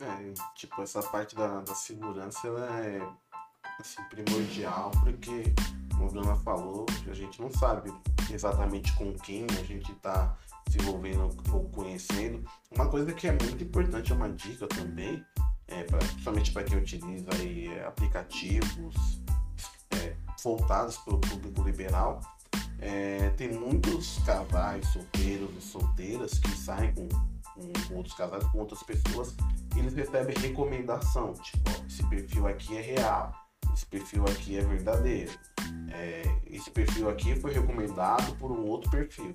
É, 0.00 0.34
tipo, 0.56 0.82
essa 0.82 1.02
parte 1.02 1.36
da, 1.36 1.60
da 1.60 1.74
segurança 1.74 2.48
ela 2.48 2.84
é 2.84 3.00
assim, 3.80 4.02
primordial, 4.04 4.90
porque 5.02 5.54
como 5.94 6.06
a 6.06 6.10
Bruna 6.10 6.36
falou, 6.36 6.86
a 7.08 7.14
gente 7.14 7.40
não 7.40 7.50
sabe 7.50 7.92
exatamente 8.30 8.92
com 8.94 9.12
quem 9.14 9.46
a 9.58 9.64
gente 9.64 9.92
está 9.92 10.36
se 10.68 10.78
envolvendo 10.78 11.30
ou 11.52 11.68
conhecendo. 11.70 12.44
Uma 12.74 12.88
coisa 12.88 13.12
que 13.12 13.26
é 13.26 13.32
muito 13.32 13.62
importante, 13.62 14.12
é 14.12 14.14
uma 14.14 14.30
dica 14.30 14.66
também, 14.66 15.24
é, 15.68 15.82
pra, 15.84 15.98
principalmente 15.98 16.52
para 16.52 16.64
quem 16.64 16.78
utiliza 16.78 17.28
aí, 17.34 17.68
é, 17.68 17.84
aplicativos 17.86 19.20
é, 19.90 20.14
voltados 20.42 20.96
para 20.98 21.14
o 21.14 21.18
público 21.18 21.62
liberal, 21.62 22.20
é, 22.80 23.30
tem 23.30 23.52
muitos 23.52 24.18
casais 24.24 24.86
solteiros 24.88 25.50
e 25.56 25.60
solteiras 25.60 26.38
que 26.38 26.50
saem 26.50 26.92
com, 26.92 27.08
com, 27.08 27.94
outros 27.96 28.14
casais, 28.14 28.44
com 28.44 28.58
outras 28.58 28.82
pessoas, 28.82 29.34
e 29.74 29.78
eles 29.78 29.94
recebem 29.94 30.36
recomendação, 30.36 31.32
tipo, 31.34 31.70
ó, 31.70 31.86
esse 31.86 32.06
perfil 32.08 32.46
aqui 32.46 32.76
é 32.76 32.80
real, 32.80 33.32
esse 33.74 33.86
perfil 33.86 34.24
aqui 34.24 34.56
é 34.56 34.62
verdadeiro 34.62 35.32
é, 35.94 36.22
esse 36.50 36.70
perfil 36.70 37.08
aqui 37.08 37.34
foi 37.36 37.52
recomendado 37.52 38.34
por 38.36 38.50
um 38.50 38.66
outro 38.66 38.90
perfil. 38.90 39.32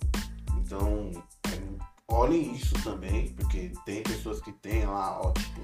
Então, 0.57 1.11
é, 1.47 1.83
olhem 2.07 2.53
isso 2.53 2.75
também, 2.83 3.29
porque 3.29 3.71
tem 3.85 4.03
pessoas 4.03 4.41
que 4.41 4.51
tem 4.51 4.85
lá, 4.85 5.19
ó, 5.21 5.31
tipo, 5.31 5.61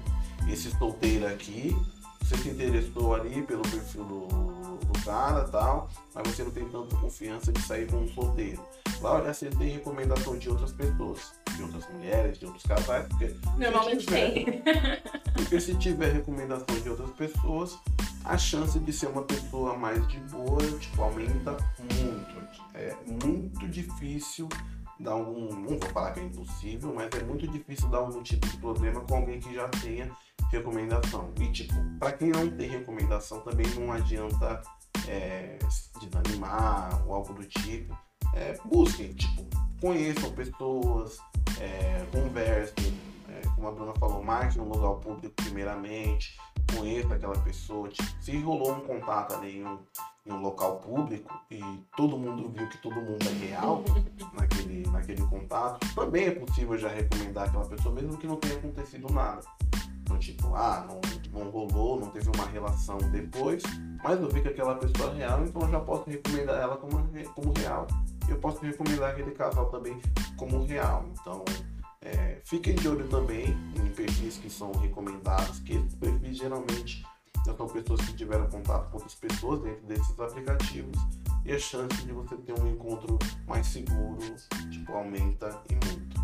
esse 0.48 0.70
solteiro 0.78 1.26
aqui, 1.26 1.76
você 2.20 2.36
se 2.38 2.48
interessou 2.48 3.14
ali 3.14 3.42
pelo 3.42 3.62
perfil 3.62 4.04
do, 4.04 4.26
do 4.26 5.04
cara 5.04 5.44
tal, 5.44 5.88
mas 6.14 6.26
você 6.28 6.42
não 6.42 6.50
tem 6.50 6.68
tanta 6.68 6.96
confiança 6.96 7.52
de 7.52 7.60
sair 7.62 7.86
com 7.90 7.98
um 7.98 8.08
solteiro. 8.08 8.62
Vai 9.00 9.20
olhar 9.20 9.34
se 9.34 9.46
ele 9.46 9.56
tem 9.56 9.68
recomendação 9.68 10.38
de 10.38 10.48
outras 10.48 10.72
pessoas, 10.72 11.34
de 11.54 11.62
outras 11.62 11.88
mulheres, 11.92 12.38
de 12.38 12.46
outros 12.46 12.64
casais, 12.64 13.06
porque. 13.08 13.34
Normalmente 13.56 14.06
tem. 14.06 14.62
Porque 15.34 15.60
se 15.60 15.74
tiver 15.76 16.12
recomendação 16.12 16.80
de 16.80 16.88
outras 16.88 17.10
pessoas, 17.10 17.78
a 18.24 18.36
chance 18.36 18.78
de 18.78 18.92
ser 18.92 19.06
uma 19.06 19.22
pessoa 19.22 19.76
mais 19.76 20.06
de 20.08 20.18
boa, 20.20 20.62
tipo, 20.78 21.02
aumenta 21.02 21.56
muito. 21.78 22.36
É 22.74 22.94
muito 23.22 23.68
difícil 23.68 24.48
dar 24.98 25.12
algum. 25.12 25.54
Não 25.54 25.78
vou 25.78 25.90
falar 25.92 26.12
que 26.12 26.20
é 26.20 26.24
impossível, 26.24 26.92
mas 26.94 27.10
é 27.12 27.22
muito 27.22 27.46
difícil 27.46 27.88
dar 27.88 27.98
algum 27.98 28.22
tipo 28.22 28.46
de 28.48 28.56
problema 28.56 29.00
com 29.00 29.16
alguém 29.16 29.38
que 29.38 29.54
já 29.54 29.68
tenha 29.68 30.10
recomendação. 30.50 31.32
E, 31.40 31.52
tipo, 31.52 31.74
para 31.98 32.12
quem 32.12 32.30
não 32.30 32.48
tem 32.50 32.68
recomendação, 32.68 33.40
também 33.40 33.66
não 33.74 33.92
adianta 33.92 34.62
é, 35.08 35.58
desanimar 36.00 37.06
ou 37.06 37.14
algo 37.14 37.32
do 37.34 37.44
tipo. 37.44 37.96
É, 38.36 38.58
busquem, 38.66 39.14
tipo, 39.14 39.44
conheçam 39.80 40.30
pessoas, 40.32 41.18
é, 41.58 42.04
conversem, 42.12 42.92
é, 43.30 43.48
como 43.54 43.68
a 43.68 43.70
Bruna 43.72 43.94
falou, 43.94 44.22
marque 44.22 44.60
um 44.60 44.68
lugar 44.68 45.00
público 45.00 45.34
primeiramente, 45.36 46.36
conheça 46.76 47.14
aquela 47.14 47.38
pessoa. 47.38 47.88
Tipo, 47.88 48.22
se 48.22 48.36
rolou 48.38 48.72
um 48.72 48.80
contato 48.80 49.34
ali 49.34 49.58
em 49.58 49.64
um, 49.64 49.78
em 50.26 50.32
um 50.32 50.40
local 50.40 50.76
público 50.80 51.32
e 51.50 51.60
todo 51.96 52.18
mundo 52.18 52.50
viu 52.50 52.68
que 52.68 52.78
todo 52.78 52.96
mundo 52.96 53.18
é 53.22 53.46
real 53.46 53.82
naquele, 54.34 54.86
naquele 54.90 55.22
contato, 55.22 55.86
também 55.94 56.26
é 56.26 56.30
possível 56.32 56.76
já 56.76 56.88
recomendar 56.88 57.48
aquela 57.48 57.66
pessoa, 57.66 57.94
mesmo 57.94 58.18
que 58.18 58.26
não 58.26 58.36
tenha 58.36 58.56
acontecido 58.56 59.10
nada. 59.12 59.40
Então, 60.02 60.18
tipo, 60.18 60.54
ah, 60.54 60.86
não, 60.86 61.00
não 61.36 61.50
rolou, 61.50 62.00
não 62.00 62.10
teve 62.10 62.28
uma 62.34 62.46
relação 62.46 62.98
depois, 63.10 63.62
mas 64.02 64.20
eu 64.20 64.28
vi 64.28 64.40
que 64.42 64.48
aquela 64.48 64.74
pessoa 64.74 65.12
é 65.12 65.18
real, 65.18 65.44
então 65.44 65.62
eu 65.62 65.70
já 65.70 65.80
posso 65.80 66.08
recomendar 66.08 66.60
ela 66.60 66.76
como, 66.76 67.08
como 67.34 67.52
real. 67.58 67.86
eu 68.28 68.38
posso 68.38 68.64
recomendar 68.64 69.10
aquele 69.10 69.32
casal 69.32 69.66
também 69.66 70.00
como 70.36 70.64
real. 70.64 71.04
Então, 71.20 71.44
é, 72.00 72.40
fiquem 72.44 72.74
de 72.74 72.88
olho 72.88 73.06
também 73.08 73.48
em 73.76 73.88
perfis 73.92 74.36
que 74.36 74.48
são 74.48 74.72
recomendados, 74.72 75.60
que 75.60 75.74
esses 75.74 75.94
perfis 75.94 76.36
geralmente 76.38 77.04
são 77.56 77.68
pessoas 77.68 78.00
que 78.00 78.14
tiveram 78.14 78.48
contato 78.48 78.90
com 78.90 78.96
outras 78.96 79.14
pessoas 79.14 79.60
dentro 79.60 79.86
desses 79.86 80.18
aplicativos 80.18 80.98
e 81.44 81.52
a 81.52 81.58
chance 81.58 82.04
de 82.04 82.12
você 82.12 82.36
ter 82.36 82.60
um 82.60 82.66
encontro 82.66 83.18
mais 83.46 83.66
seguro, 83.68 84.18
tipo, 84.70 84.92
aumenta 84.92 85.62
e 85.70 85.74
muito. 85.74 86.16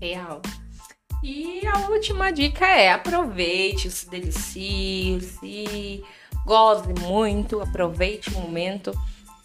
Real. 0.00 0.40
E 1.22 1.66
a 1.66 1.88
última 1.88 2.30
dica 2.30 2.66
é 2.66 2.92
aproveite, 2.92 3.90
se 3.90 4.08
delicie, 4.08 5.20
se 5.20 6.04
goze 6.44 6.92
muito, 7.00 7.60
aproveite 7.60 8.30
o 8.30 8.40
momento, 8.40 8.92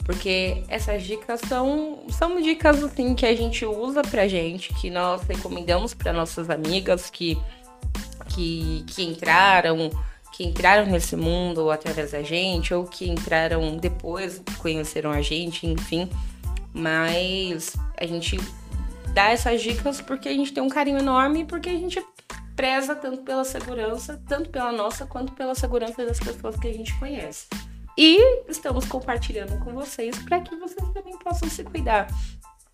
porque 0.06 0.64
essas 0.68 1.04
dicas 1.04 1.42
são, 1.42 2.06
são 2.10 2.40
dicas 2.42 2.84
assim 2.84 3.16
que 3.16 3.26
a 3.26 3.36
gente 3.36 3.66
usa 3.66 4.04
pra 4.04 4.28
gente, 4.28 4.74
que 4.76 4.90
nós 4.90 5.24
recomendamos 5.24 5.94
para 5.94 6.14
nossas 6.14 6.50
amigas 6.50 7.10
que, 7.10 7.38
que, 8.30 8.84
que 8.88 9.04
entraram 9.04 9.90
que 10.34 10.44
entraram 10.44 10.88
nesse 10.88 11.16
mundo 11.16 11.70
através 11.70 12.12
da 12.12 12.24
gente 12.24 12.74
ou 12.74 12.86
que 12.86 13.08
entraram 13.08 13.78
depois, 13.78 14.42
conheceram 14.58 15.12
a 15.12 15.22
gente, 15.22 15.68
enfim. 15.68 16.10
Mas 16.74 17.76
a 17.96 18.06
gente 18.08 18.40
dá 19.14 19.30
essas 19.30 19.62
dicas 19.62 20.02
porque 20.02 20.28
a 20.28 20.34
gente 20.34 20.54
tem 20.54 20.64
um 20.64 20.70
carinho 20.70 20.98
enorme 20.98 21.42
e 21.42 21.46
porque 21.46 21.70
a 21.70 21.78
gente 21.78 22.04
preza 22.56 22.96
tanto 22.96 23.24
pela 23.24 23.44
segurança, 23.44 24.22
tanto 24.28 24.50
pela 24.50 24.72
nossa 24.72 25.06
quanto 25.06 25.34
pela 25.34 25.56
segurança 25.56 26.06
das 26.06 26.20
pessoas 26.20 26.56
que 26.58 26.68
a 26.68 26.74
gente 26.74 26.98
conhece. 27.00 27.48
E 27.98 28.44
estamos 28.50 28.86
compartilhando 28.86 29.58
com 29.64 29.74
vocês 29.74 30.18
para 30.20 30.42
que 30.42 30.56
vocês 30.56 30.88
também 30.90 31.18
possam 31.20 31.48
se 31.48 31.64
cuidar. 31.64 32.08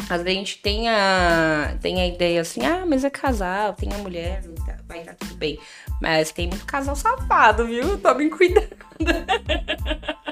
Às 0.09 0.23
vezes 0.23 0.27
a 0.27 0.39
gente 0.39 0.61
tem 0.61 0.89
a, 0.89 1.77
tem 1.81 2.01
a 2.01 2.07
ideia 2.07 2.41
assim, 2.41 2.65
ah, 2.65 2.85
mas 2.85 3.03
é 3.03 3.09
casal, 3.09 3.73
tem 3.73 3.93
a 3.93 3.97
mulher, 3.97 4.41
tá, 4.65 4.77
vai 4.87 5.01
estar 5.01 5.13
tudo 5.15 5.35
bem. 5.35 5.59
Mas 6.01 6.31
tem 6.31 6.47
muito 6.47 6.65
casal 6.65 6.95
safado, 6.95 7.67
viu? 7.67 7.99
Tomem 7.99 8.29
cuidado. 8.29 8.77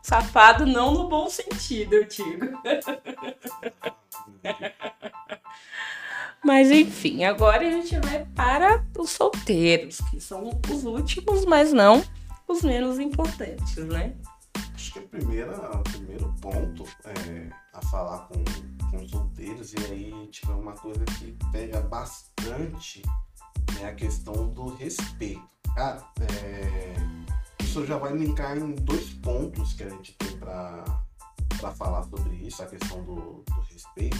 safado 0.00 0.64
não 0.64 0.94
no 0.94 1.08
bom 1.08 1.28
sentido, 1.28 1.96
eu 1.96 2.04
digo. 2.04 2.62
Mas 6.44 6.70
enfim, 6.70 7.24
agora 7.24 7.66
a 7.66 7.70
gente 7.70 7.98
vai 7.98 8.24
para 8.34 8.84
os 8.98 9.10
solteiros, 9.10 10.00
que 10.10 10.20
são 10.20 10.60
os 10.70 10.84
últimos, 10.84 11.44
mas 11.44 11.72
não 11.72 12.04
os 12.46 12.62
menos 12.62 12.98
importantes, 12.98 13.76
né? 13.76 14.14
Acho 14.74 14.92
que 14.92 14.98
o 15.00 15.08
primeiro 15.08 15.52
ponto 16.40 16.84
é 17.04 17.50
a 17.72 17.82
falar 17.82 18.28
com, 18.28 18.44
com 18.90 18.96
os 18.98 19.10
solteiros, 19.10 19.72
e 19.72 19.78
aí, 19.90 20.30
é 20.46 20.52
uma 20.52 20.74
coisa 20.74 21.04
que 21.04 21.36
pega 21.50 21.80
bastante 21.80 23.02
né, 23.74 23.88
a 23.88 23.94
questão 23.94 24.48
do 24.48 24.74
respeito. 24.76 25.42
Cara, 25.74 26.02
é, 26.20 26.94
isso 27.60 27.84
já 27.84 27.98
vai 27.98 28.14
linkar 28.14 28.56
em 28.56 28.74
dois 28.76 29.10
pontos 29.14 29.74
que 29.74 29.82
a 29.82 29.88
gente 29.88 30.16
tem 30.16 30.38
para 30.38 30.84
falar 31.74 32.04
sobre 32.04 32.34
isso, 32.36 32.62
a 32.62 32.66
questão 32.66 33.02
do, 33.04 33.42
do 33.44 33.60
respeito. 33.70 34.18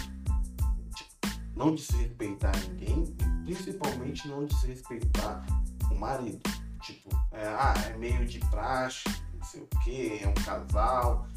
Tipo, 0.95 1.39
não 1.55 1.73
desrespeitar 1.73 2.55
ninguém 2.69 3.15
e 3.45 3.53
principalmente 3.53 4.27
não 4.27 4.45
desrespeitar 4.45 5.45
o 5.91 5.95
marido. 5.95 6.41
Tipo, 6.81 7.09
é, 7.31 7.47
ah, 7.47 7.73
é 7.87 7.97
meio 7.97 8.25
de 8.25 8.39
praxe, 8.39 9.03
não 9.33 9.43
sei 9.43 9.61
o 9.61 9.67
que, 9.83 10.19
é 10.23 10.27
um 10.27 10.33
casal. 10.33 11.27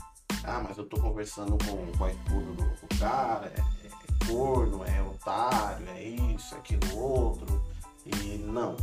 Ah, 0.45 0.63
mas 0.67 0.79
eu 0.79 0.87
tô 0.87 1.01
conversando 1.01 1.59
com, 1.65 1.99
com 1.99 2.05
a 2.05 2.11
esposa 2.13 2.47
do, 2.47 2.55
do 2.55 2.99
cara, 2.99 3.53
é, 3.57 3.61
é 3.61 4.27
corno, 4.27 4.85
é 4.85 5.03
otário, 5.03 5.89
é 5.89 6.03
isso, 6.03 6.55
é 6.55 6.59
aquilo 6.59 6.99
outro. 6.99 7.63
E 8.07 8.39
não. 8.39 8.77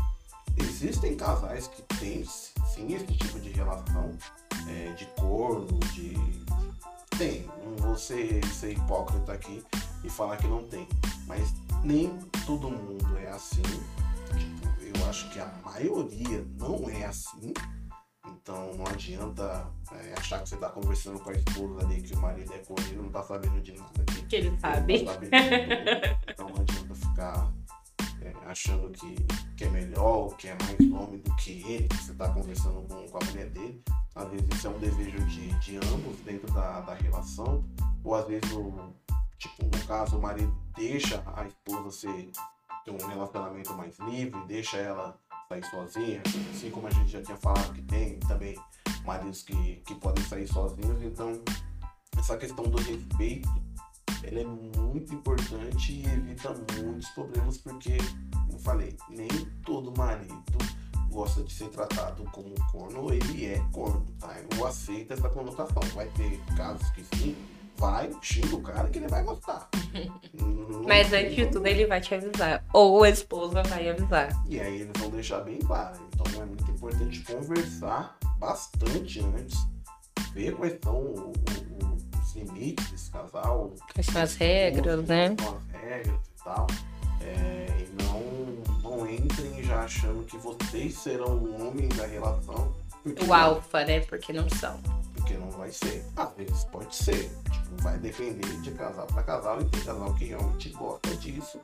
Existem 0.57 1.15
casais 1.15 1.68
que 1.68 1.82
têm 1.97 2.26
sim 2.26 2.93
esse 2.93 3.05
tipo 3.05 3.39
de 3.39 3.51
relação, 3.51 4.11
é, 4.68 4.91
de 4.93 5.05
corno, 5.20 5.80
de. 5.93 6.13
Tem. 7.18 7.45
Não 7.63 7.76
vou 7.78 7.97
ser, 7.97 8.45
ser 8.45 8.74
hipócrita 8.74 9.34
aqui 9.34 9.63
e 10.03 10.09
falar 10.09 10.38
que 10.38 10.47
não 10.47 10.63
tem. 10.68 10.88
Mas 11.26 11.53
nem 11.84 12.15
todo 12.45 12.70
mundo 12.70 13.18
é 13.18 13.30
assim. 13.30 13.63
Tipo, 14.38 14.99
eu 14.99 15.09
acho 15.09 15.30
que 15.32 15.39
a 15.39 15.51
maioria 15.65 16.45
não 16.59 16.88
é 16.89 17.05
assim. 17.05 17.53
Então 18.28 18.74
não 18.76 18.86
adianta 18.86 19.68
é, 19.91 20.13
achar 20.18 20.43
que 20.43 20.49
você 20.49 20.55
está 20.55 20.70
conversando 20.70 21.20
com 21.20 21.30
a 21.32 21.34
esposa 21.34 21.86
ali 21.86 22.01
que 22.01 22.13
o 22.13 22.20
marido 22.20 22.53
é 22.53 22.61
e 22.91 22.95
não 22.95 23.07
está 23.07 23.24
sabendo 23.24 23.61
de 23.61 23.74
nada. 23.74 24.03
Que, 24.05 24.22
que 24.24 24.36
ele 24.36 24.59
sabe. 24.59 25.03
Tá 25.03 25.13
então 26.30 26.49
não 26.49 26.61
adianta 26.61 26.95
ficar 26.95 27.51
é, 28.22 28.34
achando 28.45 28.89
que, 28.91 29.15
que 29.55 29.63
é 29.63 29.70
melhor, 29.70 30.36
que 30.38 30.47
é 30.47 30.57
mais 30.63 30.80
nome 30.89 31.18
do 31.18 31.36
que 31.36 31.61
ele, 31.72 31.88
que 31.88 31.97
você 31.97 32.11
está 32.11 32.30
conversando 32.30 32.82
com, 32.88 33.07
com 33.07 33.18
a 33.18 33.26
mulher 33.26 33.49
dele. 33.49 33.84
Às 34.15 34.30
vezes 34.30 34.47
isso 34.53 34.68
é 34.68 34.70
um 34.70 34.80
desejo 34.80 35.26
de, 35.26 35.59
de 35.59 35.78
ambos 35.78 36.18
dentro 36.26 36.51
da, 36.53 36.82
da 36.82 36.93
relação, 36.95 37.63
ou 38.03 38.15
às 38.15 38.26
vezes, 38.28 38.51
o, 38.51 38.93
tipo, 39.38 39.63
no 39.65 39.86
caso, 39.86 40.18
o 40.18 40.22
marido 40.22 40.55
deixa 40.76 41.24
a 41.36 41.45
esposa 41.45 41.91
ser, 41.91 42.32
ter 42.84 42.91
um 42.91 43.07
relacionamento 43.07 43.74
mais 43.74 43.97
livre, 43.99 44.39
deixa 44.47 44.78
ela 44.78 45.20
sair 45.47 45.65
sozinha, 45.65 46.22
assim 46.51 46.70
como 46.72 46.88
a 46.88 46.91
gente 46.91 47.09
já 47.09 47.22
tinha 47.22 47.38
falado 47.38 47.74
que 47.74 47.82
tem 47.84 48.20
também 48.20 48.55
maridos 49.05 49.43
que, 49.43 49.78
que 49.86 49.95
podem 49.95 50.24
sair 50.26 50.47
sozinhos, 50.47 51.01
então 51.01 51.41
essa 52.18 52.36
questão 52.38 52.65
do 52.65 52.78
respeito 52.78 53.66
ela 54.24 54.39
é 54.39 54.45
muito 54.45 55.13
importante 55.13 55.91
e 55.93 56.05
evita 56.05 56.53
muitos 56.82 57.09
problemas, 57.09 57.57
porque, 57.57 57.97
como 58.32 58.53
eu 58.53 58.59
falei, 58.59 58.95
nem 59.09 59.28
todo 59.63 59.95
marido 59.97 60.57
gosta 61.09 61.41
de 61.43 61.51
ser 61.51 61.70
tratado 61.70 62.24
como 62.32 62.53
corno, 62.72 63.11
ele 63.11 63.45
é 63.45 63.59
corno, 63.72 64.05
tá? 64.20 64.36
Eu 64.55 64.68
aceito 64.68 65.13
essa 65.13 65.28
conotação. 65.30 65.82
Vai 65.95 66.07
ter 66.09 66.39
casos 66.55 66.89
que 66.91 67.03
sim, 67.18 67.36
vai, 67.76 68.11
xinga 68.22 68.55
o 68.55 68.61
cara 68.61 68.88
que 68.89 68.99
ele 68.99 69.07
vai 69.07 69.24
gostar. 69.24 69.68
Mas 70.86 71.11
antes 71.13 71.36
de 71.36 71.47
tudo 71.47 71.65
ele 71.65 71.88
vai 71.88 72.01
te 72.01 72.13
avisar. 72.13 72.63
Ou 72.74 73.03
a 73.03 73.09
esposa 73.09 73.63
vai 73.63 73.89
avisar. 73.89 74.30
E 74.47 74.59
aí 74.59 74.82
eles 74.82 74.91
vão 74.97 75.09
deixar 75.09 75.39
bem 75.41 75.57
claro. 75.59 75.97
Então 76.13 76.41
é 76.41 76.45
muito 76.45 76.70
importante 76.70 77.22
conversar 77.22 78.18
bastante 78.38 79.20
antes, 79.20 79.57
ver 80.34 80.55
quais 80.55 80.78
são 80.84 81.34
limites 82.38 82.90
desse 82.92 83.12
casal. 83.12 83.74
Quais 83.94 84.06
são 84.06 84.22
as 84.22 84.36
regras, 84.36 85.06
né? 85.08 85.36
Quais 85.36 85.50
são 85.50 85.58
as 85.58 85.82
regras 85.82 86.16
e 86.16 86.44
tal. 86.44 86.68
É, 87.22 87.68
e 87.80 88.04
não, 88.04 88.90
não 88.90 89.10
entrem 89.10 89.64
já 89.64 89.82
achando 89.82 90.24
que 90.26 90.38
vocês 90.38 90.98
serão 90.98 91.38
o 91.38 91.68
homem 91.68 91.90
da 91.90 92.06
relação. 92.06 92.74
O 93.28 93.34
alfa, 93.34 93.86
né? 93.86 94.02
Porque 94.02 94.34
não 94.34 94.50
são. 94.50 94.80
Porque 95.14 95.34
não 95.34 95.50
vai 95.52 95.72
ser. 95.72 96.06
Às 96.16 96.34
vezes 96.36 96.64
pode 96.66 96.96
ser. 96.96 97.30
Tipo, 97.52 97.82
vai 97.82 97.98
depender 97.98 98.62
de 98.62 98.72
casal 98.72 99.08
para 99.08 99.24
casal 99.24 99.62
e 99.62 99.66
tem 99.66 99.82
casal 99.82 100.14
que 100.16 100.26
realmente 100.26 100.70
gosta 100.70 101.16
disso 101.18 101.60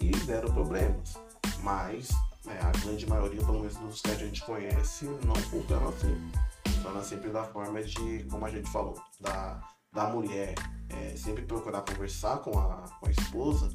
e 0.00 0.16
zero 0.24 0.52
problemas. 0.52 1.18
Mas 1.62 2.08
é, 2.48 2.58
a 2.60 2.70
grande 2.84 3.08
maioria, 3.08 3.40
pelo 3.40 3.60
menos 3.60 3.76
dos 3.76 4.00
que 4.00 4.10
a 4.10 4.14
gente 4.14 4.44
conhece, 4.44 5.06
não 5.24 5.34
funciona 5.34 5.88
assim. 5.88 6.30
Funciona 6.68 7.02
sempre 7.02 7.30
da 7.30 7.44
forma 7.44 7.82
de, 7.82 8.24
como 8.30 8.44
a 8.44 8.50
gente 8.50 8.70
falou, 8.70 9.00
da 9.20 9.60
da 9.96 10.06
mulher 10.10 10.54
é, 10.90 11.16
sempre 11.16 11.42
procurar 11.42 11.80
conversar 11.80 12.36
com 12.40 12.56
a, 12.58 12.84
com 13.00 13.08
a 13.08 13.10
esposa, 13.10 13.70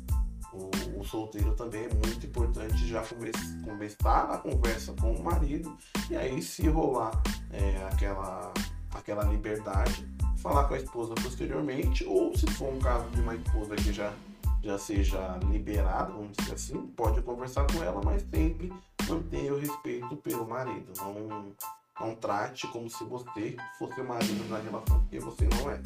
o, 0.53 0.99
o, 0.99 1.03
solteiro 1.03 1.53
também 1.55 1.85
é 1.85 1.89
muito 1.89 2.25
importante 2.25 2.87
já 2.87 3.01
come, 3.01 3.31
começar 3.65 4.29
a 4.29 4.37
conversa 4.37 4.93
com 4.93 5.13
o 5.13 5.23
marido 5.23 5.75
e 6.11 6.15
aí 6.15 6.39
se 6.41 6.67
rolar 6.67 7.11
é, 7.51 7.87
aquela, 7.91 8.53
aquela 8.93 9.23
liberdade, 9.23 10.07
falar 10.37 10.65
com 10.65 10.75
a 10.75 10.77
esposa 10.77 11.15
posteriormente, 11.15 12.05
ou 12.05 12.37
se 12.37 12.45
for 12.51 12.71
um 12.71 12.79
caso 12.79 13.09
de 13.09 13.21
uma 13.21 13.35
esposa 13.35 13.75
que 13.75 13.91
já, 13.91 14.13
já 14.61 14.77
seja 14.77 15.39
liberada, 15.49 16.11
vamos 16.11 16.37
dizer 16.37 16.53
assim, 16.53 16.85
pode 16.95 17.19
conversar 17.23 17.65
com 17.65 17.81
ela, 17.81 17.99
mas 18.03 18.21
sempre 18.29 18.71
mantenha 19.09 19.53
o 19.53 19.59
respeito 19.59 20.15
pelo 20.17 20.47
marido. 20.47 20.93
Não, 20.97 21.55
não 21.99 22.15
trate 22.15 22.67
como 22.67 22.89
se 22.89 23.03
você 23.05 23.55
fosse 23.79 24.01
o 24.01 24.07
marido 24.07 24.49
da 24.49 24.59
relação, 24.59 24.99
porque 24.99 25.19
você 25.19 25.47
não 25.47 25.71
é 25.71 25.81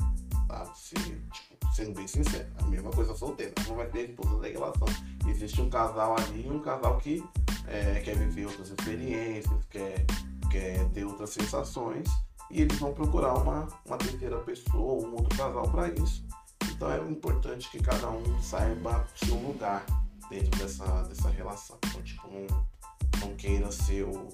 tá? 0.48 0.66
Se, 0.74 0.96
tipo, 0.96 1.74
sendo 1.74 1.94
bem 1.94 2.08
sincero, 2.08 2.48
a 2.58 2.68
mesma 2.68 2.92
coisa 2.92 3.16
solteira, 3.16 3.54
não 3.68 3.76
vai 3.76 3.88
ter 3.88 4.10
esposa 4.10 4.40
da 4.40 4.48
relação. 4.48 4.88
Existe 5.28 5.62
um 5.62 5.70
casal 5.70 6.16
ali, 6.18 6.50
um 6.50 6.60
casal 6.60 6.98
que 6.98 7.24
é, 7.68 8.00
quer 8.02 8.16
viver 8.16 8.46
outras 8.46 8.70
experiências, 8.70 9.66
quer, 9.70 10.06
quer 10.52 10.90
ter 10.90 11.06
outras 11.06 11.32
sensações, 11.32 12.08
e 12.52 12.62
eles 12.62 12.78
vão 12.78 12.94
procurar 12.94 13.34
uma, 13.34 13.68
uma 13.86 13.98
terceira 13.98 14.38
pessoa, 14.40 15.06
um 15.06 15.14
outro 15.14 15.38
casal 15.38 15.70
para 15.70 15.90
isso. 15.90 16.26
Então 16.72 16.92
é 16.92 16.98
importante 17.10 17.70
que 17.70 17.80
cada 17.80 18.10
um 18.10 18.42
saiba 18.42 19.06
o 19.16 19.26
seu 19.26 19.36
lugar 19.36 19.86
dentro 20.30 20.60
dessa, 20.60 21.04
dessa 21.04 21.30
relação. 21.30 21.78
Então, 21.86 22.02
tipo, 22.04 22.28
não, 22.28 23.28
não 23.28 23.36
queira 23.36 23.72
ser 23.72 24.04
o, 24.04 24.28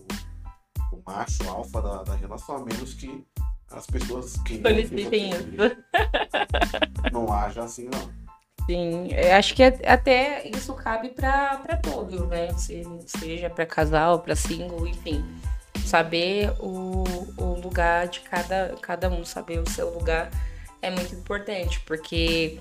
o 0.91 1.01
macho 1.05 1.47
alfa 1.49 1.81
da, 1.81 2.03
da 2.03 2.15
relação, 2.15 2.57
a 2.57 2.65
menos 2.65 2.93
que 2.93 3.25
as 3.73 3.85
pessoas 3.85 4.37
que 4.45 4.61
solicitem 4.61 5.29
isso. 5.29 5.77
Não 7.11 7.31
haja 7.31 7.63
assim, 7.63 7.89
não. 7.91 8.21
Sim, 8.65 9.09
eu 9.11 9.35
acho 9.35 9.55
que 9.55 9.63
até 9.63 10.47
isso 10.47 10.73
cabe 10.75 11.09
para 11.09 11.77
todos, 11.81 12.27
né? 12.27 12.53
Se, 12.53 12.83
seja 13.05 13.49
para 13.49 13.65
casal, 13.65 14.19
para 14.19 14.35
single, 14.35 14.87
enfim. 14.87 15.25
Saber 15.85 16.53
o, 16.59 17.03
o 17.37 17.59
lugar 17.61 18.07
de 18.07 18.21
cada, 18.21 18.75
cada 18.81 19.09
um, 19.09 19.25
saber 19.25 19.59
o 19.59 19.69
seu 19.69 19.89
lugar 19.89 20.29
é 20.81 20.89
muito 20.89 21.13
importante, 21.15 21.79
porque, 21.81 22.59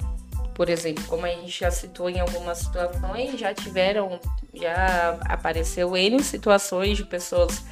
por 0.54 0.68
exemplo, 0.68 1.04
como 1.04 1.26
a 1.26 1.28
gente 1.28 1.60
já 1.60 1.70
citou 1.70 2.08
em 2.10 2.18
algumas 2.18 2.58
situações, 2.58 3.38
já 3.38 3.54
tiveram, 3.54 4.18
já 4.52 5.18
apareceu 5.26 5.96
N 5.96 6.22
situações 6.22 6.96
de 6.96 7.04
pessoas 7.04 7.62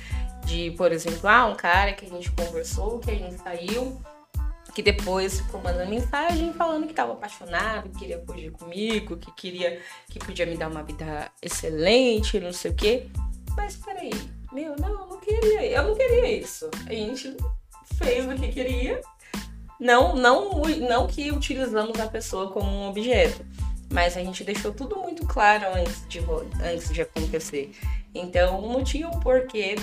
de, 0.45 0.71
por 0.73 0.93
exemplo, 0.93 1.29
ah, 1.29 1.47
um 1.47 1.55
cara 1.55 1.93
que 1.93 2.07
a 2.07 2.09
gente 2.09 2.31
conversou, 2.33 2.99
que 2.99 3.11
a 3.11 3.15
gente 3.15 3.37
saiu, 3.39 4.01
que 4.75 4.83
depois 4.83 5.41
ficou 5.41 5.61
mandando 5.61 5.91
mensagem 5.91 6.53
falando 6.53 6.85
que 6.85 6.93
estava 6.93 7.13
apaixonado, 7.13 7.89
que 7.91 7.99
queria 7.99 8.23
fugir 8.25 8.51
comigo, 8.53 9.17
que 9.17 9.33
queria, 9.33 9.81
que 10.09 10.19
podia 10.19 10.47
me 10.47 10.57
dar 10.57 10.69
uma 10.69 10.83
vida 10.83 11.31
excelente, 11.43 12.39
não 12.39 12.53
sei 12.53 12.71
o 12.71 12.75
quê. 12.75 13.09
Mas 13.57 13.77
peraí, 13.77 14.13
meu, 14.53 14.77
não, 14.77 14.89
eu 14.89 15.07
não 15.07 15.21
queria, 15.21 15.67
eu 15.67 15.83
não 15.83 15.97
queria 15.97 16.31
isso. 16.39 16.71
A 16.87 16.93
gente 16.93 17.37
fez 17.95 18.25
o 18.25 18.35
que 18.37 18.53
queria, 18.53 19.01
não, 19.81 20.15
não, 20.15 20.63
não 20.63 21.07
que 21.07 21.31
utilizamos 21.31 21.99
a 22.01 22.07
pessoa 22.07 22.51
como 22.51 22.69
um 22.71 22.89
objeto, 22.89 23.45
mas 23.93 24.17
a 24.17 24.21
gente 24.21 24.45
deixou 24.45 24.73
tudo 24.73 24.97
muito 24.97 25.27
claro 25.27 25.67
antes 25.75 26.07
de, 26.09 26.21
antes 26.63 26.93
de 26.93 27.03
acontecer. 27.03 27.73
Então 28.15 28.61
não 28.61 28.83
tinha 28.83 29.09
um 29.09 29.21
porquê 29.21 29.77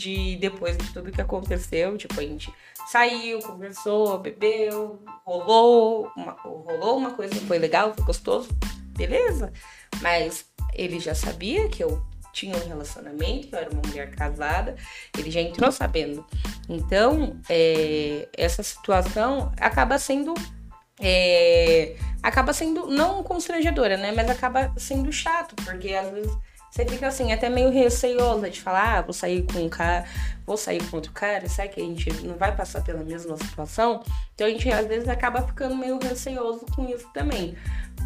de 0.00 0.36
depois 0.36 0.78
de 0.78 0.90
tudo 0.92 1.12
que 1.12 1.20
aconteceu, 1.20 1.96
tipo, 1.98 2.18
a 2.18 2.22
gente 2.22 2.52
saiu, 2.90 3.38
conversou, 3.40 4.18
bebeu, 4.18 5.02
rolou, 5.24 6.10
uma, 6.16 6.32
rolou 6.32 6.96
uma 6.96 7.10
coisa, 7.10 7.34
foi 7.46 7.58
legal, 7.58 7.92
foi 7.94 8.04
gostoso, 8.04 8.48
beleza. 8.96 9.52
Mas 10.00 10.46
ele 10.72 10.98
já 10.98 11.14
sabia 11.14 11.68
que 11.68 11.84
eu 11.84 12.02
tinha 12.32 12.56
um 12.56 12.68
relacionamento, 12.68 13.48
eu 13.52 13.58
era 13.58 13.70
uma 13.70 13.82
mulher 13.86 14.10
casada, 14.12 14.74
ele 15.18 15.30
já 15.30 15.40
entrou 15.40 15.70
sabendo. 15.70 16.24
Então, 16.68 17.38
é, 17.48 18.28
essa 18.36 18.62
situação 18.62 19.52
acaba 19.60 19.98
sendo. 19.98 20.32
É, 21.02 21.96
acaba 22.22 22.52
sendo 22.52 22.86
não 22.86 23.22
constrangedora, 23.22 23.96
né? 23.96 24.12
Mas 24.12 24.28
acaba 24.30 24.72
sendo 24.76 25.10
chato, 25.12 25.54
porque 25.64 25.94
às 25.94 26.10
vezes 26.10 26.32
você 26.70 26.86
fica 26.86 27.08
assim, 27.08 27.32
até 27.32 27.48
meio 27.48 27.70
receosa 27.70 28.48
de 28.48 28.60
falar, 28.60 28.98
ah, 28.98 29.02
vou 29.02 29.12
sair 29.12 29.44
com 29.52 29.58
um 29.58 29.68
cara, 29.68 30.04
vou 30.46 30.56
sair 30.56 30.82
com 30.84 30.96
outro 30.96 31.12
cara, 31.12 31.48
sabe 31.48 31.70
que 31.70 31.80
a 31.80 31.84
gente 31.84 32.12
não 32.22 32.36
vai 32.36 32.54
passar 32.54 32.82
pela 32.82 33.02
mesma 33.02 33.36
situação? 33.36 34.02
Então 34.34 34.46
a 34.46 34.50
gente 34.50 34.70
às 34.70 34.86
vezes 34.86 35.08
acaba 35.08 35.42
ficando 35.42 35.76
meio 35.76 35.98
receoso 35.98 36.64
com 36.74 36.88
isso 36.88 37.08
também. 37.12 37.56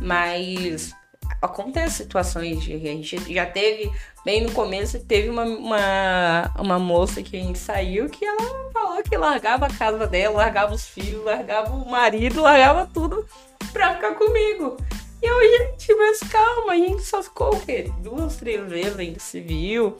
Mas 0.01 0.95
acontece 1.43 1.97
situações 1.97 2.63
de 2.63 2.75
a 2.75 2.79
gente 2.79 3.35
já 3.35 3.47
teve, 3.47 3.93
bem 4.25 4.43
no 4.43 4.53
começo, 4.53 4.99
teve 5.01 5.29
uma, 5.29 5.45
uma, 5.45 6.51
uma 6.59 6.79
moça 6.79 7.23
que 7.23 7.37
a 7.37 7.41
gente 7.41 7.59
saiu 7.59 8.09
que 8.09 8.25
ela 8.25 8.71
falou 8.73 9.03
que 9.03 9.17
largava 9.17 9.67
a 9.67 9.71
casa 9.71 10.07
dela, 10.07 10.39
largava 10.39 10.75
os 10.75 10.87
filhos, 10.87 11.25
largava 11.25 11.71
o 11.71 11.89
marido, 11.89 12.41
largava 12.41 12.89
tudo 12.93 13.27
pra 13.73 13.95
ficar 13.95 14.15
comigo. 14.15 14.77
E 15.25 15.27
eu, 15.27 15.71
gente, 15.71 15.95
mas 15.95 16.21
calma, 16.21 16.73
a 16.73 16.77
gente 16.77 17.03
só 17.03 17.23
ficou 17.23 17.57
o 17.57 17.61
quê? 17.61 17.91
Duas, 18.01 18.37
três 18.37 18.69
vezes 18.69 18.99
ainda 18.99 19.19
se 19.19 19.41
viu 19.41 19.97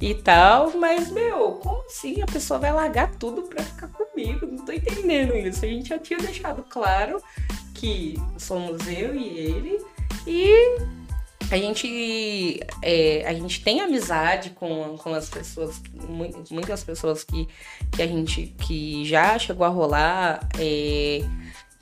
e 0.00 0.14
tal, 0.14 0.70
mas, 0.76 1.10
meu, 1.10 1.54
como 1.54 1.82
assim 1.84 2.22
a 2.22 2.26
pessoa 2.26 2.60
vai 2.60 2.72
largar 2.72 3.10
tudo 3.16 3.42
pra 3.42 3.64
ficar 3.64 3.88
comigo? 3.88 4.46
Não 4.46 4.64
tô 4.64 4.70
entendendo 4.70 5.36
isso. 5.36 5.64
A 5.64 5.68
gente 5.68 5.88
já 5.88 5.98
tinha 5.98 6.20
deixado 6.20 6.62
claro 6.62 7.20
que 7.74 8.14
somos 8.38 8.86
eu 8.86 9.16
e 9.16 9.26
ele 9.36 9.84
e 10.24 10.78
a 11.50 11.56
gente, 11.56 12.60
é, 12.80 13.26
a 13.26 13.34
gente 13.34 13.64
tem 13.64 13.80
amizade 13.80 14.50
com, 14.50 14.96
com 14.96 15.12
as 15.12 15.28
pessoas, 15.28 15.82
muitas 16.52 16.84
pessoas 16.84 17.24
que, 17.24 17.48
que 17.90 18.00
a 18.00 18.06
gente 18.06 18.54
que 18.58 19.04
já 19.04 19.36
chegou 19.40 19.66
a 19.66 19.70
rolar. 19.70 20.46
É, 20.56 21.22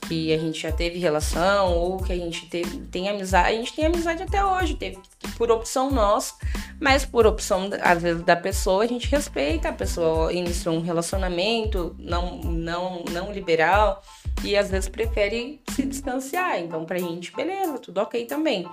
que 0.07 0.32
a 0.32 0.38
gente 0.38 0.61
já 0.61 0.72
teve 0.72 0.98
relação 0.98 1.76
ou 1.76 1.98
que 1.98 2.12
a 2.12 2.16
gente 2.16 2.46
teve, 2.46 2.78
tem 2.86 3.09
amizade, 3.09 3.48
a 3.48 3.52
gente 3.52 3.72
tem 3.72 3.86
amizade 3.86 4.22
até 4.22 4.44
hoje, 4.44 4.74
teve 4.74 4.98
por 5.36 5.50
opção 5.50 5.90
nossa, 5.90 6.34
mas 6.80 7.04
por 7.04 7.26
opção 7.26 7.70
às 7.82 8.02
vezes 8.02 8.22
da 8.22 8.36
pessoa, 8.36 8.84
a 8.84 8.86
gente 8.86 9.09
respeita, 9.09 9.68
a 9.68 9.72
pessoa 9.72 10.32
iniciou 10.32 10.76
um 10.76 10.82
relacionamento 10.82 11.94
não 11.98 12.40
não 12.40 13.04
não 13.11 13.32
liberal 13.32 14.02
e 14.44 14.57
às 14.57 14.70
vezes 14.70 14.88
prefere 14.88 15.61
se 15.70 15.84
distanciar. 15.84 16.59
Então 16.61 16.84
pra 16.84 16.98
gente, 16.98 17.32
beleza, 17.32 17.78
tudo 17.78 18.00
OK 18.00 18.24
também. 18.26 18.66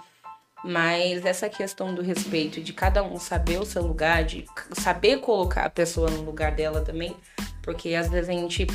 Mas 0.64 1.26
essa 1.26 1.50
questão 1.50 1.94
do 1.94 2.02
respeito, 2.02 2.62
de 2.62 2.72
cada 2.72 3.04
um 3.04 3.20
saber 3.20 3.60
o 3.60 3.66
seu 3.66 3.86
lugar, 3.86 4.24
de 4.24 4.46
saber 4.72 5.20
colocar 5.20 5.66
a 5.66 5.70
pessoa 5.70 6.10
no 6.10 6.22
lugar 6.22 6.54
dela 6.54 6.80
também, 6.80 7.14
porque 7.62 7.94
às 7.96 8.08
vezes 8.08 8.30
a 8.30 8.34
gente 8.34 8.66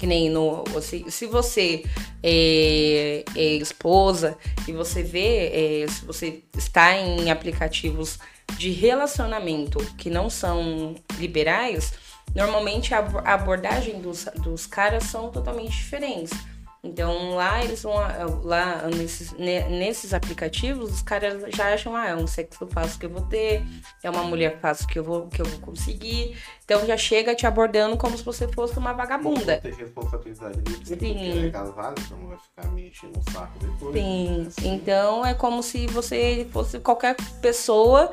que 0.00 0.06
nem 0.06 0.30
no. 0.30 0.64
Se, 0.80 1.04
se 1.10 1.26
você 1.26 1.84
é, 2.22 3.22
é 3.36 3.44
esposa 3.56 4.38
e 4.66 4.72
você 4.72 5.02
vê, 5.02 5.82
é, 5.82 5.86
se 5.88 6.06
você 6.06 6.42
está 6.56 6.96
em 6.96 7.30
aplicativos 7.30 8.18
de 8.56 8.70
relacionamento 8.70 9.78
que 9.98 10.08
não 10.08 10.30
são 10.30 10.94
liberais, 11.18 11.92
normalmente 12.34 12.94
a 12.94 13.00
abordagem 13.26 14.00
dos, 14.00 14.24
dos 14.36 14.66
caras 14.66 15.04
são 15.04 15.30
totalmente 15.30 15.76
diferentes. 15.76 16.32
Então 16.82 17.34
lá 17.34 17.62
eles 17.62 17.82
vão 17.82 17.94
lá 18.42 18.88
nesses, 18.88 19.32
nesses 19.32 20.14
aplicativos, 20.14 20.90
os 20.90 21.02
caras 21.02 21.42
já 21.54 21.74
acham, 21.74 21.94
ah, 21.94 22.08
é 22.08 22.16
um 22.16 22.26
sexo 22.26 22.66
fácil 22.68 22.98
que 22.98 23.04
eu 23.04 23.10
vou 23.10 23.22
ter, 23.22 23.62
é 24.02 24.08
uma 24.08 24.22
mulher 24.22 24.58
fácil 24.60 24.86
que 24.86 24.98
eu 24.98 25.04
vou, 25.04 25.28
que 25.28 25.42
eu 25.42 25.46
vou 25.46 25.60
conseguir. 25.60 26.38
Então 26.64 26.86
já 26.86 26.96
chega 26.96 27.34
te 27.34 27.46
abordando 27.46 27.98
como 27.98 28.16
se 28.16 28.24
você 28.24 28.48
fosse 28.48 28.78
uma 28.78 28.94
vagabunda. 28.94 29.58
Tem 29.58 29.74
responsabilidade 29.74 30.62
de 30.62 30.98
Sim. 30.98 31.46
É 31.46 31.50
casado, 31.50 32.00
então 32.00 32.26
vai 32.26 32.38
ficar 32.38 32.72
me 32.72 32.88
enchendo 32.88 33.18
o 33.18 33.30
saco 33.30 33.58
depois. 33.58 33.92
Sim. 33.92 34.46
Assim. 34.46 34.74
Então 34.74 35.26
é 35.26 35.34
como 35.34 35.62
se 35.62 35.86
você 35.88 36.48
fosse 36.50 36.78
qualquer 36.78 37.14
pessoa 37.42 38.10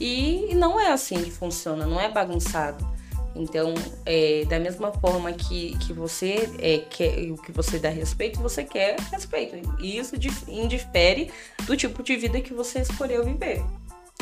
e 0.00 0.54
não 0.54 0.80
é 0.80 0.90
assim 0.90 1.22
que 1.22 1.30
funciona, 1.30 1.84
não 1.84 2.00
é 2.00 2.10
bagunçado. 2.10 2.95
Então, 3.38 3.74
é, 4.04 4.44
da 4.48 4.58
mesma 4.58 4.92
forma 4.92 5.32
que, 5.32 5.76
que 5.78 5.92
você 5.92 6.50
é, 6.58 6.78
quer, 6.78 7.30
o 7.30 7.36
que 7.36 7.52
você 7.52 7.78
dá 7.78 7.90
respeito, 7.90 8.40
você 8.40 8.64
quer 8.64 8.96
respeito. 9.12 9.56
E 9.80 9.98
isso 9.98 10.16
indifere 10.48 11.30
do 11.66 11.76
tipo 11.76 12.02
de 12.02 12.16
vida 12.16 12.40
que 12.40 12.54
você 12.54 12.80
escolheu 12.80 13.24
viver. 13.24 13.62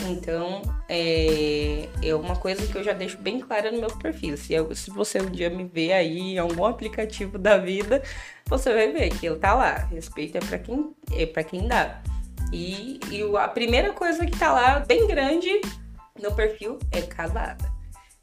Então, 0.02 0.60
é, 0.88 1.88
é 2.02 2.14
uma 2.14 2.34
coisa 2.36 2.66
que 2.66 2.76
eu 2.76 2.82
já 2.82 2.92
deixo 2.92 3.16
bem 3.18 3.38
clara 3.38 3.70
no 3.70 3.80
meu 3.80 3.96
perfil. 3.96 4.36
Se, 4.36 4.52
eu, 4.52 4.74
se 4.74 4.90
você 4.90 5.20
um 5.20 5.30
dia 5.30 5.48
me 5.48 5.64
ver 5.64 5.92
aí 5.92 6.18
em 6.18 6.38
algum 6.38 6.66
aplicativo 6.66 7.38
da 7.38 7.56
vida, 7.56 8.02
você 8.46 8.72
vai 8.72 8.90
ver 8.90 9.10
que 9.10 9.26
ele 9.26 9.36
tá 9.36 9.54
lá. 9.54 9.76
Respeito 9.86 10.36
é 10.36 10.40
para 10.40 10.58
quem, 10.58 10.90
é 11.12 11.24
pra 11.24 11.44
quem 11.44 11.68
dá. 11.68 12.02
E, 12.52 12.98
e 13.10 13.22
a 13.36 13.48
primeira 13.48 13.92
coisa 13.92 14.26
que 14.26 14.36
tá 14.36 14.52
lá, 14.52 14.80
bem 14.80 15.06
grande 15.06 15.48
no 16.20 16.32
perfil, 16.34 16.78
é 16.90 17.00
casada. 17.00 17.74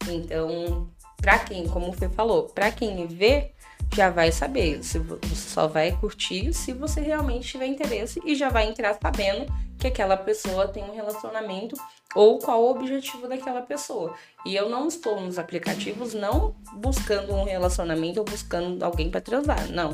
Então, 0.09 0.89
para 1.17 1.39
quem, 1.39 1.67
como 1.67 1.89
o 1.89 1.93
Fê 1.93 2.09
falou, 2.09 2.43
para 2.43 2.71
quem 2.71 3.05
vê, 3.07 3.51
já 3.93 4.09
vai 4.09 4.31
saber. 4.31 4.83
Se 4.83 4.99
você 4.99 5.35
só 5.35 5.67
vai 5.67 5.91
curtir 5.91 6.53
se 6.53 6.73
você 6.73 7.01
realmente 7.01 7.49
tiver 7.49 7.67
interesse 7.67 8.21
e 8.25 8.35
já 8.35 8.49
vai 8.49 8.67
entrar 8.67 8.97
sabendo 9.01 9.51
que 9.77 9.87
aquela 9.87 10.15
pessoa 10.15 10.67
tem 10.67 10.83
um 10.83 10.93
relacionamento 10.93 11.75
ou 12.15 12.39
qual 12.39 12.61
o 12.61 12.71
objetivo 12.71 13.27
daquela 13.27 13.61
pessoa. 13.61 14.15
E 14.45 14.55
eu 14.55 14.69
não 14.69 14.87
estou 14.87 15.19
nos 15.19 15.39
aplicativos 15.39 16.13
não 16.13 16.55
buscando 16.73 17.33
um 17.33 17.43
relacionamento 17.43 18.19
ou 18.19 18.25
buscando 18.25 18.83
alguém 18.83 19.09
para 19.09 19.21
transar, 19.21 19.69
não. 19.71 19.91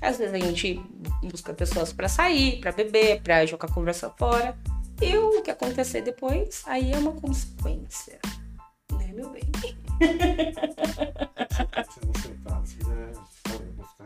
Às 0.00 0.18
vezes 0.18 0.34
a 0.34 0.38
gente 0.38 0.80
busca 1.22 1.52
pessoas 1.52 1.92
para 1.92 2.08
sair, 2.08 2.60
para 2.60 2.72
beber, 2.72 3.22
para 3.22 3.44
jogar 3.46 3.72
conversa 3.72 4.10
fora. 4.10 4.56
E 5.02 5.16
o 5.16 5.42
que 5.42 5.50
acontecer 5.50 6.02
depois, 6.02 6.62
aí 6.66 6.92
é 6.92 6.96
uma 6.96 7.12
consequência 7.12 8.20
meu 9.14 9.30
bem. 9.30 9.42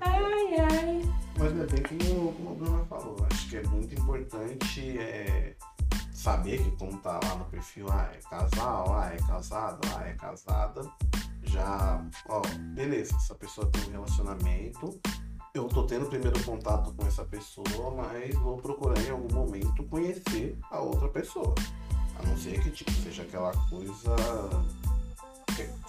ai, 0.01 0.55
ai. 0.61 1.03
Mas 1.39 1.53
é 1.53 1.67
bem 1.67 1.83
como, 1.83 2.33
como 2.33 2.51
a 2.51 2.55
Bruna 2.55 2.85
falou. 2.85 3.17
Acho 3.31 3.49
que 3.49 3.57
é 3.57 3.63
muito 3.65 3.95
importante 3.95 4.99
é, 4.99 5.57
saber 6.13 6.63
que 6.63 6.71
como 6.73 6.99
tá 6.99 7.19
lá 7.25 7.37
no 7.37 7.47
perfil, 7.47 7.87
ah, 7.91 8.11
é 8.13 8.19
casal, 8.29 8.99
ah, 8.99 9.15
é 9.15 9.17
casado, 9.17 9.81
ah, 9.97 10.07
é 10.07 10.13
casada. 10.13 10.83
Já, 11.45 12.05
ó, 12.29 12.43
beleza, 12.75 13.17
essa 13.17 13.35
pessoa 13.35 13.67
tem 13.71 13.83
um 13.85 13.93
relacionamento. 13.93 15.01
Eu 15.55 15.67
tô 15.67 15.85
tendo 15.85 16.05
o 16.05 16.09
primeiro 16.11 16.39
contato 16.45 16.93
com 16.93 17.07
essa 17.07 17.25
pessoa, 17.25 17.91
mas 17.97 18.35
vou 18.35 18.59
procurar 18.59 19.01
em 19.01 19.11
algum 19.11 19.35
momento 19.35 19.83
conhecer 19.85 20.59
a 20.71 20.81
outra 20.81 21.09
pessoa. 21.09 21.55
A 22.19 22.27
não 22.27 22.37
ser 22.37 22.61
que 22.63 22.71
tipo, 22.71 22.91
seja 22.91 23.23
aquela 23.23 23.53
coisa 23.69 24.17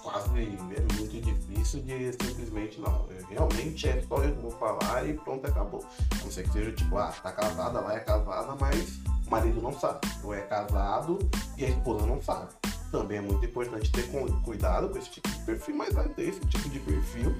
quase 0.01 0.30
é 0.30 0.93
muito 0.97 1.21
difícil 1.21 1.82
de 1.82 2.11
simplesmente 2.13 2.80
não. 2.80 3.07
Realmente 3.30 3.88
é 3.88 4.01
só 4.07 4.17
eu 4.23 4.36
que 4.36 4.41
vou 4.41 4.51
falar 4.51 5.07
e 5.07 5.13
pronto, 5.13 5.45
acabou. 5.45 5.86
A 6.11 6.23
não 6.23 6.32
ser 6.32 6.43
que 6.43 6.53
seja 6.53 6.71
tipo, 6.71 6.97
ah, 6.97 7.13
tá 7.21 7.32
casada, 7.32 7.80
lá 7.80 7.93
é 7.93 7.99
casada, 7.99 8.55
mas 8.59 8.99
o 9.27 9.30
marido 9.30 9.61
não 9.61 9.77
sabe. 9.77 9.99
Ou 10.23 10.34
é 10.34 10.41
casado 10.41 11.19
e 11.57 11.65
a 11.65 11.69
esposa 11.69 12.05
não 12.05 12.21
sabe. 12.21 12.53
Também 12.91 13.19
é 13.19 13.21
muito 13.21 13.45
importante 13.45 13.91
ter 13.91 14.09
cuidado 14.43 14.89
com 14.89 14.97
esse 14.97 15.11
tipo 15.11 15.30
de 15.30 15.39
perfil, 15.45 15.75
mas 15.75 15.93
vai 15.93 16.09
ter 16.09 16.30
esse 16.30 16.39
tipo 16.41 16.69
de 16.69 16.80
perfil. 16.80 17.36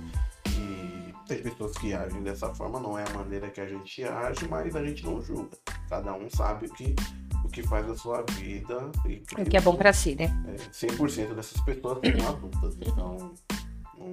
E 0.50 1.14
tem 1.28 1.42
pessoas 1.42 1.76
que 1.78 1.94
agem 1.94 2.22
dessa 2.22 2.54
forma, 2.54 2.80
não 2.80 2.98
é 2.98 3.04
a 3.04 3.14
maneira 3.18 3.50
que 3.50 3.60
a 3.60 3.68
gente 3.68 4.04
age, 4.04 4.48
mas 4.48 4.76
a 4.76 4.84
gente 4.84 5.04
não 5.04 5.22
julga. 5.22 5.58
Cada 5.90 6.14
um 6.14 6.30
sabe 6.30 6.68
o 6.68 6.70
que 6.74 6.96
o 7.44 7.50
que 7.50 7.64
faz 7.64 7.90
a 7.90 7.96
sua 7.96 8.24
vida. 8.24 8.92
E, 9.06 9.24
o 9.40 9.46
que 9.46 9.58
é 9.58 9.62
bom 9.62 9.76
para 9.76 9.94
si, 9.94 10.16
né? 10.16 10.26
É, 10.48 10.56
100% 10.56 11.34
dessas 11.34 11.62
pessoas 11.62 12.00
são 12.00 12.30
adultas, 12.30 12.76
então 12.82 13.34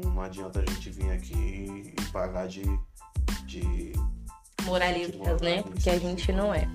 não 0.04 0.20
adianta 0.20 0.60
a 0.60 0.66
gente 0.66 0.90
vir 0.90 1.10
aqui 1.10 1.94
e 1.96 2.02
pagar 2.12 2.48
de. 2.48 2.62
de 3.46 3.92
moralistas, 4.64 5.40
né? 5.40 5.62
Porque 5.62 5.90
a 5.90 5.98
gente 5.98 6.32
não 6.32 6.52
é. 6.52 6.68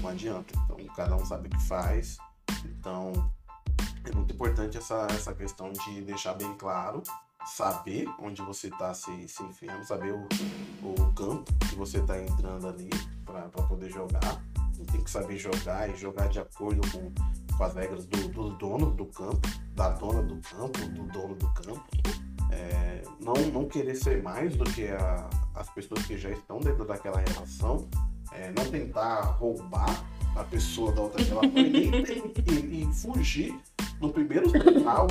Não 0.00 0.10
adianta. 0.10 0.54
Então, 0.64 0.94
cada 0.94 1.16
um 1.16 1.24
sabe 1.24 1.48
o 1.48 1.50
que 1.50 1.62
faz. 1.64 2.18
Então, 2.64 3.12
é 4.04 4.14
muito 4.14 4.34
importante 4.34 4.76
essa, 4.76 5.06
essa 5.10 5.34
questão 5.34 5.72
de 5.72 6.02
deixar 6.02 6.34
bem 6.34 6.54
claro, 6.54 7.02
saber 7.46 8.06
onde 8.20 8.42
você 8.42 8.68
está 8.68 8.94
se, 8.94 9.28
se 9.28 9.42
enfiando, 9.42 9.84
saber 9.84 10.12
o, 10.12 10.28
o 10.82 11.12
campo 11.14 11.52
que 11.68 11.74
você 11.74 11.98
está 11.98 12.20
entrando 12.20 12.68
ali 12.68 12.90
para 13.24 13.48
poder 13.48 13.90
jogar 13.90 14.42
tem 14.86 15.02
que 15.02 15.10
saber 15.10 15.38
jogar 15.38 15.88
e 15.88 15.96
jogar 15.96 16.28
de 16.28 16.38
acordo 16.40 16.80
com, 16.90 17.12
com 17.56 17.64
as 17.64 17.74
regras 17.74 18.06
do, 18.06 18.28
do 18.28 18.50
dono 18.50 18.90
do 18.90 19.06
campo, 19.06 19.48
da 19.74 19.90
dona 19.90 20.22
do 20.22 20.36
campo, 20.36 20.78
do 20.88 21.04
dono 21.12 21.34
do 21.34 21.48
campo. 21.52 21.84
É, 22.50 23.02
não, 23.20 23.34
não 23.52 23.68
querer 23.68 23.94
ser 23.94 24.22
mais 24.22 24.56
do 24.56 24.64
que 24.64 24.86
a, 24.86 25.28
as 25.54 25.68
pessoas 25.70 26.04
que 26.06 26.16
já 26.16 26.30
estão 26.30 26.60
dentro 26.60 26.84
daquela 26.84 27.18
relação, 27.20 27.88
é, 28.32 28.52
não 28.56 28.64
tentar 28.70 29.20
roubar 29.22 30.04
a 30.36 30.44
pessoa 30.44 30.92
da 30.92 31.02
outra 31.02 31.22
relação 31.22 31.50
e, 31.54 31.90
e, 32.50 32.82
e 32.82 32.92
fugir 32.92 33.58
no 34.00 34.12
primeiro 34.12 34.50
sinal 34.50 35.06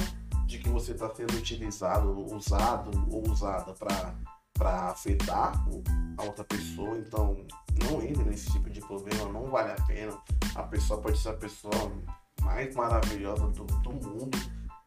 de 0.46 0.60
que 0.60 0.70
você 0.70 0.92
está 0.92 1.10
sendo 1.14 1.34
utilizado, 1.36 2.12
usado 2.34 2.92
ou 3.12 3.28
usada 3.30 3.74
para 3.74 4.14
afetar 4.62 5.54
a 6.18 6.24
outra 6.24 6.44
pessoa. 6.44 6.98
Então, 6.98 7.46
não 7.84 8.02
entre 8.02 8.24
nesse 8.24 8.52
tipo 8.52 8.70
de 8.70 8.82
problema, 8.82 9.32
não 9.32 9.50
vale 9.50 9.72
a 9.72 9.86
pena. 9.86 10.18
A 10.56 10.64
pessoa 10.64 11.02
pode 11.02 11.18
ser 11.18 11.30
a 11.30 11.34
pessoa 11.34 11.92
mais 12.42 12.76
maravilhosa 12.76 13.48
do, 13.48 13.64
do 13.64 13.92
mundo, 13.92 14.38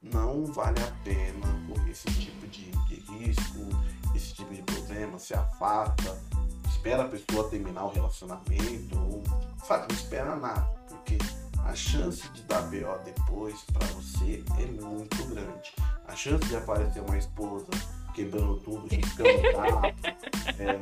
não 0.02 0.44
vale 0.44 0.80
a 0.80 1.04
pena 1.04 1.46
correr 1.68 1.90
esse 1.90 2.06
tipo 2.12 2.46
de, 2.48 2.70
de 2.86 2.94
risco, 3.12 3.60
esse 4.14 4.34
tipo 4.34 4.54
de 4.54 4.62
problema, 4.62 5.18
se 5.18 5.34
afasta, 5.34 6.16
espera 6.68 7.02
a 7.02 7.08
pessoa 7.08 7.48
terminar 7.48 7.86
o 7.86 7.92
relacionamento, 7.92 8.98
ou, 8.98 9.22
sabe, 9.66 9.86
não 9.88 9.96
espera 9.96 10.36
nada, 10.36 10.62
porque 10.88 11.18
a 11.64 11.74
chance 11.74 12.28
de 12.28 12.42
dar 12.42 12.62
BO 12.62 12.98
depois 13.04 13.60
para 13.72 13.86
você 13.88 14.44
é 14.58 14.66
muito 14.80 15.24
grande. 15.26 15.74
A 16.06 16.14
chance 16.14 16.46
de 16.46 16.56
aparecer 16.56 17.02
uma 17.02 17.18
esposa 17.18 17.66
quebrando 18.16 18.56
tudo, 18.56 18.86
riscando 18.90 19.42
carro. 19.52 19.94
É... 20.58 20.78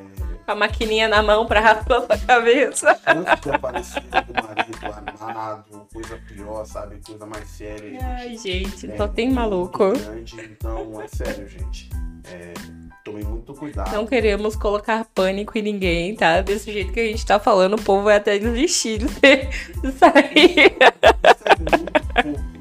A 0.46 0.54
maquininha 0.54 1.08
na 1.08 1.22
mão 1.22 1.46
pra 1.46 1.58
raspar 1.58 2.02
sua 2.02 2.18
cabeça. 2.18 2.96
Antes 3.06 3.40
de 3.42 3.50
aparecer 3.50 4.02
o 4.02 4.42
marido 4.42 4.78
armado, 5.20 5.86
coisa 5.92 6.20
pior, 6.28 6.64
sabe? 6.64 7.00
Coisa 7.04 7.26
mais 7.26 7.48
séria. 7.48 7.98
Ai, 8.02 8.36
gente, 8.36 8.90
é, 8.90 8.96
só 8.96 9.08
tem 9.08 9.32
maluco. 9.32 9.92
Grande, 9.92 10.40
então, 10.40 11.02
é 11.02 11.08
sério, 11.08 11.48
gente. 11.48 11.88
É, 12.24 12.52
tome 13.02 13.24
muito 13.24 13.54
cuidado. 13.54 13.92
Não 13.92 14.06
queremos 14.06 14.54
colocar 14.54 15.06
pânico 15.14 15.58
em 15.58 15.62
ninguém, 15.62 16.14
tá? 16.14 16.40
Desse 16.42 16.70
jeito 16.70 16.92
que 16.92 17.00
a 17.00 17.06
gente 17.06 17.24
tá 17.24 17.40
falando, 17.40 17.74
o 17.74 17.82
povo 17.82 18.04
vai 18.04 18.16
até 18.16 18.38
desistir 18.38 18.98
de 18.98 19.08
sair. 19.98 20.76
É 22.14 22.22
muito? 22.22 22.53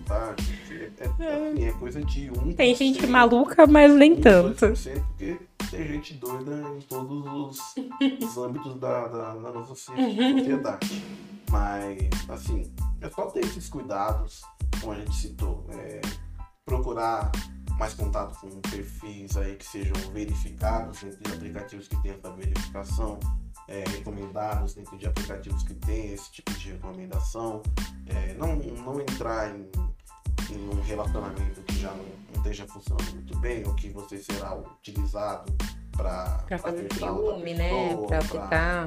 É, 1.24 1.64
é 1.70 1.74
coisa 1.74 2.04
de 2.04 2.32
um. 2.32 2.54
Tem 2.54 2.76
gente 2.76 3.06
maluca, 3.08 3.66
mas 3.68 3.94
nem 3.94 4.16
tanto. 4.16 4.68
Porque 4.68 5.40
tem 5.70 5.88
gente 5.88 6.14
doida 6.16 6.62
em 6.78 6.82
todos 6.82 7.26
os, 7.26 7.60
os 8.22 8.38
âmbitos 8.38 8.80
da, 8.80 9.08
da, 9.08 9.36
da 9.36 9.52
nossa 9.52 9.76
sociedade. 9.76 11.04
Mas, 11.50 12.10
assim, 12.30 12.72
é 13.02 13.10
só 13.10 13.28
ter 13.28 13.42
esses 13.42 13.70
cuidados, 13.70 14.42
como 14.82 14.94
a 14.94 14.96
gente 14.96 15.16
citou. 15.16 15.66
É, 15.72 16.02
procurar 16.66 17.32
mais 17.78 17.94
contato 17.94 18.40
com 18.40 18.50
perfis 18.62 19.36
aí 19.36 19.56
que 19.56 19.66
sejam 19.66 19.96
verificados 20.14 21.02
dentro 21.02 21.24
de 21.24 21.34
aplicativos 21.34 21.88
que 21.88 22.02
tenham 22.02 22.18
essa 22.18 22.32
verificação, 22.32 23.20
é, 23.68 23.84
recomendados 23.90 24.74
dentro 24.74 24.98
de 24.98 25.08
aplicativos 25.08 25.64
que 25.64 25.74
têm 25.74 26.14
esse 26.14 26.32
tipo 26.32 26.52
de 26.54 26.72
recomendação. 26.72 27.62
É, 28.08 28.34
não, 28.36 28.56
não 28.56 29.02
entrar 29.02 29.56
em 29.56 29.70
em 30.50 30.70
um 30.70 30.82
relacionamento 30.82 31.62
que 31.64 31.80
já 31.80 31.92
não, 31.92 32.06
não 32.06 32.38
esteja 32.38 32.68
funcionando 32.68 33.14
muito 33.14 33.38
bem, 33.40 33.66
ou 33.66 33.74
que 33.76 33.90
você 33.90 34.18
será 34.18 34.56
utilizado 34.56 35.54
para 35.96 36.46
fazer 36.60 36.92
ciúme, 36.94 37.54
né? 37.54 37.70
Ficar. 38.22 38.86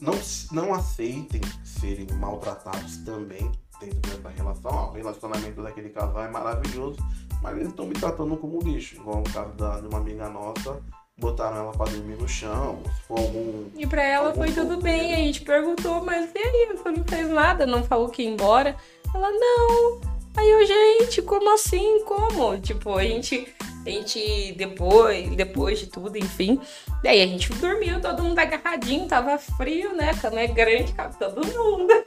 Não, 0.00 0.14
não 0.52 0.74
aceitem 0.74 1.40
serem 1.64 2.06
maltratados 2.18 2.98
também 2.98 3.50
dentro 3.80 4.00
dessa 4.00 4.28
relação. 4.28 4.70
Ó, 4.72 4.90
o 4.90 4.92
relacionamento 4.92 5.62
daquele 5.62 5.90
casal 5.90 6.24
é 6.24 6.28
maravilhoso, 6.28 6.98
mas 7.42 7.56
eles 7.56 7.68
estão 7.68 7.86
me 7.86 7.94
tratando 7.94 8.36
como 8.36 8.60
lixo, 8.60 8.96
igual 8.96 9.20
o 9.20 9.32
caso 9.32 9.52
da, 9.52 9.80
de 9.80 9.86
uma 9.86 9.98
amiga 9.98 10.28
nossa 10.28 10.80
botaram 11.16 11.56
ela 11.58 11.72
pra 11.72 11.86
dormir 11.86 12.16
no 12.16 12.28
chão, 12.28 12.82
se 12.84 13.02
for 13.02 13.18
algum. 13.18 13.66
E 13.76 13.86
pra 13.86 14.02
ela 14.02 14.34
foi 14.34 14.50
tudo 14.50 14.80
bem, 14.80 15.14
a 15.14 15.18
gente 15.18 15.42
perguntou, 15.42 16.04
mas 16.04 16.30
e 16.34 16.38
aí, 16.38 16.76
você 16.76 16.90
não 16.90 17.04
fez 17.04 17.28
nada, 17.30 17.66
não 17.66 17.84
falou 17.84 18.08
que 18.08 18.22
ia 18.22 18.30
embora? 18.30 18.76
Ela, 19.14 19.30
não, 19.30 20.00
Aí 20.36 20.50
eu, 20.50 20.66
gente, 20.66 21.22
como 21.22 21.54
assim? 21.54 22.04
Como? 22.04 22.58
Tipo, 22.58 22.98
a 22.98 23.04
gente, 23.04 23.46
a 23.86 23.90
gente 23.90 24.52
depois, 24.56 25.34
depois 25.36 25.78
de 25.78 25.86
tudo, 25.86 26.18
enfim. 26.18 26.60
Daí 27.02 27.22
a 27.22 27.26
gente 27.26 27.52
dormiu, 27.54 28.00
todo 28.00 28.22
mundo 28.22 28.38
agarradinho, 28.38 29.06
tava 29.06 29.38
frio, 29.38 29.94
né? 29.94 30.10
A 30.10 30.16
cama 30.16 30.40
é 30.40 30.46
grande, 30.46 30.92
cabe 30.92 31.16
todo 31.18 31.46
mundo. 31.46 31.92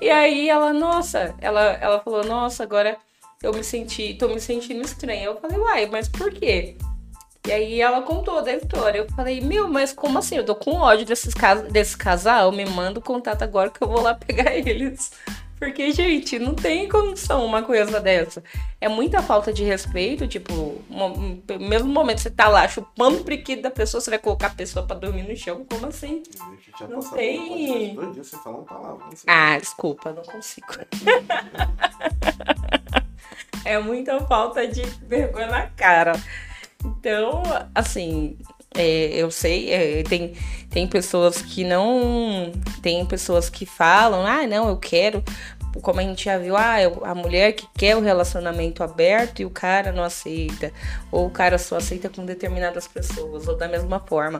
e 0.00 0.08
aí 0.08 0.48
ela, 0.48 0.72
nossa, 0.72 1.34
ela, 1.40 1.72
ela 1.74 2.00
falou, 2.00 2.24
nossa, 2.24 2.62
agora 2.62 2.96
eu 3.42 3.52
me 3.52 3.62
senti, 3.62 4.14
tô 4.14 4.28
me 4.28 4.40
sentindo 4.40 4.82
estranha. 4.82 5.26
Eu 5.26 5.36
falei, 5.36 5.58
uai, 5.58 5.86
mas 5.86 6.08
por 6.08 6.32
quê? 6.32 6.76
E 7.46 7.50
aí 7.50 7.80
ela 7.80 8.02
contou 8.02 8.40
da 8.40 8.54
história. 8.54 9.00
Eu 9.00 9.08
falei, 9.10 9.40
meu, 9.40 9.68
mas 9.68 9.92
como 9.92 10.18
assim? 10.18 10.36
Eu 10.36 10.44
tô 10.44 10.54
com 10.54 10.76
ódio 10.76 11.04
desses 11.04 11.34
cas 11.34 11.62
desse 11.62 11.96
casal, 11.96 12.52
me 12.52 12.64
manda 12.64 13.00
o 13.00 13.02
contato 13.02 13.42
agora 13.42 13.68
que 13.68 13.82
eu 13.82 13.88
vou 13.88 14.00
lá 14.00 14.14
pegar 14.14 14.56
eles. 14.56 15.10
Porque, 15.62 15.92
gente, 15.92 16.40
não 16.40 16.56
tem 16.56 16.88
condição 16.88 17.46
uma 17.46 17.62
coisa 17.62 18.00
dessa. 18.00 18.42
É 18.80 18.88
muita 18.88 19.22
falta 19.22 19.52
de 19.52 19.62
respeito, 19.62 20.26
tipo, 20.26 20.82
no 20.90 21.40
mesmo 21.60 21.88
momento 21.88 22.16
que 22.16 22.24
você 22.24 22.32
tá 22.32 22.48
lá 22.48 22.66
chupando 22.66 23.20
o 23.20 23.24
priquito 23.24 23.62
da 23.62 23.70
pessoa, 23.70 24.00
você 24.00 24.10
vai 24.10 24.18
colocar 24.18 24.48
a 24.48 24.54
pessoa 24.54 24.84
pra 24.84 24.96
dormir 24.96 25.22
no 25.22 25.36
chão, 25.36 25.64
como 25.64 25.86
assim? 25.86 26.24
Não 26.88 26.98
tem. 26.98 27.96
Ah, 29.28 29.56
desculpa, 29.56 30.12
não 30.12 30.24
consigo. 30.24 30.66
é 33.64 33.78
muita 33.78 34.18
falta 34.26 34.66
de 34.66 34.82
vergonha 35.06 35.46
na 35.46 35.68
cara. 35.68 36.14
Então, 36.84 37.40
assim, 37.72 38.36
é, 38.74 39.08
eu 39.14 39.30
sei, 39.30 39.70
é, 39.70 40.02
tem, 40.02 40.34
tem 40.70 40.86
pessoas 40.86 41.42
que 41.42 41.64
não. 41.64 42.52
Tem 42.80 43.04
pessoas 43.04 43.50
que 43.50 43.66
falam, 43.66 44.26
ah, 44.26 44.46
não, 44.46 44.68
eu 44.68 44.76
quero. 44.76 45.22
Como 45.80 46.00
a 46.00 46.02
gente 46.02 46.26
já 46.26 46.36
viu, 46.36 46.56
ah, 46.56 46.76
a 47.04 47.14
mulher 47.14 47.52
que 47.52 47.66
quer 47.76 47.96
o 47.96 48.00
relacionamento 48.00 48.82
aberto 48.82 49.40
e 49.40 49.44
o 49.44 49.50
cara 49.50 49.92
não 49.92 50.02
aceita. 50.02 50.72
Ou 51.10 51.26
o 51.26 51.30
cara 51.30 51.58
só 51.58 51.76
aceita 51.76 52.08
com 52.08 52.24
determinadas 52.24 52.86
pessoas. 52.86 53.48
Ou 53.48 53.56
da 53.56 53.68
mesma 53.68 54.00
forma, 54.00 54.38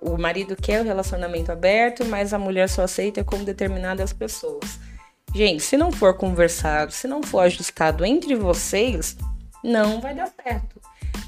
o 0.00 0.16
marido 0.16 0.56
quer 0.56 0.80
o 0.80 0.84
relacionamento 0.84 1.52
aberto, 1.52 2.04
mas 2.04 2.32
a 2.32 2.38
mulher 2.38 2.68
só 2.68 2.82
aceita 2.82 3.22
com 3.22 3.44
determinadas 3.44 4.12
pessoas. 4.12 4.78
Gente, 5.34 5.62
se 5.62 5.78
não 5.78 5.90
for 5.90 6.14
conversado, 6.14 6.92
se 6.92 7.08
não 7.08 7.22
for 7.22 7.40
ajustado 7.40 8.04
entre 8.04 8.34
vocês, 8.34 9.16
não 9.64 10.00
vai 10.00 10.14
dar 10.14 10.30
certo. 10.42 10.81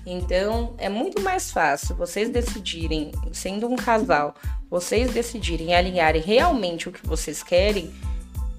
Então, 0.06 0.74
é 0.78 0.88
muito 0.88 1.22
mais 1.22 1.50
fácil 1.50 1.96
vocês 1.96 2.28
decidirem, 2.28 3.12
sendo 3.32 3.66
um 3.66 3.76
casal, 3.76 4.34
vocês 4.70 5.12
decidirem 5.12 5.74
alinharem 5.74 6.20
realmente 6.20 6.88
o 6.88 6.92
que 6.92 7.06
vocês 7.06 7.42
querem, 7.42 7.92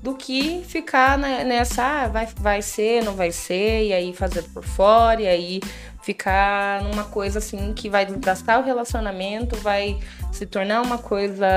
do 0.02 0.14
que 0.14 0.64
ficar 0.64 1.18
nessa, 1.18 1.84
ah, 1.84 2.08
vai, 2.08 2.28
vai 2.38 2.62
ser, 2.62 3.04
não 3.04 3.16
vai 3.16 3.32
ser, 3.32 3.88
e 3.88 3.94
aí 3.94 4.14
fazer 4.14 4.44
por 4.44 4.64
fora, 4.64 5.22
e 5.22 5.28
aí 5.28 5.60
ficar 6.04 6.84
numa 6.84 7.06
coisa 7.06 7.40
assim 7.40 7.74
que 7.74 7.90
vai 7.90 8.06
gastar 8.06 8.60
o 8.60 8.64
relacionamento, 8.64 9.56
vai 9.58 10.00
se 10.32 10.46
tornar 10.46 10.84
uma 10.84 11.00
coisa. 11.00 11.48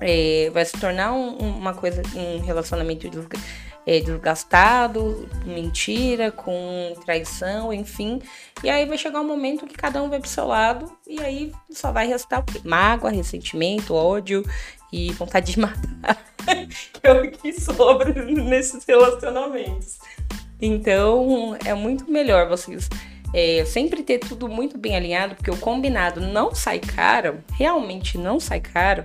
É, 0.00 0.50
vai 0.52 0.64
se 0.64 0.78
tornar 0.78 1.12
um, 1.12 1.36
uma 1.38 1.74
coisa, 1.74 2.02
um 2.14 2.40
relacionamento 2.40 3.08
é, 3.86 4.00
desgastado, 4.00 5.28
mentira, 5.44 6.30
com 6.30 6.94
traição, 7.04 7.72
enfim. 7.72 8.20
E 8.62 8.70
aí 8.70 8.86
vai 8.86 8.96
chegar 8.96 9.20
um 9.20 9.26
momento 9.26 9.66
que 9.66 9.74
cada 9.74 10.02
um 10.02 10.08
vai 10.08 10.20
pro 10.20 10.28
seu 10.28 10.46
lado 10.46 10.90
e 11.06 11.20
aí 11.20 11.52
só 11.70 11.92
vai 11.92 12.06
restar? 12.06 12.44
Mágoa, 12.64 13.10
ressentimento, 13.10 13.94
ódio 13.94 14.42
e 14.92 15.12
vontade 15.12 15.52
de 15.52 15.60
matar. 15.60 16.24
é 17.02 17.12
o 17.12 17.30
que 17.30 17.52
sobra 17.52 18.12
nesses 18.12 18.84
relacionamentos. 18.84 19.98
Então 20.60 21.56
é 21.64 21.74
muito 21.74 22.10
melhor 22.10 22.48
vocês 22.48 22.88
é, 23.34 23.64
sempre 23.64 24.02
ter 24.04 24.20
tudo 24.20 24.48
muito 24.48 24.78
bem 24.78 24.94
alinhado, 24.94 25.34
porque 25.34 25.50
o 25.50 25.56
combinado 25.56 26.20
não 26.20 26.54
sai 26.54 26.78
caro, 26.78 27.42
realmente 27.52 28.16
não 28.16 28.38
sai 28.38 28.60
caro 28.60 29.04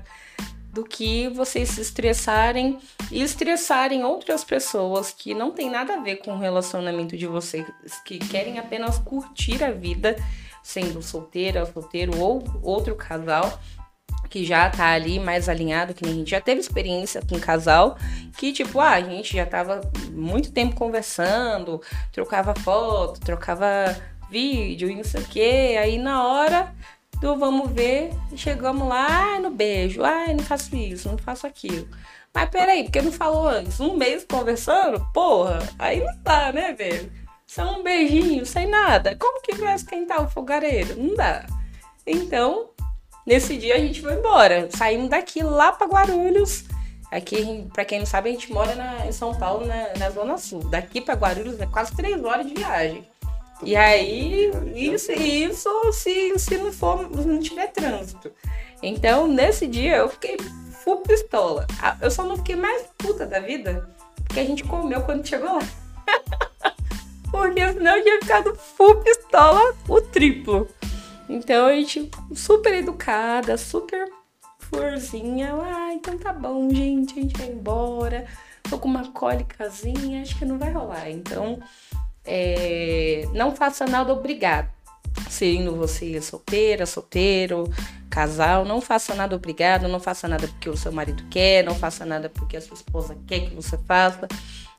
do 0.72 0.84
que 0.84 1.28
vocês 1.30 1.70
se 1.70 1.82
estressarem 1.82 2.78
e 3.12 3.22
estressarem 3.22 4.04
outras 4.04 4.44
pessoas 4.44 5.12
que 5.12 5.34
não 5.34 5.52
tem 5.52 5.70
nada 5.70 5.96
a 5.96 6.00
ver 6.00 6.18
com 6.18 6.34
o 6.34 6.38
relacionamento 6.38 7.18
de 7.18 7.26
vocês, 7.26 7.66
que 8.06 8.20
querem 8.20 8.60
apenas 8.60 9.00
curtir 9.00 9.64
a 9.64 9.72
vida, 9.72 10.16
sendo 10.62 11.02
solteira, 11.02 11.66
solteiro 11.66 12.20
ou 12.20 12.44
outro 12.62 12.96
casal 12.96 13.60
que 14.30 14.46
já 14.46 14.70
tá 14.70 14.92
ali 14.92 15.20
mais 15.20 15.50
alinhado, 15.50 15.94
que 15.94 16.06
a 16.06 16.12
gente 16.12 16.30
já 16.30 16.40
teve 16.40 16.62
experiência 16.62 17.22
com 17.28 17.38
um 17.38 17.40
casal 17.40 17.98
que, 18.38 18.54
tipo, 18.54 18.80
ah, 18.80 18.92
a 18.92 19.02
gente 19.02 19.36
já 19.36 19.46
tava 19.46 19.82
muito 20.12 20.52
tempo 20.52 20.76
conversando, 20.76 21.82
trocava 22.12 22.54
foto, 22.54 23.20
trocava 23.20 23.66
vídeo 24.30 24.90
e 24.90 24.96
não 24.96 25.04
sei 25.04 25.22
o 25.22 25.26
que, 25.26 25.78
aí 25.78 25.98
na 25.98 26.28
hora 26.28 26.76
do 27.22 27.38
vamos 27.38 27.72
ver, 27.72 28.12
chegamos 28.36 28.88
lá, 28.88 29.08
ai, 29.10 29.40
no 29.40 29.50
beijo, 29.50 30.04
ai, 30.04 30.34
não 30.34 30.44
faço 30.44 30.76
isso, 30.76 31.10
não 31.10 31.18
faço 31.18 31.46
aquilo. 31.46 31.88
Mas 32.34 32.50
peraí, 32.50 32.84
porque 32.84 33.02
não 33.02 33.12
falou 33.12 33.48
antes? 33.48 33.80
Um 33.80 33.98
mês 33.98 34.26
conversando? 34.30 35.06
Porra, 35.14 35.60
aí 35.78 36.00
não 36.00 36.14
dá, 36.24 36.52
né, 36.52 36.74
velho? 36.74 37.12
Só 37.46 37.80
um 37.80 37.84
beijinho, 37.84 38.46
sem 38.46 38.68
nada. 38.68 39.16
Como 39.16 39.42
que 39.42 39.56
vai 39.56 39.74
esquentar 39.74 40.24
o 40.24 40.30
fogareiro? 40.30 40.96
Não 40.96 41.16
dá. 41.16 41.46
Então, 42.06 42.70
nesse 43.26 43.58
dia 43.58 43.76
a 43.76 43.80
gente 43.80 44.02
foi 44.02 44.14
embora. 44.14 44.70
Saímos 44.72 45.10
daqui 45.10 45.42
lá 45.42 45.72
para 45.72 45.88
Guarulhos. 45.88 46.66
Aqui, 47.12 47.68
para 47.74 47.86
quem 47.86 48.00
não 48.00 48.06
sabe, 48.06 48.30
a 48.30 48.32
gente 48.32 48.54
mora 48.54 48.76
na, 48.76 49.08
em 49.08 49.12
São 49.12 49.34
Paulo, 49.34 49.66
na, 49.66 49.94
na 49.98 50.12
Zona 50.12 50.38
Sul. 50.38 50.60
Daqui 50.70 51.02
para 51.02 51.16
Guarulhos 51.16 51.60
é 51.60 51.66
quase 51.66 51.96
três 51.96 52.24
horas 52.24 52.46
de 52.46 52.54
viagem. 52.54 53.08
E 53.64 53.76
aí, 53.76 54.52
isso, 54.74 55.12
isso 55.12 55.92
se, 55.92 56.38
se 56.40 56.58
não 56.58 56.72
for, 56.72 57.10
não 57.10 57.40
tiver 57.40 57.68
trânsito. 57.68 58.32
Então, 58.82 59.28
nesse 59.28 59.68
dia, 59.68 59.98
eu 59.98 60.10
fiquei 60.10 60.38
full 60.84 61.02
pistola. 61.02 61.68
Eu 62.02 62.10
só 62.10 62.24
não 62.24 62.38
fiquei 62.38 62.56
mais 62.56 62.88
puta 62.98 63.26
da 63.26 63.40
vida 63.40 63.90
porque 64.30 64.40
a 64.40 64.46
gente 64.46 64.64
comeu 64.64 65.02
quando 65.02 65.28
chegou 65.28 65.56
lá. 65.56 65.64
porque 67.32 67.74
senão 67.74 67.98
eu 67.98 68.04
tinha 68.04 68.20
ficado 68.22 68.56
full 68.56 68.96
pistola 69.02 69.76
o 69.88 70.00
triplo. 70.00 70.68
Então, 71.28 71.66
a 71.66 71.74
gente 71.74 72.10
super 72.34 72.74
educada, 72.76 73.58
super 73.58 74.08
florzinha. 74.60 75.54
Ah, 75.54 75.94
então 75.94 76.18
tá 76.18 76.32
bom, 76.32 76.70
gente, 76.70 77.18
a 77.18 77.22
gente 77.22 77.38
vai 77.38 77.48
embora. 77.48 78.26
Tô 78.70 78.78
com 78.78 78.88
uma 78.88 79.12
cólicazinha, 79.12 80.22
acho 80.22 80.38
que 80.38 80.46
não 80.46 80.60
vai 80.60 80.72
rolar. 80.72 81.10
Então, 81.10 81.60
é, 82.26 83.28
não 83.34 83.56
faça 83.56 83.86
nada 83.86 84.14
obrigado. 84.14 84.70
Sendo 85.30 85.76
você 85.76 86.22
solteira, 86.22 86.86
solteiro, 86.86 87.66
casal, 88.10 88.66
não 88.66 88.82
faça 88.82 89.14
nada 89.16 89.36
obrigado, 89.36 89.88
não 89.88 90.00
faça 90.00 90.28
nada 90.28 90.48
porque 90.48 90.70
o 90.70 90.78
seu 90.78 90.92
marido 90.92 91.24
quer, 91.30 91.64
não 91.64 91.76
faça 91.76 92.06
nada 92.06 92.30
porque 92.30 92.58
a 92.58 92.62
sua 92.62 92.76
esposa 92.76 93.18
quer 93.28 93.42
que 93.42 93.56
você 93.56 93.78
faça. 93.80 94.28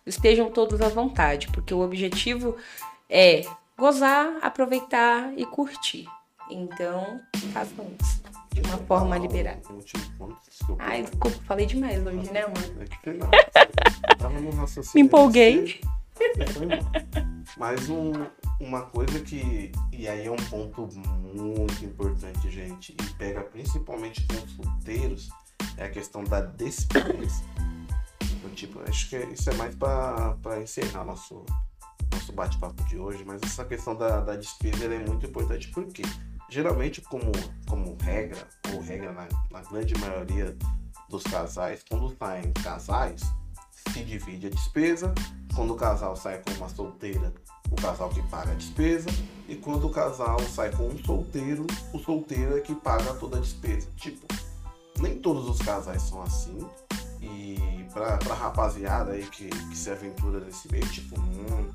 Estejam 0.07 0.51
todos 0.51 0.81
à 0.81 0.89
vontade, 0.89 1.49
porque 1.49 1.75
o 1.75 1.81
objetivo 1.81 2.57
é 3.09 3.45
gozar, 3.77 4.39
aproveitar 4.43 5.33
e 5.37 5.45
curtir. 5.45 6.07
Então, 6.51 7.21
façam 7.53 7.87
isso 8.01 8.21
de 8.53 8.61
uma 8.63 8.79
forma 8.79 9.17
liberada. 9.17 9.61
Ai, 10.79 11.03
desculpa, 11.03 11.39
falei 11.45 11.67
demais 11.67 12.05
hoje, 12.05 12.31
né, 12.33 12.43
amor? 12.43 12.59
É 13.07 13.15
Me 14.95 15.03
empolguei. 15.03 15.81
Mas 17.57 17.89
um, 17.89 18.13
uma 18.61 18.83
coisa 18.83 19.21
que. 19.21 19.73
E 19.93 20.09
aí 20.09 20.27
é 20.27 20.31
um 20.31 20.37
ponto 20.37 20.89
muito 20.97 21.85
importante, 21.85 22.51
gente, 22.51 22.93
e 22.93 23.15
pega 23.15 23.43
principalmente 23.43 24.27
com 24.27 24.35
os 24.35 24.53
solteiros, 24.53 25.29
é 25.77 25.85
a 25.85 25.91
questão 25.91 26.25
da 26.25 26.41
despesa. 26.41 27.45
Então, 28.33 28.51
tipo, 28.55 28.81
acho 28.89 29.09
que 29.09 29.17
isso 29.17 29.51
é 29.51 29.55
mais 29.55 29.75
para 29.75 30.61
encerrar 30.63 31.05
nosso, 31.05 31.45
nosso 32.13 32.33
bate-papo 32.33 32.83
de 32.85 32.99
hoje, 32.99 33.25
mas 33.25 33.43
essa 33.43 33.65
questão 33.65 33.95
da, 33.95 34.21
da 34.21 34.37
despesa 34.37 34.87
é 34.87 34.99
muito 34.99 35.27
importante 35.27 35.69
porque 35.69 36.03
geralmente, 36.49 37.01
como, 37.03 37.31
como 37.69 37.97
regra, 38.03 38.49
ou 38.73 38.81
regra 38.81 39.13
na, 39.13 39.29
na 39.51 39.61
grande 39.69 39.97
maioria 39.99 40.57
dos 41.09 41.23
casais, 41.23 41.85
quando 41.89 42.17
saem 42.17 42.53
casais, 42.53 43.23
se 43.93 44.05
divide 44.05 44.47
a 44.47 44.51
despesa. 44.51 45.15
Quando 45.55 45.75
o 45.75 45.77
casal 45.77 46.17
sai 46.17 46.39
com 46.39 46.53
uma 46.53 46.69
solteira, 46.69 47.33
o 47.71 47.77
casal 47.77 48.09
que 48.11 48.23
paga 48.25 48.53
a 48.53 48.55
despesa. 48.55 49.09
E 49.49 49.57
quando 49.57 49.87
o 49.87 49.91
casal 49.91 50.39
sai 50.41 50.71
com 50.71 50.89
um 50.89 50.99
solteiro, 51.05 51.67
o 51.93 51.99
solteiro 51.99 52.57
é 52.57 52.61
que 52.61 52.75
paga 52.75 53.15
toda 53.15 53.39
a 53.39 53.41
despesa. 53.41 53.89
Tipo, 53.97 54.27
nem 54.99 55.19
todos 55.19 55.49
os 55.49 55.59
casais 55.59 56.03
são 56.03 56.23
assim. 56.23 56.67
E 57.21 57.85
pra, 57.93 58.17
pra 58.19 58.35
rapaziada 58.35 59.13
aí 59.13 59.27
que, 59.27 59.49
que 59.49 59.77
se 59.77 59.91
aventura 59.91 60.41
nesse 60.41 60.71
meio, 60.71 60.87
tipo, 60.89 61.19
não, 61.21 61.75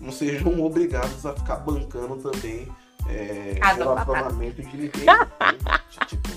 não 0.00 0.12
sejam 0.12 0.58
obrigados 0.64 1.26
a 1.26 1.34
ficar 1.34 1.56
bancando 1.56 2.16
também 2.16 2.68
é, 3.08 3.58
relacionamento 3.60 4.62
de 4.62 4.76
ninguém. 4.76 5.06
tipo, 6.06 6.29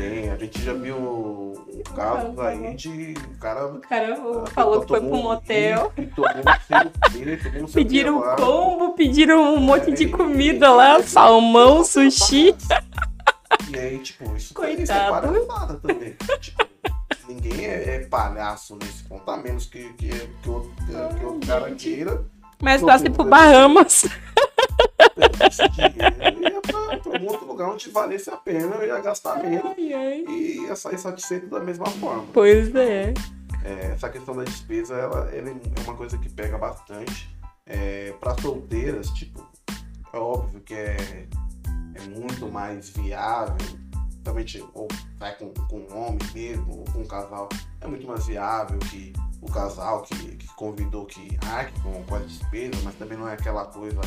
tem, 0.00 0.30
a 0.30 0.36
gente 0.36 0.62
já 0.62 0.72
viu 0.72 1.52
casos 1.94 2.38
aí 2.38 2.74
de 2.74 3.14
o 3.34 3.38
cara. 3.38 3.66
O 3.66 3.80
cara 3.80 4.16
falou 4.46 4.80
que 4.80 4.88
foi 4.88 5.00
pro 5.00 5.16
motel. 5.16 5.92
pediram 7.74 8.18
um 8.18 8.36
combo, 8.36 8.94
pediram 8.94 9.54
um 9.54 9.60
monte 9.60 9.92
de 9.92 10.08
comida 10.08 10.72
lá, 10.72 11.02
salmão, 11.02 11.84
sushi. 11.84 12.54
E 13.68 13.78
aí, 13.78 13.98
tipo, 13.98 14.34
isso, 14.34 14.54
Coitado. 14.54 14.82
isso 14.82 14.92
é 14.92 15.10
palhaçada 15.10 15.74
também. 15.74 16.16
tipo, 16.40 16.66
ninguém 17.28 17.66
é, 17.66 17.96
é, 17.96 18.06
palhaço 18.06 18.78
nesse 18.80 19.04
ponto, 19.04 19.30
a 19.30 19.36
menos 19.36 19.66
que, 19.66 19.92
que, 19.94 20.08
que, 20.08 20.48
o, 20.48 20.72
que 21.18 21.24
o 21.26 21.40
cara 21.46 21.70
queira. 21.72 22.24
Mas 22.62 22.80
tá 22.80 22.94
assim 22.94 23.10
pro 23.10 23.24
Bahamas. 23.24 24.06
Esse 25.46 25.68
dinheiro 25.68 26.29
ia 26.66 26.98
pra 26.98 27.20
um 27.20 27.26
outro 27.26 27.46
lugar 27.46 27.70
onde 27.70 27.90
valesse 27.90 28.30
a 28.30 28.36
pena, 28.36 28.76
eu 28.76 28.86
ia 28.86 29.00
gastar 29.00 29.42
menos 29.42 29.64
ai, 29.76 29.92
ai. 29.92 30.24
e 30.28 30.62
ia 30.62 30.76
sair 30.76 30.98
satisfeito 30.98 31.46
da 31.46 31.60
mesma 31.60 31.86
forma. 31.86 32.26
Pois 32.32 32.74
é. 32.74 33.14
é 33.64 33.92
essa 33.92 34.08
questão 34.08 34.36
da 34.36 34.44
despesa, 34.44 34.94
ela, 34.94 35.30
ela, 35.34 35.50
é 35.50 35.80
uma 35.84 35.96
coisa 35.96 36.18
que 36.18 36.28
pega 36.28 36.58
bastante. 36.58 37.34
É, 37.66 38.12
para 38.20 38.36
solteiras, 38.40 39.10
tipo, 39.10 39.46
é 40.12 40.18
óbvio 40.18 40.60
que 40.60 40.74
é, 40.74 41.28
é 41.94 42.00
muito 42.18 42.48
mais 42.48 42.90
viável, 42.90 43.56
realmente, 44.24 44.64
ou 44.74 44.88
vai 45.18 45.36
com, 45.36 45.52
com 45.68 45.78
um 45.78 45.96
homem 45.96 46.18
mesmo, 46.34 46.78
ou 46.78 46.84
com 46.92 47.00
um 47.00 47.06
casal, 47.06 47.48
é 47.80 47.86
muito 47.86 48.06
mais 48.06 48.26
viável 48.26 48.78
que 48.78 49.12
o 49.40 49.50
casal 49.50 50.02
que, 50.02 50.36
que 50.36 50.48
convidou 50.54 51.06
que 51.06 51.38
arque 51.46 51.80
com, 51.80 52.02
com 52.04 52.14
a 52.14 52.18
despesa, 52.18 52.76
mas 52.82 52.94
também 52.96 53.16
não 53.16 53.28
é 53.28 53.34
aquela 53.34 53.64
coisa 53.66 54.00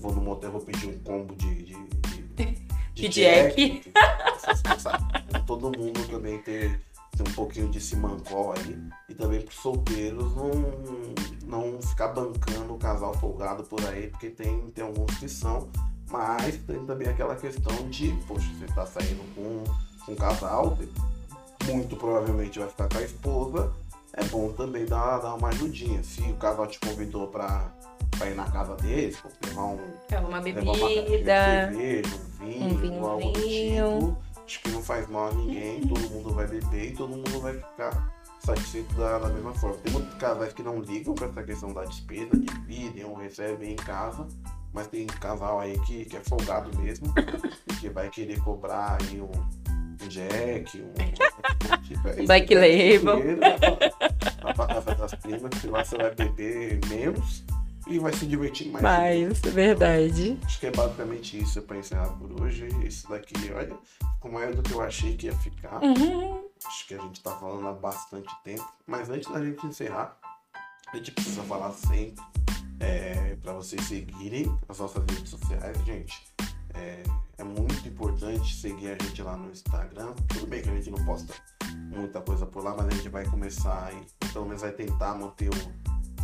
vou 0.00 0.12
no 0.12 0.20
motel, 0.20 0.50
vou 0.50 0.60
pedir 0.60 0.88
um 0.88 0.98
combo 1.00 1.36
de. 1.36 1.62
de, 1.62 1.74
de, 1.74 2.58
de 2.94 3.08
Jack. 3.08 3.54
Jack. 3.56 3.92
Todo 5.46 5.76
mundo 5.78 6.08
também 6.08 6.38
ter, 6.38 6.80
um 7.20 7.32
pouquinho 7.34 7.68
de 7.68 7.80
simancol 7.80 8.54
aí. 8.56 8.78
E 9.08 9.14
também 9.14 9.40
para 9.40 9.52
solteiros 9.52 10.34
não, 10.34 10.50
não 11.44 11.82
ficar 11.82 12.08
bancando 12.08 12.74
o 12.74 12.78
casal 12.78 13.14
folgado 13.14 13.62
por 13.64 13.84
aí, 13.86 14.08
porque 14.08 14.30
tem, 14.30 14.70
tem 14.70 14.84
alguns 14.84 15.16
que 15.18 15.28
são. 15.28 15.68
Mas 16.10 16.56
tem 16.66 16.84
também 16.86 17.08
aquela 17.08 17.36
questão 17.36 17.88
de, 17.88 18.12
poxa, 18.26 18.48
você 18.58 18.64
está 18.64 18.84
saindo 18.84 19.22
com, 19.34 19.62
com 20.04 20.12
um 20.12 20.16
casal, 20.16 20.76
muito 21.66 21.94
provavelmente 21.96 22.58
vai 22.58 22.68
ficar 22.68 22.88
com 22.88 22.98
a 22.98 23.02
esposa. 23.02 23.72
É 24.12 24.24
bom 24.24 24.52
também 24.52 24.86
dar, 24.86 25.18
dar 25.18 25.34
uma 25.34 25.48
ajudinha. 25.50 26.02
Se 26.02 26.20
o 26.22 26.34
casal 26.34 26.66
te 26.66 26.80
convidou 26.80 27.28
para 27.28 27.72
pra 28.18 28.30
ir 28.30 28.34
na 28.34 28.44
casa 28.50 28.74
deles, 28.76 29.22
levar 29.46 29.64
um. 29.64 29.78
É 30.10 30.18
uma 30.18 30.40
bebida. 30.40 30.72
Levar 30.72 30.78
uma 30.78 30.88
cerveja, 30.88 32.08
um 32.16 32.44
vinho, 32.44 32.64
um 32.64 32.76
vinho, 32.76 33.06
algo 33.06 33.30
do 33.30 33.40
tipo. 33.42 34.30
Acho 34.46 34.62
que 34.62 34.70
não 34.70 34.82
faz 34.82 35.08
mal 35.08 35.28
a 35.28 35.32
ninguém, 35.32 35.80
todo 35.82 36.10
mundo 36.10 36.34
vai 36.34 36.46
beber 36.46 36.86
e 36.86 36.96
todo 36.96 37.10
mundo 37.10 37.40
vai 37.40 37.54
ficar 37.54 38.12
satisfeito 38.40 38.92
da, 38.94 39.18
da 39.18 39.28
mesma 39.28 39.54
forma. 39.54 39.76
Tem 39.76 39.92
muitos 39.92 40.14
casais 40.14 40.52
que 40.52 40.62
não 40.62 40.80
ligam 40.80 41.14
pra 41.14 41.28
essa 41.28 41.42
questão 41.42 41.72
da 41.72 41.84
despesa, 41.84 42.30
dividem 42.36 43.04
ou 43.04 43.14
recebem 43.14 43.72
em 43.72 43.76
casa. 43.76 44.26
Mas 44.72 44.86
tem 44.88 45.06
casal 45.06 45.60
aí 45.60 45.78
que, 45.80 46.04
que 46.04 46.16
é 46.16 46.20
folgado 46.20 46.76
mesmo, 46.78 47.12
que 47.80 47.88
vai 47.88 48.08
querer 48.08 48.40
cobrar 48.40 48.98
aí 49.00 49.20
um, 49.20 49.30
jack, 50.08 50.80
um, 50.80 50.86
um 50.86 51.82
tipo, 51.82 52.26
Black 52.26 52.54
Label. 52.54 53.20
Vai 54.42 54.54
pra 54.54 54.66
casa 54.66 54.94
das 54.94 55.14
primas, 55.14 55.50
que 55.60 55.66
lá 55.68 55.84
você 55.84 55.96
vai 55.96 56.14
beber 56.14 56.80
menos 56.88 57.44
e 57.86 57.98
vai 57.98 58.12
se 58.12 58.26
divertir 58.26 58.70
mais. 58.70 58.82
Mais, 58.82 59.40
verdade. 59.40 60.38
Acho 60.44 60.60
que 60.60 60.66
é 60.66 60.70
basicamente 60.70 61.38
isso 61.38 61.62
pra 61.62 61.76
encerrar 61.76 62.10
por 62.10 62.40
hoje. 62.40 62.68
Isso 62.84 63.08
daqui, 63.08 63.34
olha, 63.52 63.76
ficou 64.14 64.30
maior 64.30 64.54
do 64.54 64.62
que 64.62 64.72
eu 64.72 64.80
achei 64.80 65.16
que 65.16 65.26
ia 65.26 65.36
ficar. 65.36 65.82
Uhum. 65.82 66.44
Acho 66.66 66.86
que 66.86 66.94
a 66.94 66.98
gente 66.98 67.22
tá 67.22 67.32
falando 67.36 67.66
há 67.68 67.72
bastante 67.72 68.30
tempo. 68.44 68.66
Mas 68.86 69.08
antes 69.08 69.30
da 69.30 69.44
gente 69.44 69.66
encerrar, 69.66 70.16
a 70.92 70.96
gente 70.96 71.12
precisa 71.12 71.42
falar 71.42 71.72
sempre 71.72 72.22
é, 72.80 73.36
para 73.42 73.52
vocês 73.52 73.82
seguirem 73.84 74.56
as 74.68 74.78
nossas 74.78 75.04
redes 75.04 75.30
sociais, 75.30 75.76
gente. 75.84 76.14
É, 76.74 77.02
é, 77.38 77.44
muito 77.44 77.86
importante 77.88 78.54
seguir 78.54 78.88
a 78.88 79.04
gente 79.04 79.22
lá 79.22 79.36
no 79.36 79.50
Instagram. 79.50 80.12
Tudo 80.28 80.46
bem 80.46 80.62
que 80.62 80.70
a 80.70 80.74
gente 80.74 80.90
não 80.90 81.04
posta 81.04 81.34
muita 81.88 82.20
coisa 82.20 82.46
por 82.46 82.64
lá, 82.64 82.74
mas 82.76 82.86
a 82.86 82.90
gente 82.90 83.08
vai 83.08 83.24
começar 83.26 83.92
e 83.92 84.28
pelo 84.32 84.46
menos 84.46 84.62
vai 84.62 84.72
tentar 84.72 85.14
manter 85.14 85.50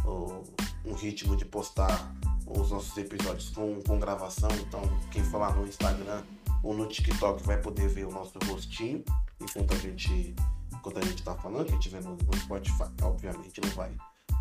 o, 0.05 0.09
o, 0.09 0.45
um 0.87 0.95
ritmo 0.95 1.37
de 1.37 1.45
postar 1.45 2.15
os 2.47 2.71
nossos 2.71 2.97
episódios 2.97 3.51
com, 3.51 3.83
com 3.83 3.99
gravação. 3.99 4.51
Então, 4.61 4.81
quem 5.11 5.23
for 5.25 5.39
lá 5.39 5.53
no 5.53 5.67
Instagram 5.67 6.23
ou 6.63 6.75
no 6.75 6.87
TikTok 6.87 7.43
vai 7.45 7.61
poder 7.61 7.89
ver 7.89 8.07
o 8.07 8.11
nosso 8.11 8.39
rostinho 8.47 9.05
enquanto 9.41 9.75
a 9.75 9.77
gente 9.77 10.35
enquanto 10.73 10.99
a 10.99 11.03
gente 11.03 11.23
tá 11.23 11.35
falando, 11.35 11.67
quem 11.67 11.79
tiver 11.79 12.03
no, 12.03 12.17
no 12.17 12.37
Spotify, 12.37 12.85
obviamente 13.03 13.61
não 13.61 13.71
vai 13.71 13.91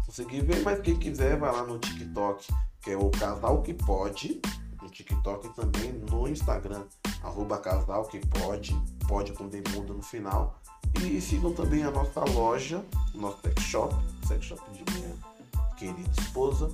conseguir 0.06 0.42
ver, 0.42 0.62
mas 0.64 0.80
quem 0.82 0.96
quiser 0.96 1.38
vai 1.38 1.52
lá 1.52 1.64
no 1.64 1.80
TikTok, 1.80 2.48
que 2.82 2.92
é 2.92 2.98
o 2.98 3.10
Casal 3.10 3.62
Que 3.64 3.74
Pode, 3.74 4.42
no 4.82 4.90
TikTok 4.90 5.48
e 5.48 5.50
também 5.54 5.94
no 5.94 6.28
Instagram, 6.28 6.84
arroba 7.24 7.58
Casal 7.58 8.06
Que 8.06 8.20
Pode, 8.28 8.80
pode 9.08 9.34
com 9.34 9.48
demudo 9.48 9.96
no 9.96 10.04
final. 10.04 10.62
E 11.02 11.20
sigam 11.20 11.52
também 11.52 11.84
a 11.84 11.92
nossa 11.92 12.22
loja, 12.22 12.86
o 13.14 13.18
nosso 13.18 13.42
sex 13.42 13.64
shop, 13.64 13.96
sex 14.28 14.46
shop 14.46 14.62
de 14.72 14.94
minha 14.94 15.35
querida 15.78 16.10
esposa, 16.20 16.72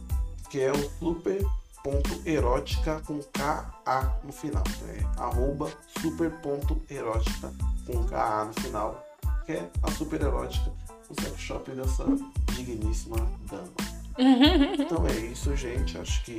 que 0.50 0.62
é 0.62 0.72
o 0.72 0.90
super 1.00 1.46
ponto 1.84 2.22
erótica 2.26 3.02
com 3.06 3.20
K-A 3.34 4.20
no 4.24 4.32
final. 4.32 4.64
É 4.88 5.22
arroba 5.22 5.72
super 6.02 6.32
ponto 6.42 6.82
erótica 6.90 7.52
com 7.86 8.04
K-A 8.06 8.46
no 8.46 8.54
final, 8.54 9.04
que 9.46 9.54
é 9.54 9.70
a 9.84 9.92
super 9.92 10.22
erótica, 10.22 10.72
o 11.10 11.22
sex 11.22 11.40
shop 11.40 11.72
dessa 11.72 12.06
digníssima 12.54 13.18
dama. 13.50 13.72
Então 14.78 15.08
é 15.08 15.16
isso, 15.18 15.56
gente. 15.56 15.98
Acho 15.98 16.24
que 16.26 16.38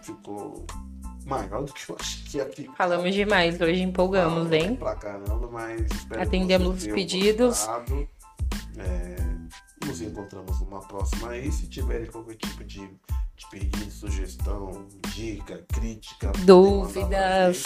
ficou 0.00 0.64
maior 1.26 1.64
do 1.64 1.72
que 1.72 1.90
eu 1.90 1.96
acho 1.98 2.24
que 2.24 2.44
ficar. 2.46 2.76
Falamos 2.76 3.14
demais, 3.14 3.60
hoje 3.60 3.82
empolgamos, 3.82 4.48
Falamos 4.48 4.52
hein? 4.52 4.76
Pra 4.76 4.94
caramba, 4.94 5.48
mas 5.50 5.80
espero 5.90 6.22
Atendemos 6.22 6.78
os 6.78 6.86
pedidos. 6.86 7.68
É, 8.78 9.16
nos 9.90 10.00
encontramos 10.00 10.60
numa 10.60 10.80
próxima 10.80 11.30
aí. 11.30 11.50
Se 11.50 11.66
tiverem 11.66 12.06
qualquer 12.06 12.36
tipo 12.36 12.62
de, 12.62 12.88
de 13.36 13.46
pedido, 13.50 13.90
sugestão, 13.90 14.86
dica, 15.12 15.64
crítica, 15.68 16.30
Dúvidas. 16.44 17.64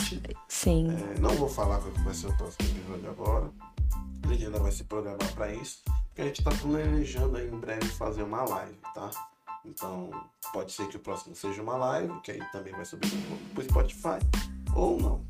Sim. 0.48 0.88
É, 0.90 1.20
não 1.20 1.30
vou 1.30 1.48
falar 1.48 1.78
qual 1.80 1.92
vai 2.04 2.14
ser 2.14 2.28
o 2.28 2.36
próximo 2.36 2.68
episódio 2.70 3.10
agora. 3.10 3.50
A 4.22 4.28
gente 4.28 4.46
ainda 4.46 4.58
vai 4.58 4.72
se 4.72 4.84
programar 4.84 5.34
para 5.34 5.52
isso. 5.52 5.82
Porque 6.08 6.22
a 6.22 6.24
gente 6.24 6.42
tá 6.42 6.50
planejando 6.50 7.36
aí 7.36 7.46
em 7.46 7.58
breve 7.58 7.86
fazer 7.88 8.22
uma 8.22 8.42
live, 8.44 8.78
tá? 8.94 9.10
Então, 9.66 10.10
pode 10.52 10.72
ser 10.72 10.88
que 10.88 10.96
o 10.96 11.00
próximo 11.00 11.34
seja 11.34 11.60
uma 11.60 11.76
live, 11.76 12.20
que 12.20 12.30
aí 12.30 12.40
também 12.52 12.72
vai 12.72 12.84
subir 12.84 13.10
pro 13.52 13.64
Spotify, 13.64 14.18
ou 14.74 15.00
não. 15.00 15.26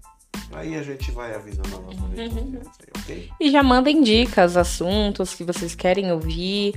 Aí 0.53 0.77
a 0.77 0.83
gente 0.83 1.11
vai 1.11 1.35
avisando 1.35 1.77
a 1.77 1.81
nossa 1.81 2.05
Uhum. 2.05 2.61
ok? 2.97 3.31
E 3.41 3.51
já 3.51 3.63
mandem 3.63 4.03
dicas, 4.03 4.57
assuntos 4.57 5.35
que 5.35 5.43
vocês 5.43 5.75
querem 5.75 6.13
ouvir, 6.13 6.75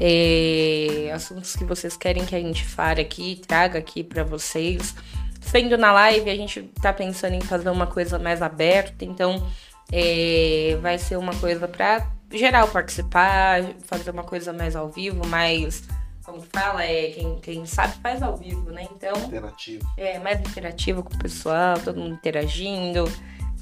é, 0.00 1.10
assuntos 1.12 1.56
que 1.56 1.64
vocês 1.64 1.96
querem 1.96 2.24
que 2.24 2.36
a 2.36 2.40
gente 2.40 2.64
fale 2.64 3.00
aqui, 3.00 3.40
traga 3.46 3.78
aqui 3.78 4.04
pra 4.04 4.22
vocês. 4.22 4.94
Sendo 5.40 5.76
na 5.78 5.92
live, 5.92 6.28
a 6.28 6.36
gente 6.36 6.62
tá 6.82 6.92
pensando 6.92 7.34
em 7.34 7.40
fazer 7.40 7.70
uma 7.70 7.86
coisa 7.86 8.18
mais 8.18 8.42
aberta, 8.42 9.04
então 9.04 9.46
é, 9.92 10.76
vai 10.80 10.98
ser 10.98 11.16
uma 11.16 11.34
coisa 11.34 11.68
pra 11.68 12.06
geral 12.32 12.68
participar, 12.68 13.62
fazer 13.86 14.10
uma 14.10 14.24
coisa 14.24 14.52
mais 14.52 14.74
ao 14.74 14.88
vivo, 14.90 15.26
mais. 15.26 15.84
Como 16.26 16.42
que 16.42 16.48
fala? 16.52 16.84
É, 16.84 17.10
quem, 17.12 17.38
quem 17.38 17.64
sabe 17.66 17.94
faz 18.02 18.20
ao 18.20 18.36
vivo, 18.36 18.70
né? 18.70 18.86
Então. 18.90 19.16
Interativo. 19.16 19.88
É, 19.96 20.18
mais 20.18 20.40
interativo 20.40 21.02
com 21.04 21.14
o 21.14 21.18
pessoal, 21.18 21.78
todo 21.78 21.98
mundo 22.00 22.14
interagindo. 22.14 23.04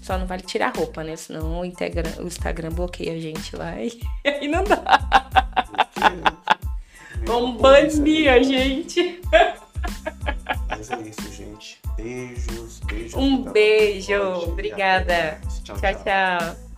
Só 0.03 0.19
não 0.19 0.27
vale 0.27 0.43
tirar 0.43 0.75
roupa, 0.77 1.05
né? 1.05 1.15
Senão 1.17 1.61
o, 1.61 1.65
Integra- 1.65 2.21
o 2.21 2.27
Instagram 2.27 2.71
bloqueia 2.71 3.13
a 3.13 3.19
gente 3.21 3.55
lá 3.55 3.81
e 3.81 4.01
aí 4.27 4.49
não 4.49 4.65
dá. 4.65 4.83
Vamos 7.27 7.61
banir 7.61 8.31
a 8.31 8.43
gente. 8.43 9.21
Mas 10.69 10.91
é 10.91 11.01
isso, 11.03 11.33
gente. 11.33 11.81
Beijos, 11.97 12.81
beijos. 12.81 13.15
Um 13.15 13.43
beijo. 13.45 14.23
Obrigada. 14.43 15.39
Tchau, 15.65 15.77
Tchau, 15.77 15.95
tchau. 16.03 16.74